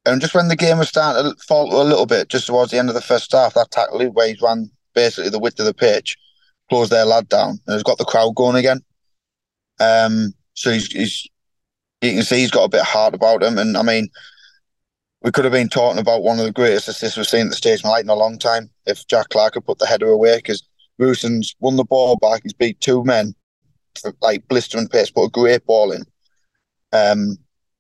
and 0.07 0.21
just 0.21 0.35
when 0.35 0.49
the 0.49 0.57
game 0.57 0.79
was 0.79 0.89
starting 0.89 1.33
to 1.33 1.37
falter 1.47 1.77
a 1.77 1.81
little 1.81 2.07
bit, 2.07 2.29
just 2.29 2.47
towards 2.47 2.71
the 2.71 2.79
end 2.79 2.89
of 2.89 2.95
the 2.95 3.01
first 3.01 3.33
half, 3.33 3.55
that 3.55 3.71
tackle 3.71 4.05
where 4.11 4.29
he 4.29 4.37
ran 4.43 4.71
basically 4.95 5.31
the 5.31 5.39
width 5.39 5.59
of 5.59 5.67
the 5.67 5.75
pitch, 5.75 6.17
closed 6.69 6.93
their 6.93 7.07
lad 7.07 7.29
down, 7.29 7.61
and 7.67 7.73
has 7.73 7.83
got 7.83 7.99
the 7.99 8.05
crowd 8.05 8.35
going 8.35 8.57
again. 8.57 8.81
Um, 9.81 10.35
so 10.55 10.73
he's, 10.73 10.91
he's 10.93 11.29
you 12.01 12.13
can 12.13 12.23
see 12.23 12.41
he's 12.41 12.51
got 12.51 12.65
a 12.65 12.69
bit 12.69 12.81
of 12.81 12.87
heart 12.87 13.15
about 13.15 13.43
him. 13.43 13.59
And 13.59 13.77
I 13.77 13.83
mean, 13.83 14.09
we 15.23 15.31
could 15.31 15.45
have 15.45 15.53
been 15.53 15.69
talking 15.69 16.01
about 16.01 16.23
one 16.23 16.39
of 16.39 16.45
the 16.45 16.53
greatest 16.53 16.89
assists 16.89 17.17
we've 17.17 17.27
seen 17.27 17.47
at 17.47 17.51
the 17.51 17.57
Stadium 17.57 17.87
of 17.87 17.93
Light 17.93 18.05
in 18.05 18.11
a 18.11 18.15
long 18.15 18.39
time 18.39 18.71
if 18.87 19.07
Jack 19.07 19.31
Clarke 19.31 19.55
had 19.55 19.65
put 19.65 19.79
the 19.79 19.87
header 19.87 20.09
away 20.09 20.37
because 20.37 20.63
Rusyn's 21.01 21.55
won 21.61 21.77
the 21.77 21.85
ball 21.85 22.17
back. 22.17 22.43
He's 22.43 22.53
beat 22.53 22.81
two 22.81 23.03
men 23.05 23.35
for 24.01 24.15
like 24.21 24.47
blistering 24.49 24.89
pace, 24.89 25.11
put 25.11 25.25
a 25.25 25.31
great 25.31 25.65
ball 25.67 25.93
in. 25.93 26.03
Um, 26.93 27.39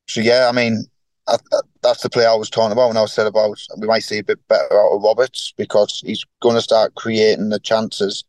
so 0.08 0.20
yeah, 0.20 0.48
I 0.48 0.52
mean, 0.52 0.84
I, 1.28 1.34
I, 1.34 1.60
that's 1.82 2.02
the 2.02 2.10
play 2.10 2.26
I 2.26 2.34
was 2.34 2.50
talking 2.50 2.72
about 2.72 2.88
when 2.88 2.96
I 2.96 3.04
said 3.06 3.26
about 3.26 3.58
we 3.78 3.86
might 3.86 4.02
see 4.02 4.18
a 4.18 4.24
bit 4.24 4.38
better 4.48 4.80
out 4.80 4.92
of 4.92 5.02
Roberts 5.02 5.52
because 5.56 6.02
he's 6.04 6.24
going 6.40 6.56
to 6.56 6.62
start 6.62 6.94
creating 6.94 7.50
the 7.50 7.60
chances. 7.60 8.24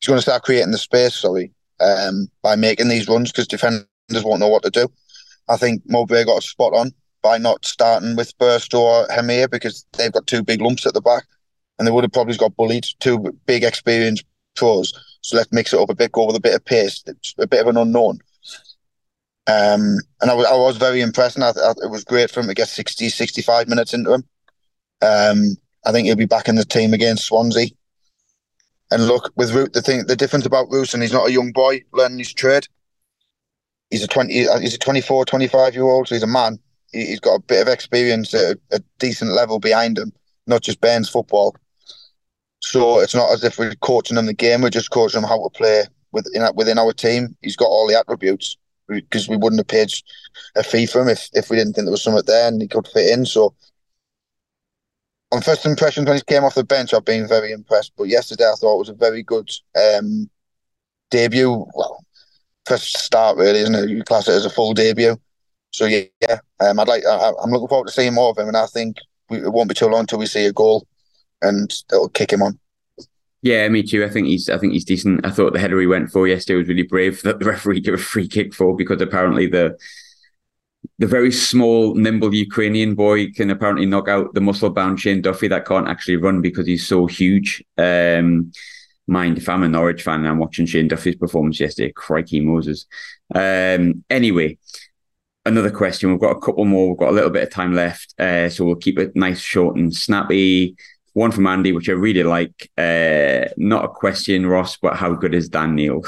He's 0.00 0.08
going 0.08 0.18
to 0.18 0.22
start 0.22 0.44
creating 0.44 0.70
the 0.70 0.78
space, 0.78 1.14
sorry, 1.14 1.52
um, 1.80 2.28
by 2.42 2.56
making 2.56 2.88
these 2.88 3.08
runs 3.08 3.32
because 3.32 3.48
defenders 3.48 3.86
won't 4.24 4.40
know 4.40 4.48
what 4.48 4.62
to 4.64 4.70
do. 4.70 4.88
I 5.48 5.56
think 5.56 5.82
Mowbray 5.86 6.24
got 6.24 6.38
a 6.38 6.46
spot 6.46 6.72
on 6.74 6.92
by 7.22 7.38
not 7.38 7.64
starting 7.64 8.16
with 8.16 8.36
Burstow 8.38 8.80
or 8.80 9.06
Hemir 9.08 9.50
because 9.50 9.84
they've 9.96 10.12
got 10.12 10.26
two 10.26 10.42
big 10.42 10.60
lumps 10.60 10.86
at 10.86 10.94
the 10.94 11.00
back 11.00 11.24
and 11.78 11.86
they 11.86 11.90
would 11.92 12.04
have 12.04 12.12
probably 12.12 12.36
got 12.36 12.56
bullied. 12.56 12.86
Two 13.00 13.38
big 13.46 13.64
experienced 13.64 14.24
pros. 14.54 14.92
So 15.22 15.36
let's 15.36 15.52
mix 15.52 15.72
it 15.72 15.80
up 15.80 15.90
a 15.90 15.94
bit, 15.94 16.12
go 16.12 16.26
with 16.26 16.36
a 16.36 16.40
bit 16.40 16.54
of 16.54 16.64
pace. 16.64 17.02
It's 17.06 17.34
a 17.38 17.46
bit 17.46 17.60
of 17.60 17.68
an 17.68 17.76
unknown. 17.76 18.20
Um, 19.46 19.98
and 20.20 20.30
I 20.30 20.34
was, 20.34 20.46
I 20.46 20.56
was 20.56 20.76
very 20.76 21.00
impressed. 21.00 21.36
And 21.36 21.44
I, 21.44 21.50
I, 21.50 21.70
it 21.82 21.90
was 21.90 22.04
great 22.04 22.30
for 22.30 22.40
him 22.40 22.46
to 22.46 22.54
get 22.54 22.68
60, 22.68 23.08
65 23.08 23.68
minutes 23.68 23.94
into 23.94 24.14
him. 24.14 24.24
Um, 25.02 25.56
I 25.84 25.92
think 25.92 26.06
he'll 26.06 26.16
be 26.16 26.26
back 26.26 26.48
in 26.48 26.56
the 26.56 26.64
team 26.64 26.92
against 26.92 27.24
Swansea. 27.24 27.68
And 28.90 29.06
look, 29.06 29.32
with 29.36 29.52
Root, 29.52 29.72
the 29.72 29.82
thing, 29.82 30.06
the 30.06 30.16
difference 30.16 30.46
about 30.46 30.70
Root, 30.70 30.94
and 30.94 31.02
he's 31.02 31.12
not 31.12 31.28
a 31.28 31.32
young 31.32 31.52
boy 31.52 31.82
learning 31.92 32.18
his 32.18 32.32
trade. 32.32 32.66
He's 33.90 34.04
a 34.04 34.08
20, 34.08 34.32
he's 34.32 34.74
a 34.74 34.78
24, 34.78 35.24
25 35.24 35.74
year 35.74 35.84
old. 35.84 36.08
So 36.08 36.14
he's 36.14 36.22
a 36.22 36.28
man 36.28 36.58
he's 36.92 37.20
got 37.20 37.34
a 37.34 37.40
bit 37.40 37.62
of 37.62 37.72
experience 37.72 38.34
at 38.34 38.58
a 38.72 38.82
decent 38.98 39.32
level 39.32 39.58
behind 39.58 39.98
him, 39.98 40.12
not 40.46 40.62
just 40.62 40.80
Ben's 40.80 41.08
football. 41.08 41.56
So 42.60 43.00
it's 43.00 43.14
not 43.14 43.32
as 43.32 43.42
if 43.44 43.58
we're 43.58 43.74
coaching 43.76 44.16
him 44.16 44.26
the 44.26 44.34
game; 44.34 44.62
we're 44.62 44.70
just 44.70 44.90
coaching 44.90 45.22
him 45.22 45.28
how 45.28 45.42
to 45.42 45.50
play 45.50 45.84
within 46.12 46.42
within 46.54 46.78
our 46.78 46.92
team. 46.92 47.36
He's 47.42 47.56
got 47.56 47.66
all 47.66 47.86
the 47.86 47.98
attributes 47.98 48.56
because 48.88 49.28
we 49.28 49.36
wouldn't 49.36 49.60
have 49.60 49.68
paid 49.68 49.92
a 50.56 50.64
fee 50.64 50.86
for 50.86 51.00
him 51.00 51.08
if, 51.08 51.28
if 51.32 51.48
we 51.48 51.56
didn't 51.56 51.74
think 51.74 51.86
there 51.86 51.92
was 51.92 52.02
something 52.02 52.24
there 52.26 52.48
and 52.48 52.60
he 52.60 52.66
could 52.66 52.88
fit 52.88 53.08
in. 53.10 53.24
So 53.24 53.54
on 55.30 55.40
first 55.42 55.64
impressions 55.64 56.08
when 56.08 56.16
he 56.16 56.22
came 56.26 56.42
off 56.42 56.56
the 56.56 56.64
bench, 56.64 56.92
I've 56.92 57.04
been 57.04 57.28
very 57.28 57.52
impressed. 57.52 57.92
But 57.96 58.08
yesterday 58.08 58.50
I 58.50 58.56
thought 58.56 58.74
it 58.74 58.78
was 58.78 58.88
a 58.88 58.94
very 58.94 59.22
good 59.22 59.48
um, 59.76 60.28
debut. 61.10 61.64
Well, 61.72 61.99
first 62.66 62.98
start 62.98 63.36
really, 63.36 63.60
isn't 63.60 63.74
it? 63.74 63.90
You 63.90 64.02
class 64.04 64.28
it 64.28 64.32
as 64.32 64.44
a 64.44 64.50
full 64.50 64.74
debut 64.74 65.16
so 65.70 65.86
yeah, 65.86 66.02
yeah 66.20 66.38
um, 66.60 66.78
I'd 66.80 66.88
like. 66.88 67.04
I, 67.06 67.32
am 67.42 67.50
looking 67.50 67.68
forward 67.68 67.86
to 67.86 67.92
seeing 67.92 68.14
more 68.14 68.30
of 68.30 68.38
him, 68.38 68.48
and 68.48 68.56
I 68.56 68.66
think 68.66 68.96
we, 69.28 69.38
it 69.38 69.52
won't 69.52 69.68
be 69.68 69.74
too 69.74 69.86
long 69.86 70.00
until 70.00 70.18
we 70.18 70.26
see 70.26 70.46
a 70.46 70.52
goal, 70.52 70.86
and 71.42 71.72
it'll 71.92 72.08
kick 72.08 72.32
him 72.32 72.42
on. 72.42 72.58
Yeah, 73.42 73.66
me 73.68 73.82
too. 73.82 74.04
I 74.04 74.10
think 74.10 74.26
he's. 74.26 74.48
I 74.48 74.58
think 74.58 74.72
he's 74.72 74.84
decent. 74.84 75.24
I 75.24 75.30
thought 75.30 75.52
the 75.52 75.60
header 75.60 75.80
he 75.80 75.86
went 75.86 76.10
for 76.10 76.26
yesterday 76.26 76.58
was 76.58 76.68
really 76.68 76.82
brave 76.82 77.22
that 77.22 77.38
the 77.38 77.44
referee 77.46 77.80
gave 77.80 77.94
a 77.94 77.98
free 77.98 78.28
kick 78.28 78.52
for 78.52 78.76
because 78.76 79.00
apparently 79.00 79.46
the 79.46 79.78
the 80.98 81.06
very 81.06 81.30
small, 81.30 81.94
nimble 81.94 82.34
Ukrainian 82.34 82.94
boy 82.94 83.30
can 83.30 83.50
apparently 83.50 83.86
knock 83.86 84.08
out 84.08 84.32
the 84.32 84.40
muscle-bound 84.40 84.98
Shane 84.98 85.20
Duffy 85.20 85.46
that 85.48 85.66
can't 85.66 85.88
actually 85.88 86.16
run 86.16 86.40
because 86.40 86.66
he's 86.66 86.86
so 86.86 87.06
huge. 87.06 87.62
Um, 87.76 88.50
mind 89.10 89.38
if 89.38 89.48
I'm 89.48 89.62
a 89.62 89.68
Norwich 89.68 90.02
fan 90.02 90.20
and 90.20 90.28
I'm 90.28 90.38
watching 90.38 90.66
Shane 90.66 90.88
Duffy's 90.88 91.16
performance 91.16 91.60
yesterday, 91.60 91.92
crikey 91.92 92.40
Moses. 92.40 92.86
Um, 93.34 94.04
anyway, 94.08 94.58
another 95.44 95.70
question. 95.70 96.10
We've 96.10 96.20
got 96.20 96.36
a 96.36 96.40
couple 96.40 96.64
more. 96.64 96.88
We've 96.88 96.98
got 96.98 97.10
a 97.10 97.12
little 97.12 97.30
bit 97.30 97.42
of 97.42 97.50
time 97.50 97.74
left, 97.74 98.14
uh, 98.18 98.48
so 98.48 98.64
we'll 98.64 98.76
keep 98.76 98.98
it 98.98 99.14
nice, 99.14 99.40
short, 99.40 99.76
and 99.76 99.94
snappy. 99.94 100.76
One 101.12 101.32
from 101.32 101.46
Andy, 101.46 101.72
which 101.72 101.88
I 101.88 101.92
really 101.92 102.22
like. 102.22 102.70
Uh, 102.78 103.50
not 103.56 103.84
a 103.84 103.88
question, 103.88 104.46
Ross, 104.46 104.76
but 104.76 104.96
how 104.96 105.12
good 105.14 105.34
is 105.34 105.48
Dan 105.48 105.74
Neil? 105.74 106.02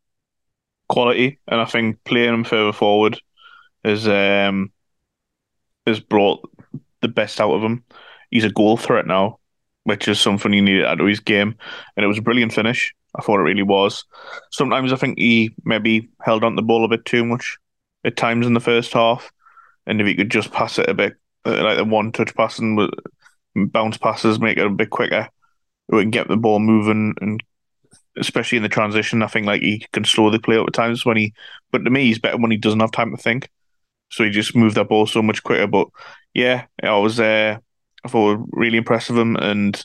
Quality, 0.88 1.40
and 1.48 1.60
I 1.60 1.64
think 1.64 2.02
playing 2.04 2.34
him 2.34 2.44
further 2.44 2.72
forward 2.72 3.20
has 3.84 4.06
um, 4.06 4.72
has 5.86 6.00
brought 6.00 6.48
the 7.00 7.08
best 7.08 7.40
out 7.40 7.52
of 7.52 7.62
him. 7.62 7.84
He's 8.30 8.44
a 8.44 8.50
goal 8.50 8.76
threat 8.76 9.06
now, 9.06 9.38
which 9.84 10.08
is 10.08 10.20
something 10.20 10.52
he 10.52 10.60
needed 10.60 10.84
out 10.84 11.00
of 11.00 11.06
his 11.06 11.20
game, 11.20 11.56
and 11.96 12.04
it 12.04 12.08
was 12.08 12.18
a 12.18 12.22
brilliant 12.22 12.52
finish. 12.52 12.94
I 13.14 13.22
thought 13.22 13.40
it 13.40 13.44
really 13.44 13.62
was. 13.62 14.04
Sometimes 14.50 14.92
I 14.92 14.96
think 14.96 15.18
he 15.18 15.54
maybe 15.64 16.08
held 16.22 16.44
on 16.44 16.56
the 16.56 16.62
ball 16.62 16.84
a 16.84 16.88
bit 16.88 17.04
too 17.04 17.24
much 17.24 17.58
at 18.04 18.16
times 18.16 18.46
in 18.46 18.54
the 18.54 18.60
first 18.60 18.92
half, 18.92 19.30
and 19.86 20.00
if 20.00 20.06
he 20.06 20.14
could 20.14 20.30
just 20.30 20.52
pass 20.52 20.78
it 20.78 20.88
a 20.88 20.94
bit, 20.94 21.14
uh, 21.44 21.62
like 21.62 21.76
the 21.76 21.84
one 21.84 22.12
touch 22.12 22.34
passing 22.34 22.88
bounce 23.54 23.98
passes, 23.98 24.40
make 24.40 24.56
it 24.56 24.66
a 24.66 24.70
bit 24.70 24.90
quicker, 24.90 25.28
we 25.88 26.02
can 26.02 26.10
get 26.10 26.28
the 26.28 26.36
ball 26.36 26.58
moving, 26.58 27.14
and 27.20 27.42
especially 28.16 28.56
in 28.56 28.62
the 28.62 28.68
transition, 28.68 29.22
I 29.22 29.26
think 29.26 29.46
like 29.46 29.62
he 29.62 29.86
can 29.92 30.04
slow 30.04 30.30
the 30.30 30.38
play 30.38 30.56
up 30.56 30.66
at 30.66 30.74
times 30.74 31.04
when 31.04 31.16
he. 31.16 31.34
But 31.70 31.84
to 31.84 31.90
me, 31.90 32.04
he's 32.06 32.18
better 32.18 32.38
when 32.38 32.50
he 32.50 32.56
doesn't 32.56 32.80
have 32.80 32.92
time 32.92 33.14
to 33.14 33.22
think. 33.22 33.50
So 34.10 34.24
he 34.24 34.30
just 34.30 34.54
moved 34.54 34.76
that 34.76 34.88
ball 34.88 35.06
so 35.06 35.22
much 35.22 35.42
quicker. 35.42 35.66
But 35.66 35.88
yeah, 36.34 36.66
I 36.82 36.96
was 36.98 37.18
uh, 37.18 37.58
I 38.04 38.08
thought 38.08 38.38
were 38.38 38.44
really 38.52 38.78
impressive 38.78 39.16
of 39.16 39.22
him, 39.22 39.36
and 39.36 39.84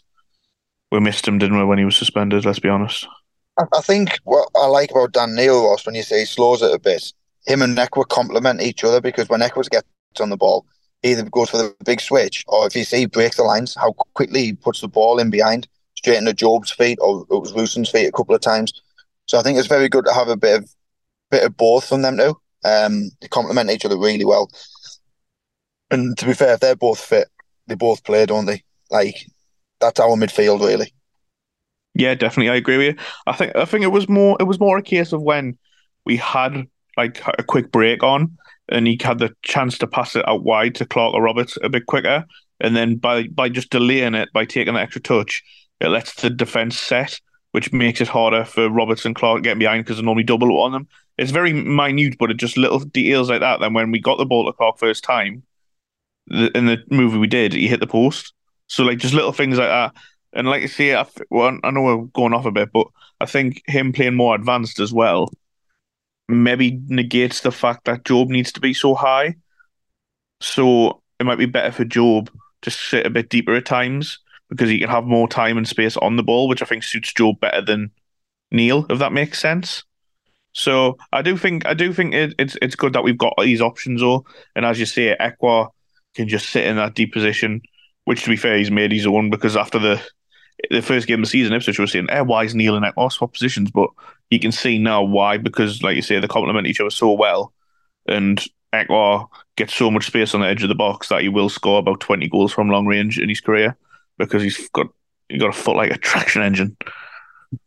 we 0.91 0.99
missed 0.99 1.27
him, 1.27 1.37
didn't 1.37 1.57
we, 1.57 1.65
when 1.65 1.77
he 1.77 1.85
was 1.85 1.97
suspended? 1.97 2.45
Let's 2.45 2.59
be 2.59 2.69
honest. 2.69 3.07
I 3.73 3.81
think 3.81 4.19
what 4.23 4.49
I 4.55 4.67
like 4.67 4.91
about 4.91 5.13
Dan 5.13 5.33
Neil 5.33 5.67
Ross 5.67 5.85
when 5.85 5.95
you 5.95 6.03
say 6.03 6.19
he 6.19 6.25
slows 6.25 6.61
it 6.61 6.73
a 6.73 6.77
bit 6.77 7.11
him 7.47 7.61
and 7.61 7.77
Ekwah 7.77 8.07
complement 8.07 8.61
each 8.61 8.83
other 8.83 9.01
because 9.01 9.29
when 9.29 9.39
Ekwah 9.39 9.69
gets 9.69 9.87
on 10.19 10.29
the 10.29 10.37
ball, 10.37 10.65
he 11.01 11.11
either 11.11 11.23
goes 11.23 11.49
for 11.49 11.57
the 11.57 11.73
big 11.85 12.01
switch 12.01 12.43
or 12.47 12.67
if 12.67 12.75
you 12.75 12.83
see 12.83 12.99
he 12.99 13.05
breaks 13.05 13.37
the 13.37 13.43
lines, 13.43 13.75
how 13.75 13.93
quickly 14.13 14.43
he 14.43 14.53
puts 14.53 14.81
the 14.81 14.87
ball 14.87 15.17
in 15.17 15.29
behind, 15.29 15.67
straight 15.95 16.17
into 16.17 16.33
Jobe's 16.33 16.71
feet 16.71 16.99
or 17.01 17.25
it 17.31 17.39
was 17.39 17.53
Rusyn's 17.53 17.89
feet 17.89 18.07
a 18.07 18.11
couple 18.11 18.35
of 18.35 18.41
times. 18.41 18.73
So 19.25 19.39
I 19.39 19.41
think 19.41 19.57
it's 19.57 19.67
very 19.67 19.89
good 19.89 20.05
to 20.05 20.13
have 20.13 20.27
a 20.27 20.37
bit 20.37 20.63
of 20.63 20.69
bit 21.31 21.43
of 21.43 21.57
both 21.57 21.87
from 21.87 22.01
them 22.01 22.17
too. 22.17 22.37
Um, 22.65 23.09
they 23.21 23.27
complement 23.29 23.69
each 23.69 23.85
other 23.85 23.97
really 23.97 24.25
well. 24.25 24.51
And 25.89 26.17
to 26.17 26.25
be 26.25 26.33
fair, 26.33 26.53
if 26.53 26.59
they're 26.59 26.75
both 26.75 26.99
fit, 26.99 27.29
they 27.67 27.75
both 27.75 28.03
play, 28.03 28.25
don't 28.25 28.45
they? 28.45 28.63
Like 28.89 29.15
that's 29.79 29.99
our 29.99 30.15
midfield 30.15 30.61
really. 30.61 30.93
Yeah, 31.93 32.13
definitely. 32.13 32.49
I 32.49 32.55
agree 32.55 32.77
with 32.77 32.95
you. 32.95 33.03
I 33.25 33.33
think 33.33 33.55
I 33.55 33.65
think 33.65 33.83
it 33.83 33.87
was 33.87 34.07
more 34.07 34.37
it 34.39 34.43
was 34.43 34.59
more 34.59 34.77
a 34.77 34.83
case 34.83 35.13
of 35.13 35.21
when 35.21 35.57
we 36.05 36.17
had 36.17 36.67
like 36.95 37.21
a 37.37 37.43
quick 37.43 37.71
break 37.71 38.03
on, 38.03 38.37
and 38.69 38.87
he 38.87 38.99
had 39.01 39.19
the 39.19 39.33
chance 39.41 39.77
to 39.79 39.87
pass 39.87 40.15
it 40.15 40.27
out 40.27 40.43
wide 40.43 40.75
to 40.75 40.85
Clarke 40.85 41.13
or 41.13 41.21
Roberts 41.21 41.57
a 41.63 41.69
bit 41.69 41.85
quicker. 41.85 42.25
And 42.59 42.75
then 42.75 42.97
by 42.97 43.27
by 43.27 43.49
just 43.49 43.69
delaying 43.71 44.15
it, 44.15 44.29
by 44.33 44.45
taking 44.45 44.75
the 44.75 44.79
extra 44.79 45.01
touch, 45.01 45.43
it 45.79 45.87
lets 45.87 46.13
the 46.21 46.29
defense 46.29 46.77
set, 46.77 47.19
which 47.51 47.73
makes 47.73 47.99
it 47.99 48.07
harder 48.07 48.45
for 48.45 48.69
Roberts 48.69 49.05
and 49.05 49.15
Clarke 49.15 49.43
getting 49.43 49.59
behind 49.59 49.85
because 49.85 49.97
they 49.97 50.03
normally 50.03 50.23
double 50.23 50.59
on 50.61 50.71
them. 50.71 50.87
It's 51.17 51.31
very 51.31 51.53
minute, 51.53 52.17
but 52.19 52.29
it 52.29 52.37
just 52.37 52.57
little 52.57 52.79
details 52.79 53.29
like 53.29 53.39
that. 53.39 53.59
Then 53.59 53.73
when 53.73 53.91
we 53.91 53.99
got 53.99 54.19
the 54.19 54.25
ball 54.25 54.45
to 54.45 54.53
Clarke 54.53 54.77
first 54.77 55.03
time, 55.03 55.43
the, 56.27 56.55
in 56.55 56.65
the 56.65 56.83
movie 56.89 57.17
we 57.17 57.27
did, 57.27 57.53
he 57.53 57.67
hit 57.67 57.79
the 57.79 57.87
post. 57.87 58.33
So 58.67 58.83
like 58.83 58.97
just 58.97 59.13
little 59.13 59.31
things 59.31 59.57
like 59.57 59.69
that. 59.69 59.93
And 60.33 60.47
like 60.47 60.61
you 60.61 60.67
say, 60.67 60.95
I, 60.95 61.05
well, 61.29 61.57
I 61.63 61.71
know 61.71 61.81
we're 61.81 61.97
going 62.13 62.33
off 62.33 62.45
a 62.45 62.51
bit, 62.51 62.69
but 62.73 62.87
I 63.19 63.25
think 63.25 63.63
him 63.65 63.93
playing 63.93 64.15
more 64.15 64.35
advanced 64.35 64.79
as 64.79 64.93
well 64.93 65.29
maybe 66.27 66.81
negates 66.87 67.41
the 67.41 67.51
fact 67.51 67.85
that 67.85 68.03
Jobe 68.03 68.29
needs 68.29 68.51
to 68.53 68.59
be 68.59 68.73
so 68.73 68.95
high. 68.95 69.35
So 70.41 71.01
it 71.19 71.25
might 71.25 71.37
be 71.37 71.45
better 71.45 71.71
for 71.71 71.85
Jobe 71.85 72.29
to 72.61 72.71
sit 72.71 73.05
a 73.05 73.09
bit 73.09 73.29
deeper 73.29 73.55
at 73.55 73.65
times 73.65 74.19
because 74.49 74.69
he 74.69 74.79
can 74.79 74.89
have 74.89 75.05
more 75.05 75.27
time 75.27 75.57
and 75.57 75.67
space 75.67 75.97
on 75.97 76.15
the 76.15 76.23
ball, 76.23 76.47
which 76.47 76.61
I 76.61 76.65
think 76.65 76.83
suits 76.83 77.13
Jobe 77.13 77.39
better 77.39 77.61
than 77.61 77.91
Neil, 78.51 78.85
if 78.89 78.99
that 78.99 79.13
makes 79.13 79.39
sense. 79.39 79.83
So 80.53 80.97
I 81.13 81.21
do 81.21 81.37
think 81.37 81.65
I 81.67 81.73
do 81.73 81.93
think 81.93 82.13
it, 82.13 82.33
it's 82.39 82.57
it's 82.61 82.75
good 82.75 82.93
that 82.93 83.03
we've 83.03 83.17
got 83.17 83.33
these 83.39 83.61
options, 83.61 84.01
though. 84.01 84.25
And 84.55 84.65
as 84.65 84.79
you 84.79 84.87
say, 84.87 85.15
Ekwah 85.19 85.69
can 86.17 86.27
just 86.27 86.49
sit 86.49 86.65
in 86.65 86.75
that 86.75 86.93
deep 86.95 87.13
position, 87.13 87.61
which 88.05 88.23
to 88.23 88.29
be 88.29 88.35
fair, 88.35 88.57
he's 88.57 88.71
made 88.71 88.91
his 88.91 89.07
own 89.07 89.29
because 89.29 89.55
after 89.55 89.79
the 89.79 90.01
the 90.69 90.81
first 90.81 91.07
game 91.07 91.19
of 91.19 91.25
the 91.25 91.29
season, 91.29 91.53
Ipswich 91.53 91.79
was 91.79 91.91
saying, 91.91 92.09
eh, 92.09 92.21
why 92.21 92.43
is 92.43 92.55
Neil 92.55 92.75
and 92.75 92.85
Ekwah 92.85 93.11
swap 93.11 93.33
positions? 93.33 93.69
But 93.71 93.89
you 94.31 94.39
can 94.39 94.51
see 94.51 94.77
now 94.77 95.03
why, 95.03 95.37
because 95.37 95.83
like 95.83 95.95
you 95.95 96.01
say, 96.01 96.19
they 96.19 96.27
complement 96.27 96.67
each 96.67 96.81
other 96.81 96.89
so 96.89 97.11
well. 97.13 97.53
And 98.07 98.43
Ekwah 98.73 99.27
gets 99.55 99.75
so 99.75 99.91
much 99.91 100.07
space 100.07 100.33
on 100.33 100.41
the 100.41 100.47
edge 100.47 100.63
of 100.63 100.69
the 100.69 100.75
box 100.75 101.09
that 101.09 101.21
he 101.21 101.29
will 101.29 101.49
score 101.49 101.79
about 101.79 101.99
20 101.99 102.27
goals 102.29 102.51
from 102.51 102.69
long 102.69 102.87
range 102.87 103.19
in 103.19 103.29
his 103.29 103.39
career 103.39 103.77
because 104.17 104.41
he's 104.41 104.67
got 104.69 104.87
he's 105.29 105.41
got 105.41 105.49
a 105.49 105.53
foot 105.53 105.75
like 105.75 105.91
a 105.91 105.97
traction 105.97 106.41
engine. 106.41 106.75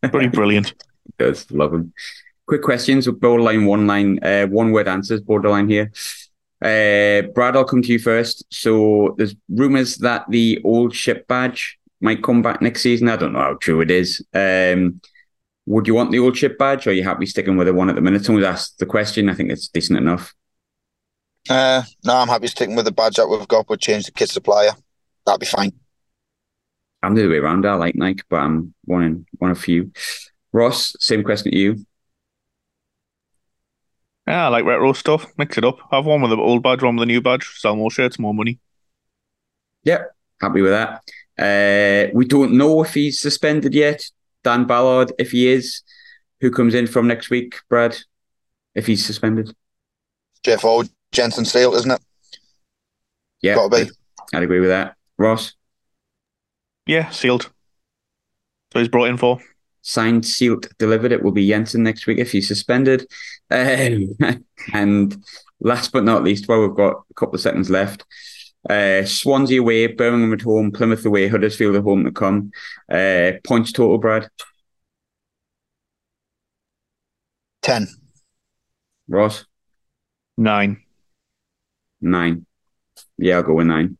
Pretty 0.02 0.28
brilliant. 0.36 0.74
does 1.18 1.50
love 1.50 1.72
him. 1.72 1.92
Quick 2.46 2.62
questions 2.62 3.06
borderline 3.06 3.66
one 3.66 3.86
line, 3.86 4.18
uh, 4.24 4.46
one 4.46 4.72
word 4.72 4.88
answers, 4.88 5.20
borderline 5.20 5.68
here. 5.68 5.92
Uh, 6.62 7.22
Brad, 7.34 7.56
I'll 7.56 7.64
come 7.64 7.82
to 7.82 7.92
you 7.92 7.98
first. 7.98 8.44
So 8.52 9.14
there's 9.16 9.34
rumours 9.48 9.96
that 9.96 10.24
the 10.28 10.60
old 10.64 10.94
ship 10.94 11.26
badge 11.26 11.78
might 12.00 12.22
come 12.22 12.42
back 12.42 12.60
next 12.60 12.82
season. 12.82 13.08
I 13.08 13.16
don't 13.16 13.32
know 13.32 13.40
how 13.40 13.54
true 13.54 13.80
it 13.80 13.90
is. 13.90 14.24
Um, 14.34 15.00
would 15.66 15.86
you 15.86 15.94
want 15.94 16.10
the 16.10 16.18
old 16.18 16.36
ship 16.36 16.58
badge, 16.58 16.86
or 16.86 16.90
are 16.90 16.94
you 16.94 17.04
happy 17.04 17.26
sticking 17.26 17.56
with 17.56 17.66
the 17.66 17.74
one 17.74 17.88
at 17.88 17.94
the 17.94 18.00
minute? 18.00 18.24
Someone's 18.24 18.46
asked 18.46 18.78
the 18.78 18.86
question. 18.86 19.28
I 19.28 19.34
think 19.34 19.50
it's 19.50 19.68
decent 19.68 19.98
enough. 19.98 20.34
Uh, 21.48 21.82
no, 22.04 22.16
I'm 22.16 22.28
happy 22.28 22.48
sticking 22.48 22.76
with 22.76 22.84
the 22.84 22.92
badge 22.92 23.16
that 23.16 23.28
we've 23.28 23.48
got, 23.48 23.66
but 23.66 23.80
change 23.80 24.04
the 24.04 24.12
kit 24.12 24.28
supplier. 24.28 24.72
That'd 25.24 25.40
be 25.40 25.46
fine. 25.46 25.72
I'm 27.02 27.14
the 27.14 27.22
other 27.22 27.30
way 27.30 27.38
around. 27.38 27.66
I 27.66 27.74
like 27.74 27.94
Nike, 27.94 28.22
but 28.28 28.36
I'm 28.36 28.74
one 28.84 29.02
in 29.02 29.26
one 29.38 29.50
of 29.50 29.58
few. 29.58 29.92
Ross, 30.52 30.94
same 30.98 31.22
question 31.22 31.52
to 31.52 31.58
you. 31.58 31.86
Yeah, 34.30 34.46
I 34.46 34.48
like 34.48 34.64
retro 34.64 34.92
stuff. 34.92 35.26
Mix 35.38 35.58
it 35.58 35.64
up. 35.64 35.78
Have 35.90 36.06
one 36.06 36.22
with 36.22 36.30
the 36.30 36.36
old 36.36 36.62
badge, 36.62 36.82
one 36.82 36.96
with 36.96 37.02
the 37.02 37.12
new 37.12 37.20
badge. 37.20 37.58
Sell 37.58 37.74
more 37.76 37.90
shirts, 37.90 38.18
more 38.18 38.32
money. 38.34 38.58
Yep, 39.84 40.14
happy 40.40 40.62
with 40.62 40.72
that. 40.72 41.02
Uh, 41.38 42.10
we 42.14 42.26
don't 42.26 42.52
know 42.52 42.82
if 42.82 42.94
he's 42.94 43.18
suspended 43.18 43.74
yet. 43.74 44.04
Dan 44.44 44.66
Ballard, 44.66 45.12
if 45.18 45.32
he 45.32 45.48
is, 45.48 45.82
who 46.40 46.50
comes 46.50 46.74
in 46.74 46.86
from 46.86 47.06
next 47.06 47.30
week, 47.30 47.56
Brad, 47.68 47.96
if 48.74 48.86
he's 48.86 49.04
suspended? 49.04 49.54
Jeff 50.42 50.64
O, 50.64 50.84
Jenson 51.12 51.44
Seelt, 51.44 51.74
isn't 51.76 51.90
it? 51.90 52.00
Yeah, 53.42 53.54
Gotta 53.54 53.84
be. 53.86 53.90
I'd 54.34 54.42
agree 54.42 54.60
with 54.60 54.70
that. 54.70 54.96
Ross, 55.18 55.54
Yeah, 56.86 57.10
sealed. 57.10 57.50
So 58.72 58.78
he's 58.78 58.88
brought 58.88 59.08
in 59.08 59.16
for. 59.16 59.40
Signed, 59.82 60.26
sealed, 60.26 60.68
delivered. 60.78 61.12
It 61.12 61.22
will 61.22 61.32
be 61.32 61.48
Jenson 61.48 61.82
next 61.82 62.06
week 62.06 62.18
if 62.18 62.32
he's 62.32 62.48
suspended. 62.48 63.06
Um, 63.50 64.16
and 64.72 65.16
last 65.60 65.92
but 65.92 66.04
not 66.04 66.24
least, 66.24 66.48
well, 66.48 66.60
we've 66.60 66.76
got 66.76 67.02
a 67.10 67.14
couple 67.14 67.34
of 67.34 67.40
seconds 67.40 67.70
left. 67.70 68.04
Uh, 68.68 69.04
Swansea 69.04 69.60
away, 69.60 69.86
Birmingham 69.86 70.34
at 70.34 70.42
home, 70.42 70.70
Plymouth 70.70 71.06
away, 71.06 71.28
Huddersfield 71.28 71.76
at 71.76 71.82
home 71.82 72.04
to 72.04 72.12
come. 72.12 72.50
Uh, 72.92 73.32
points 73.42 73.72
total, 73.72 73.96
Brad. 73.98 74.28
10. 77.62 77.88
Ross, 79.08 79.44
Nine. 80.36 80.82
nine. 82.00 82.46
Yeah, 83.18 83.36
I'll 83.36 83.42
go 83.42 83.54
with 83.54 83.66
nine. 83.66 83.98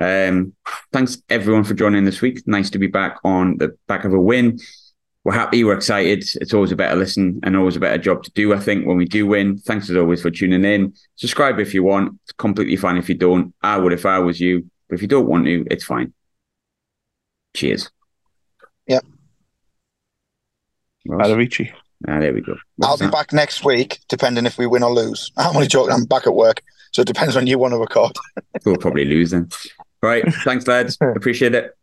Um, 0.00 0.54
thanks 0.92 1.22
everyone 1.28 1.64
for 1.64 1.74
joining 1.74 2.04
this 2.04 2.22
week. 2.22 2.46
Nice 2.46 2.70
to 2.70 2.78
be 2.78 2.86
back 2.86 3.18
on 3.24 3.58
the 3.58 3.76
back 3.86 4.04
of 4.04 4.14
a 4.14 4.20
win. 4.20 4.58
We're 5.24 5.34
happy, 5.34 5.62
we're 5.62 5.76
excited. 5.76 6.24
It's 6.40 6.52
always 6.52 6.72
a 6.72 6.76
better 6.76 6.96
listen 6.96 7.38
and 7.44 7.56
always 7.56 7.76
a 7.76 7.80
better 7.80 7.98
job 7.98 8.24
to 8.24 8.30
do, 8.32 8.52
I 8.54 8.58
think, 8.58 8.86
when 8.86 8.96
we 8.96 9.04
do 9.04 9.24
win. 9.26 9.56
Thanks 9.56 9.88
as 9.88 9.96
always 9.96 10.20
for 10.20 10.30
tuning 10.30 10.64
in. 10.64 10.94
Subscribe 11.14 11.60
if 11.60 11.72
you 11.74 11.84
want. 11.84 12.18
It's 12.24 12.32
completely 12.32 12.74
fine 12.74 12.96
if 12.96 13.08
you 13.08 13.14
don't. 13.14 13.54
I 13.62 13.78
would 13.78 13.92
if 13.92 14.04
I 14.04 14.18
was 14.18 14.40
you. 14.40 14.68
But 14.88 14.96
if 14.96 15.02
you 15.02 15.08
don't 15.08 15.28
want 15.28 15.44
to, 15.46 15.64
it's 15.70 15.84
fine. 15.84 16.12
Cheers. 17.54 17.90
Yep. 18.88 19.04
Ross? 21.06 21.28
Arrivederci. 21.28 21.72
Ah, 22.08 22.18
there 22.18 22.34
we 22.34 22.40
go. 22.40 22.56
I'll 22.82 22.96
be 22.96 23.04
that? 23.04 23.12
back 23.12 23.32
next 23.32 23.64
week, 23.64 24.00
depending 24.08 24.44
if 24.44 24.58
we 24.58 24.66
win 24.66 24.82
or 24.82 24.92
lose. 24.92 25.30
I'm 25.36 25.54
only 25.54 25.68
joking. 25.68 25.92
I'm 25.92 26.04
back 26.04 26.26
at 26.26 26.34
work. 26.34 26.62
So 26.92 27.02
it 27.02 27.06
depends 27.06 27.36
when 27.36 27.46
you 27.46 27.58
want 27.58 27.72
to 27.72 27.78
record. 27.78 28.16
We'll 28.66 28.76
probably 28.76 29.04
lose 29.04 29.30
then. 29.30 29.48
Right. 30.02 30.24
Thanks, 30.44 30.66
lads. 30.66 30.98
Appreciate 31.16 31.54
it. 31.54 31.76